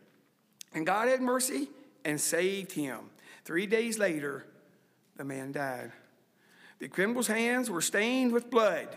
And 0.74 0.86
God 0.86 1.08
had 1.08 1.22
mercy 1.22 1.70
and 2.04 2.20
saved 2.20 2.74
him. 2.74 3.00
Three 3.46 3.66
days 3.66 3.98
later, 3.98 4.46
the 5.16 5.24
man 5.24 5.52
died. 5.52 5.92
The 6.80 6.88
criminal's 6.90 7.28
hands 7.28 7.70
were 7.70 7.82
stained 7.82 8.34
with 8.34 8.50
blood, 8.50 8.90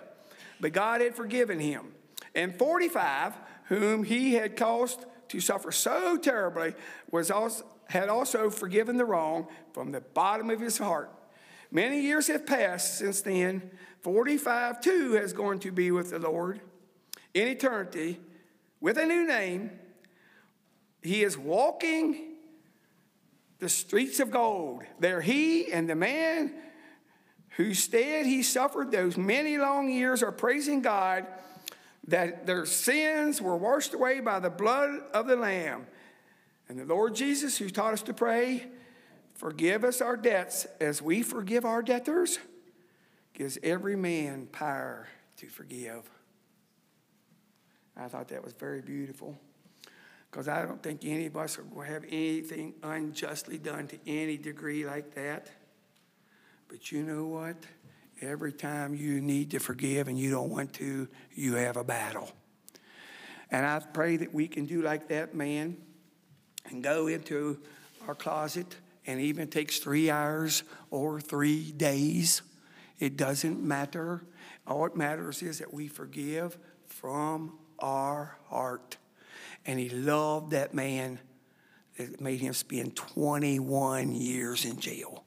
but 0.61 0.73
God 0.73 1.01
had 1.01 1.15
forgiven 1.15 1.61
him. 1.61 1.93
And 2.35 2.57
45, 2.57 3.35
whom 3.65 4.03
he 4.03 4.35
had 4.35 4.57
caused 4.57 5.05
to 5.29 5.41
suffer 5.41 5.71
so 5.71 6.17
terribly, 6.17 6.75
was 7.11 7.31
also, 7.31 7.65
had 7.89 8.09
also 8.09 8.51
forgiven 8.51 8.97
the 8.97 9.05
wrong 9.05 9.47
from 9.73 9.93
the 9.93 10.01
bottom 10.01 10.51
of 10.51 10.61
his 10.61 10.79
heart. 10.79 11.13
Many 11.71 12.01
years 12.01 12.29
have 12.29 12.47
passed 12.47 12.99
since 12.99 13.21
then. 13.21 13.71
45 14.03 14.81
too 14.81 15.19
is 15.21 15.33
going 15.33 15.59
to 15.61 15.73
be 15.73 15.91
with 15.91 16.11
the 16.11 16.19
Lord 16.19 16.61
in 17.35 17.49
eternity 17.49 18.19
with 18.81 18.99
a 18.99 19.07
new 19.07 19.27
name. 19.27 19.71
He 21.03 21.23
is 21.23 21.37
walking 21.37 22.35
the 23.59 23.69
streets 23.69 24.21
of 24.21 24.31
gold. 24.31 24.83
There 25.01 25.21
he 25.21 25.73
and 25.73 25.89
the 25.89 25.97
man 25.97 26.55
whose 27.57 27.81
stead 27.81 28.25
he 28.25 28.43
suffered 28.43 28.91
those 28.91 29.17
many 29.17 29.59
long 29.59 29.91
years 29.91 30.23
are 30.23 30.33
praising 30.33 30.81
God 30.81 31.27
that 32.07 32.47
their 32.47 32.65
sins 32.65 33.43
were 33.43 33.57
washed 33.57 33.95
away 33.95 34.21
by 34.21 34.39
the 34.39 34.51
blood 34.51 35.01
of 35.13 35.27
the 35.27 35.37
Lamb. 35.37 35.87
And 36.69 36.79
the 36.79 36.85
Lord 36.85 37.15
Jesus, 37.15 37.59
who 37.59 37.69
taught 37.69 37.93
us 37.93 38.03
to 38.03 38.15
pray, 38.15 38.67
forgive 39.35 39.85
us 39.85 40.01
our 40.01 40.17
debts 40.17 40.67
as 40.81 41.03
we 41.03 41.23
forgive 41.23 41.65
our 41.65 41.83
debtors, 41.83 42.39
gives 43.39 43.57
every 43.63 43.97
man 43.97 44.47
power 44.47 45.07
to 45.37 45.47
forgive. 45.47 46.11
I 47.97 48.09
thought 48.09 48.29
that 48.29 48.45
was 48.45 48.53
very 48.53 48.81
beautiful 48.81 49.39
because 50.31 50.49
I 50.49 50.63
don't 50.63 50.83
think 50.83 51.05
any 51.05 51.27
of 51.27 51.37
us 51.37 51.59
will 51.73 51.83
have 51.83 52.05
anything 52.05 52.75
unjustly 52.83 53.59
done 53.59 53.87
to 53.89 53.99
any 54.07 54.37
degree 54.37 54.85
like 54.85 55.15
that. 55.15 55.51
But 56.69 56.93
you 56.93 57.03
know 57.03 57.27
what? 57.27 57.57
Every 58.21 58.53
time 58.53 58.95
you 58.95 59.21
need 59.21 59.53
to 59.53 59.61
forgive 59.61 60.09
and 60.09 60.19
you 60.19 60.31
don't 60.31 60.51
want 60.51 60.73
to, 60.75 61.09
you 61.35 61.55
have 61.55 61.77
a 61.77 61.85
battle. 61.85 62.31
And 63.51 63.65
I 63.65 63.79
pray 63.79 64.17
that 64.17 64.35
we 64.35 64.49
can 64.49 64.67
do 64.67 64.83
like 64.83 65.09
that 65.09 65.35
man 65.35 65.77
and 66.67 66.83
go 66.83 67.07
into 67.07 67.61
our 68.07 68.15
closet, 68.15 68.77
and 69.07 69.21
even 69.21 69.49
takes 69.49 69.79
three 69.79 70.11
hours 70.11 70.63
or 70.91 71.21
three 71.21 71.73
days. 71.73 72.43
It 72.99 73.17
doesn't 73.17 73.63
matter. 73.63 74.23
All 74.67 74.85
it 74.87 74.97
matters 74.97 75.43
is 75.43 75.59
that 75.59 75.73
we 75.73 75.89
forgive 75.89 76.59
from 76.87 77.59
our 77.79 78.37
heart. 78.49 78.97
And 79.67 79.79
he 79.79 79.89
loved 79.89 80.53
that 80.53 80.75
man 80.75 81.19
that 81.97 82.21
made 82.21 82.41
him 82.41 82.55
spend 82.55 82.97
21 82.97 84.15
years 84.15 84.65
in 84.65 84.79
jail. 84.79 85.25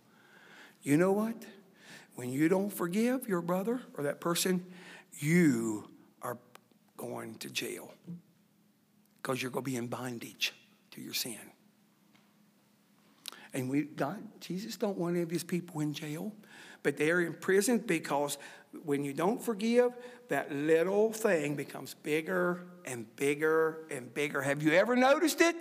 You 0.81 0.97
know 0.97 1.11
what? 1.11 1.35
When 2.15 2.29
you 2.29 2.49
don't 2.49 2.71
forgive 2.71 3.27
your 3.27 3.41
brother 3.41 3.81
or 3.97 4.03
that 4.03 4.19
person, 4.19 4.65
you 5.19 5.89
are 6.21 6.37
going 6.97 7.35
to 7.35 7.49
jail 7.49 7.93
because 9.21 9.41
you're 9.41 9.51
going 9.51 9.63
to 9.63 9.71
be 9.71 9.77
in 9.77 9.87
bondage 9.87 10.53
to 10.91 11.01
your 11.01 11.13
sin. 11.13 11.39
And 13.53 13.69
we, 13.69 13.83
God, 13.83 14.19
Jesus 14.39 14.77
don't 14.77 14.97
want 14.97 15.15
any 15.15 15.23
of 15.23 15.29
his 15.29 15.43
people 15.43 15.81
in 15.81 15.93
jail, 15.93 16.31
but 16.83 16.97
they're 16.97 17.21
in 17.21 17.33
prison 17.33 17.79
because 17.79 18.37
when 18.83 19.03
you 19.03 19.13
don't 19.13 19.41
forgive, 19.41 19.91
that 20.29 20.51
little 20.51 21.11
thing 21.11 21.55
becomes 21.55 21.93
bigger 21.93 22.65
and 22.85 23.13
bigger 23.15 23.85
and 23.91 24.13
bigger. 24.13 24.41
Have 24.41 24.63
you 24.63 24.71
ever 24.73 24.95
noticed 24.95 25.41
it? 25.41 25.55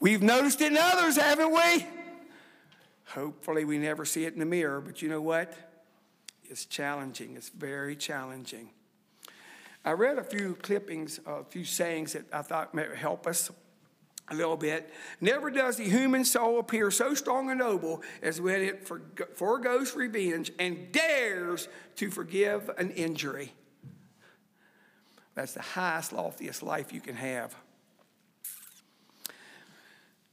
We've 0.00 0.22
noticed 0.22 0.60
it 0.60 0.72
in 0.72 0.78
others, 0.78 1.16
haven't 1.16 1.52
we? 1.52 1.86
Hopefully, 3.06 3.64
we 3.64 3.78
never 3.78 4.04
see 4.04 4.24
it 4.24 4.32
in 4.32 4.38
the 4.38 4.46
mirror, 4.46 4.80
but 4.80 5.02
you 5.02 5.08
know 5.08 5.20
what? 5.20 5.54
It's 6.44 6.66
challenging. 6.66 7.36
It's 7.36 7.48
very 7.48 7.96
challenging. 7.96 8.70
I 9.84 9.92
read 9.92 10.18
a 10.18 10.24
few 10.24 10.54
clippings, 10.62 11.20
a 11.26 11.44
few 11.44 11.64
sayings 11.64 12.14
that 12.14 12.24
I 12.32 12.42
thought 12.42 12.74
might 12.74 12.94
help 12.94 13.26
us 13.26 13.50
a 14.28 14.34
little 14.34 14.56
bit. 14.56 14.90
Never 15.20 15.50
does 15.50 15.76
the 15.76 15.84
human 15.84 16.24
soul 16.24 16.58
appear 16.58 16.90
so 16.90 17.14
strong 17.14 17.50
and 17.50 17.58
noble 17.58 18.02
as 18.22 18.40
when 18.40 18.62
it 18.62 18.88
foregoes 19.34 19.94
revenge 19.94 20.50
and 20.58 20.90
dares 20.92 21.68
to 21.96 22.10
forgive 22.10 22.70
an 22.78 22.90
injury. 22.90 23.52
That's 25.34 25.52
the 25.52 25.62
highest, 25.62 26.12
loftiest 26.12 26.62
life 26.62 26.92
you 26.92 27.00
can 27.00 27.16
have. 27.16 27.54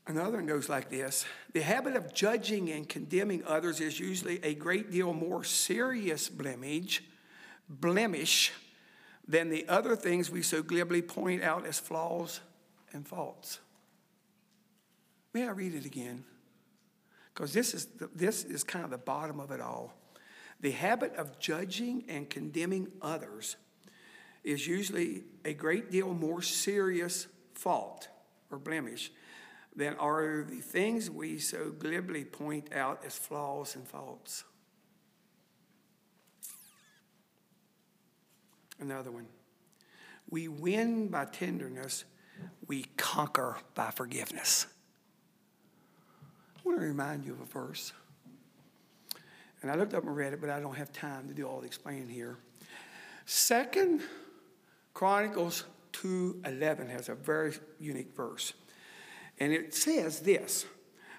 Another 0.07 0.37
one 0.37 0.45
goes 0.45 0.69
like 0.69 0.89
this 0.89 1.25
The 1.53 1.61
habit 1.61 1.95
of 1.95 2.13
judging 2.13 2.69
and 2.69 2.87
condemning 2.87 3.43
others 3.45 3.79
is 3.79 3.99
usually 3.99 4.43
a 4.43 4.53
great 4.53 4.91
deal 4.91 5.13
more 5.13 5.43
serious 5.43 6.29
blemish, 6.29 7.03
blemish 7.69 8.51
than 9.27 9.49
the 9.49 9.67
other 9.67 9.95
things 9.95 10.29
we 10.29 10.41
so 10.41 10.63
glibly 10.63 11.01
point 11.01 11.43
out 11.43 11.65
as 11.65 11.79
flaws 11.79 12.41
and 12.93 13.07
faults. 13.07 13.59
May 15.34 15.47
I 15.47 15.51
read 15.51 15.73
it 15.73 15.86
again? 15.86 16.23
Because 17.34 17.53
this 17.53 17.73
is, 17.73 17.88
this 18.13 18.43
is 18.43 18.63
kind 18.63 18.84
of 18.84 18.91
the 18.91 18.97
bottom 18.97 19.39
of 19.39 19.51
it 19.51 19.61
all. 19.61 19.93
The 20.59 20.71
habit 20.71 21.15
of 21.15 21.39
judging 21.39 22.03
and 22.07 22.29
condemning 22.29 22.89
others 23.01 23.55
is 24.43 24.67
usually 24.67 25.23
a 25.45 25.53
great 25.53 25.91
deal 25.91 26.13
more 26.13 26.41
serious 26.41 27.27
fault 27.53 28.09
or 28.51 28.59
blemish 28.59 29.11
than 29.75 29.95
are 29.95 30.45
the 30.47 30.59
things 30.59 31.09
we 31.09 31.39
so 31.39 31.71
glibly 31.71 32.25
point 32.25 32.73
out 32.73 33.01
as 33.05 33.17
flaws 33.17 33.75
and 33.75 33.88
faults. 33.88 34.43
Another 38.79 39.11
one. 39.11 39.27
We 40.29 40.47
win 40.47 41.07
by 41.07 41.25
tenderness, 41.25 42.03
we 42.67 42.86
conquer 42.97 43.57
by 43.75 43.91
forgiveness. 43.91 44.67
I 46.64 46.68
want 46.70 46.80
to 46.80 46.86
remind 46.86 47.26
you 47.26 47.34
of 47.34 47.41
a 47.41 47.45
verse. 47.45 47.91
And 49.62 49.72
I 49.72 49.76
looked 49.76 49.93
up 49.93 50.03
and 50.03 50.16
read 50.16 50.34
it, 50.34 50.41
but 50.41 50.49
I 50.49 50.59
don't 50.59 50.76
have 50.76 50.91
time 50.93 51.28
to 51.28 51.34
do 51.34 51.47
all 51.47 51.59
the 51.59 51.68
explaining 51.68 52.09
here. 52.09 52.38
Second 53.26 54.01
Chronicles 54.93 55.64
2:11 55.93 56.89
has 56.89 57.09
a 57.09 57.16
very 57.16 57.53
unique 57.80 58.16
verse. 58.16 58.53
And 59.39 59.51
it 59.51 59.74
says 59.74 60.22
this 60.22 60.66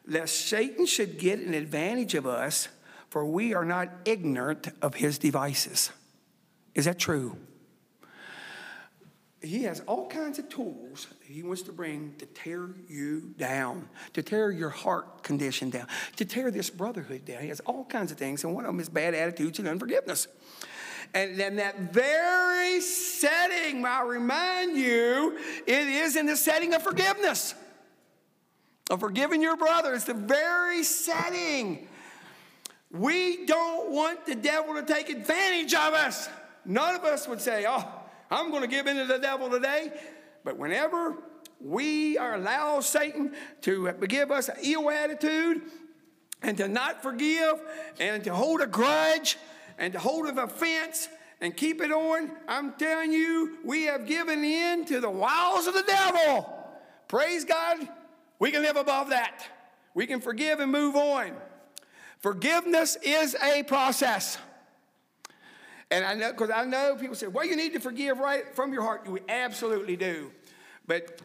lest 0.07 0.47
Satan 0.47 0.86
should 0.86 1.18
get 1.18 1.38
an 1.38 1.55
advantage 1.55 2.14
of 2.14 2.26
us, 2.26 2.68
for 3.09 3.24
we 3.24 3.55
are 3.55 3.64
not 3.64 3.88
ignorant 4.05 4.68
of 4.80 4.95
his 4.95 5.18
devices. 5.18 5.90
Is 6.74 6.86
that 6.86 6.99
true? 6.99 7.36
He 9.43 9.64
has 9.64 9.80
all 9.86 10.07
kinds 10.09 10.38
of 10.38 10.49
tools 10.49 11.09
he 11.24 11.43
wants 11.43 11.62
to 11.62 11.72
bring 11.72 12.14
to 12.18 12.26
tear 12.26 12.70
you 12.88 13.34
down, 13.38 13.88
to 14.12 14.22
tear 14.22 14.51
your 14.51 14.70
heart 14.70 15.22
condition 15.22 15.70
down, 15.70 15.88
to 16.16 16.24
tear 16.24 16.51
this 16.51 16.70
brotherhood 16.70 17.24
down. 17.24 17.43
He 17.43 17.49
has 17.49 17.61
all 17.61 17.84
kinds 17.84 18.12
of 18.12 18.18
things, 18.18 18.45
and 18.45 18.55
one 18.55 18.64
of 18.64 18.68
them 18.68 18.80
is 18.80 18.88
bad 18.88 19.14
attitudes 19.14 19.59
and 19.59 19.66
unforgiveness. 19.66 20.28
And 21.14 21.38
then 21.38 21.57
that 21.57 21.93
very 21.93 22.80
setting, 22.80 23.84
I 23.84 24.03
remind 24.03 24.76
you, 24.76 25.38
it 25.66 25.88
is 25.88 26.16
in 26.16 26.26
the 26.26 26.36
setting 26.36 26.72
of 26.74 26.82
forgiveness 26.82 27.55
of 28.90 29.01
forgiving 29.01 29.43
your 29.43 29.57
brother. 29.57 29.95
It's 29.95 30.05
the 30.05 30.14
very 30.14 30.82
setting. 30.82 31.88
We 32.90 33.47
don't 33.47 33.90
want 33.90 34.26
the 34.26 34.34
devil 34.34 34.74
to 34.74 34.82
take 34.82 35.09
advantage 35.09 35.72
of 35.74 35.95
us. 35.95 36.28
None 36.64 36.95
of 36.95 37.05
us 37.05 37.26
would 37.26 37.40
say, 37.40 37.64
Oh, 37.66 38.01
I'm 38.32 38.50
going 38.50 38.62
to 38.62 38.68
give 38.68 38.86
in 38.86 38.96
to 38.96 39.04
the 39.04 39.18
devil 39.18 39.50
today. 39.50 39.92
But 40.44 40.56
whenever 40.56 41.16
we 41.60 42.18
are 42.18 42.34
allow 42.34 42.80
Satan 42.80 43.34
to 43.62 43.92
give 44.08 44.30
us 44.30 44.48
an 44.48 44.56
ill 44.62 44.90
attitude 44.90 45.62
and 46.42 46.56
to 46.56 46.66
not 46.66 47.02
forgive 47.02 47.60
and 48.00 48.24
to 48.24 48.34
hold 48.34 48.60
a 48.60 48.66
grudge 48.66 49.36
and 49.78 49.92
to 49.92 49.98
hold 49.98 50.26
an 50.26 50.38
offense 50.38 51.08
and 51.40 51.56
keep 51.56 51.80
it 51.80 51.92
on, 51.92 52.30
I'm 52.48 52.72
telling 52.74 53.12
you, 53.12 53.58
we 53.64 53.84
have 53.84 54.06
given 54.06 54.42
in 54.42 54.84
to 54.86 55.00
the 55.00 55.10
wiles 55.10 55.66
of 55.66 55.74
the 55.74 55.84
devil. 55.86 56.58
Praise 57.08 57.44
God 57.44 57.88
we 58.42 58.50
can 58.50 58.62
live 58.62 58.74
above 58.76 59.10
that. 59.10 59.44
We 59.94 60.04
can 60.08 60.20
forgive 60.20 60.58
and 60.58 60.72
move 60.72 60.96
on. 60.96 61.30
Forgiveness 62.18 62.96
is 63.00 63.36
a 63.40 63.62
process. 63.62 64.36
And 65.93 66.07
I 66.07 66.14
know, 66.14 66.32
because 66.32 66.49
I 66.49 66.64
know 66.64 66.97
people 66.97 67.14
say, 67.14 67.26
well, 67.26 67.45
you 67.45 67.55
need 67.55 67.74
to 67.74 67.78
forgive 67.78 68.18
right 68.18 68.55
from 68.55 68.72
your 68.72 68.80
heart. 68.80 69.07
We 69.07 69.20
absolutely 69.28 69.95
do. 69.95 70.30
But 70.86 71.20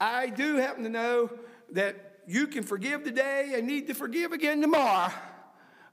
I 0.00 0.30
do 0.30 0.56
happen 0.56 0.82
to 0.82 0.88
know 0.88 1.30
that 1.70 2.18
you 2.26 2.48
can 2.48 2.64
forgive 2.64 3.04
today 3.04 3.52
and 3.54 3.68
need 3.68 3.86
to 3.86 3.94
forgive 3.94 4.32
again 4.32 4.60
tomorrow. 4.60 5.12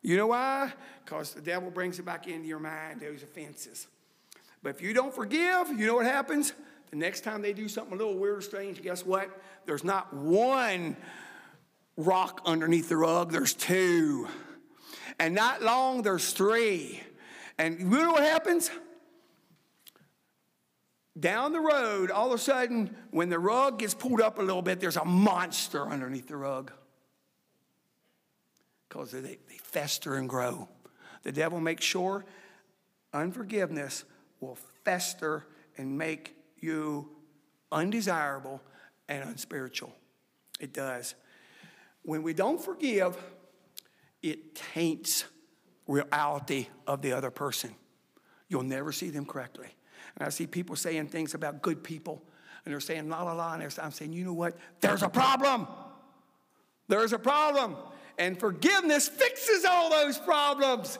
You 0.01 0.17
know 0.17 0.27
why? 0.27 0.73
Because 1.05 1.35
the 1.35 1.41
devil 1.41 1.69
brings 1.69 1.99
it 1.99 2.03
back 2.03 2.27
into 2.27 2.47
your 2.47 2.57
mind, 2.59 3.01
those 3.01 3.21
offenses. 3.21 3.85
But 4.63 4.69
if 4.69 4.81
you 4.81 4.93
don't 4.95 5.13
forgive, 5.13 5.69
you 5.69 5.85
know 5.85 5.93
what 5.93 6.07
happens? 6.07 6.53
The 6.89 6.95
next 6.95 7.21
time 7.21 7.43
they 7.43 7.53
do 7.53 7.67
something 7.67 7.93
a 7.93 7.97
little 7.97 8.17
weird 8.17 8.39
or 8.39 8.41
strange, 8.41 8.81
guess 8.81 9.05
what? 9.05 9.29
There's 9.67 9.83
not 9.83 10.11
one 10.11 10.97
rock 11.97 12.41
underneath 12.45 12.89
the 12.89 12.97
rug, 12.97 13.31
there's 13.31 13.53
two. 13.53 14.27
And 15.19 15.35
not 15.35 15.61
long, 15.61 16.01
there's 16.01 16.33
three. 16.33 17.03
And 17.57 17.79
you 17.79 17.85
know 17.85 18.11
what 18.11 18.23
happens? 18.23 18.69
Down 21.19 21.51
the 21.51 21.59
road, 21.59 22.09
all 22.09 22.27
of 22.27 22.33
a 22.33 22.37
sudden, 22.37 22.95
when 23.11 23.29
the 23.29 23.39
rug 23.39 23.79
gets 23.79 23.93
pulled 23.93 24.21
up 24.21 24.39
a 24.39 24.41
little 24.41 24.61
bit, 24.61 24.79
there's 24.79 24.97
a 24.97 25.05
monster 25.05 25.85
underneath 25.85 26.27
the 26.27 26.37
rug. 26.37 26.71
Because 28.87 29.11
they, 29.11 29.19
they 29.21 29.57
fester 29.61 30.15
and 30.15 30.29
grow. 30.29 30.69
The 31.23 31.31
devil 31.31 31.59
makes 31.59 31.85
sure 31.85 32.25
unforgiveness 33.13 34.05
will 34.39 34.57
fester 34.83 35.45
and 35.77 35.97
make 35.97 36.35
you 36.59 37.09
undesirable 37.71 38.61
and 39.07 39.27
unspiritual. 39.27 39.93
It 40.59 40.73
does. 40.73 41.15
When 42.03 42.23
we 42.23 42.33
don't 42.33 42.61
forgive, 42.63 43.17
it 44.21 44.55
taints 44.55 45.25
reality 45.91 46.67
of 46.87 47.01
the 47.01 47.13
other 47.13 47.31
person. 47.31 47.75
You'll 48.47 48.63
never 48.63 48.91
see 48.91 49.09
them 49.09 49.25
correctly. 49.25 49.67
And 50.17 50.25
I 50.25 50.29
see 50.29 50.47
people 50.47 50.75
saying 50.75 51.07
things 51.07 51.33
about 51.33 51.61
good 51.61 51.83
people, 51.83 52.21
and 52.65 52.73
they're 52.73 52.79
saying 52.79 53.09
la 53.09 53.23
la 53.23 53.33
la, 53.33 53.53
and 53.53 53.63
I'm 53.81 53.91
saying, 53.91 54.13
you 54.13 54.25
know 54.25 54.33
what? 54.33 54.57
There's 54.81 55.03
a 55.03 55.09
problem. 55.09 55.67
There's 56.87 57.13
a 57.13 57.19
problem. 57.19 57.75
And 58.17 58.39
forgiveness 58.39 59.07
fixes 59.07 59.65
all 59.65 59.89
those 59.89 60.17
problems. 60.17 60.99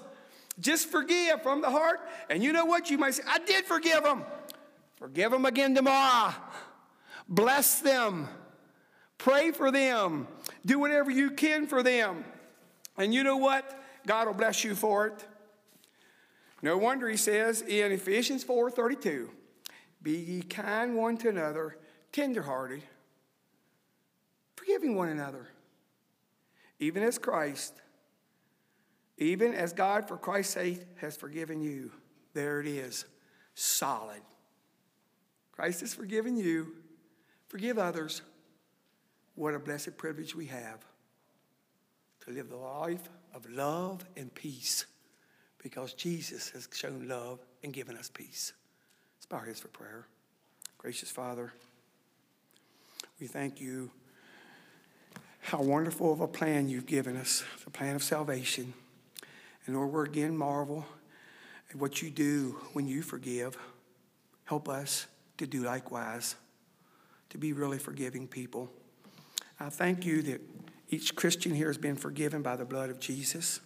Just 0.60 0.90
forgive 0.90 1.44
from 1.44 1.62
the 1.62 1.70
heart. 1.70 2.00
And 2.30 2.44
you 2.44 2.54
know 2.54 2.66
what? 2.66 2.90
You 2.90 2.98
might 2.98 3.16
say, 3.16 3.24
I 3.28 3.40
did 3.40 3.66
forgive 3.66 4.04
them. 4.04 4.24
Forgive 4.96 5.32
them 5.32 5.46
again 5.46 5.76
tomorrow. 5.76 6.34
Bless 7.28 7.80
them. 7.80 8.28
Pray 9.18 9.52
for 9.52 9.72
them. 9.72 10.28
Do 10.66 10.80
whatever 10.80 11.12
you 11.12 11.32
can 11.32 11.68
for 11.68 11.84
them. 11.84 12.24
And 12.98 13.14
you 13.14 13.24
know 13.24 13.38
what? 13.38 13.81
God 14.06 14.28
will 14.28 14.34
bless 14.34 14.64
you 14.64 14.76
for 14.76 15.08
it. 15.08 15.28
No 16.62 16.78
wonder 16.78 17.10
he 17.10 17.18
says 17.18 17.62
in 17.62 17.92
Ephesians 17.92 18.44
4:32, 18.44 19.32
"Be 20.02 20.18
ye 20.18 20.42
kind 20.44 20.96
one 20.96 21.18
to 21.18 21.30
another, 21.30 21.78
tenderhearted, 22.12 22.84
forgiving 24.56 24.96
one 24.96 25.10
another, 25.10 25.50
even 26.80 27.04
as 27.04 27.18
Christ, 27.18 27.82
even 29.18 29.54
as 29.54 29.74
God 29.74 30.08
for 30.08 30.18
Christ's 30.18 30.54
sake 30.54 30.98
has 30.98 31.18
forgiven 31.18 31.62
you." 31.62 31.92
There 32.34 32.60
it 32.62 32.68
is, 32.68 33.06
solid. 33.56 34.22
Christ 35.52 35.82
has 35.82 35.94
forgiven 35.94 36.38
you. 36.38 36.76
Forgive 37.48 37.78
others. 37.78 38.22
What 39.36 39.54
a 39.54 39.60
blessed 39.60 39.98
privilege 39.98 40.36
we 40.36 40.46
have 40.48 40.86
to 42.22 42.32
live 42.32 42.50
the 42.50 42.56
life 42.56 43.10
of 43.34 43.50
love 43.50 44.06
and 44.16 44.34
peace 44.34 44.86
because 45.62 45.94
Jesus 45.94 46.50
has 46.50 46.68
shown 46.74 47.08
love 47.08 47.40
and 47.64 47.74
given 47.74 47.96
us 47.96 48.10
peace. 48.10 48.54
Let's 49.18 49.26
bow 49.26 49.38
our 49.38 49.46
heads 49.46 49.60
for 49.60 49.68
prayer. 49.68 50.08
Gracious 50.78 51.12
Father, 51.12 51.54
we 53.20 53.28
thank 53.28 53.62
you 53.62 53.92
how 55.42 55.62
wonderful 55.62 56.12
of 56.14 56.22
a 56.22 56.28
plan 56.28 56.70
you've 56.70 56.86
given 56.86 57.18
us, 57.18 57.44
the 57.64 57.72
plan 57.72 57.96
of 57.96 58.04
salvation. 58.04 58.74
And 59.66 59.76
Lord, 59.76 59.92
we're 59.92 60.06
again 60.06 60.36
marvel 60.36 60.86
at 61.70 61.76
what 61.76 62.02
you 62.02 62.10
do 62.10 62.60
when 62.74 62.88
you 62.88 63.02
forgive. 63.02 63.58
Help 64.46 64.68
us 64.68 65.08
to 65.38 65.48
do 65.48 65.64
likewise, 65.64 66.36
to 67.30 67.38
be 67.38 67.54
really 67.54 67.80
forgiving 67.80 68.28
people. 68.28 68.72
I 69.60 69.70
thank 69.70 70.06
you 70.06 70.22
that 70.24 70.42
each 70.92 71.16
Christian 71.16 71.56
here 71.56 71.68
has 71.68 71.78
been 71.78 71.96
forgiven 71.96 72.42
by 72.42 72.58
the 72.58 72.66
blood 72.66 72.90
of 72.90 73.00
Jesus, 73.00 73.62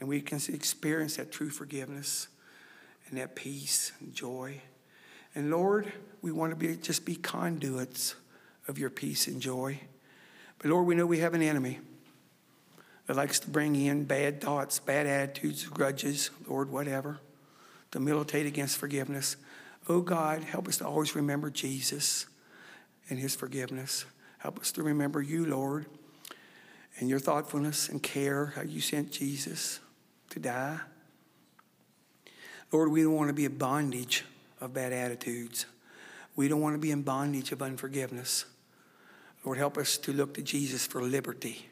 and 0.00 0.08
we 0.08 0.22
can 0.22 0.40
experience 0.48 1.16
that 1.16 1.30
true 1.30 1.50
forgiveness 1.50 2.28
and 3.06 3.18
that 3.18 3.36
peace 3.36 3.92
and 4.00 4.14
joy. 4.14 4.62
And 5.34 5.50
Lord, 5.50 5.92
we 6.22 6.32
want 6.32 6.50
to 6.50 6.56
be 6.56 6.74
just 6.76 7.04
be 7.04 7.14
conduits 7.14 8.14
of 8.68 8.78
your 8.78 8.88
peace 8.88 9.28
and 9.28 9.40
joy. 9.40 9.80
But 10.58 10.70
Lord, 10.70 10.86
we 10.86 10.94
know 10.94 11.04
we 11.04 11.18
have 11.18 11.34
an 11.34 11.42
enemy 11.42 11.78
that 13.06 13.16
likes 13.16 13.38
to 13.40 13.50
bring 13.50 13.76
in 13.76 14.04
bad 14.04 14.40
thoughts, 14.40 14.78
bad 14.78 15.06
attitudes, 15.06 15.64
grudges, 15.64 16.30
Lord, 16.48 16.70
whatever, 16.70 17.20
to 17.90 18.00
militate 18.00 18.46
against 18.46 18.78
forgiveness. 18.78 19.36
Oh 19.90 20.00
God, 20.00 20.42
help 20.44 20.68
us 20.68 20.78
to 20.78 20.86
always 20.86 21.14
remember 21.14 21.50
Jesus 21.50 22.24
and 23.10 23.18
his 23.18 23.34
forgiveness. 23.34 24.06
Help 24.38 24.58
us 24.58 24.72
to 24.72 24.82
remember 24.82 25.20
you, 25.20 25.44
Lord 25.44 25.86
and 27.02 27.10
your 27.10 27.18
thoughtfulness 27.18 27.88
and 27.88 28.00
care, 28.00 28.52
how 28.54 28.62
you 28.62 28.80
sent 28.80 29.10
Jesus 29.10 29.80
to 30.30 30.38
die. 30.38 30.78
Lord, 32.70 32.92
we 32.92 33.02
don't 33.02 33.14
want 33.14 33.28
to 33.28 33.34
be 33.34 33.44
in 33.44 33.58
bondage 33.58 34.24
of 34.60 34.72
bad 34.72 34.92
attitudes. 34.92 35.66
We 36.36 36.46
don't 36.46 36.60
want 36.60 36.76
to 36.76 36.78
be 36.78 36.92
in 36.92 37.02
bondage 37.02 37.50
of 37.50 37.60
unforgiveness. 37.60 38.44
Lord, 39.44 39.58
help 39.58 39.78
us 39.78 39.98
to 39.98 40.12
look 40.12 40.34
to 40.34 40.42
Jesus 40.42 40.86
for 40.86 41.02
liberty 41.02 41.66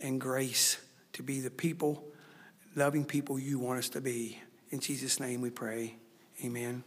and 0.00 0.20
grace 0.20 0.78
to 1.12 1.22
be 1.22 1.38
the 1.38 1.48
people, 1.48 2.04
loving 2.74 3.04
people 3.04 3.38
you 3.38 3.60
want 3.60 3.78
us 3.78 3.88
to 3.90 4.00
be. 4.00 4.40
In 4.70 4.80
Jesus' 4.80 5.20
name 5.20 5.42
we 5.42 5.50
pray. 5.50 5.94
Amen. 6.44 6.82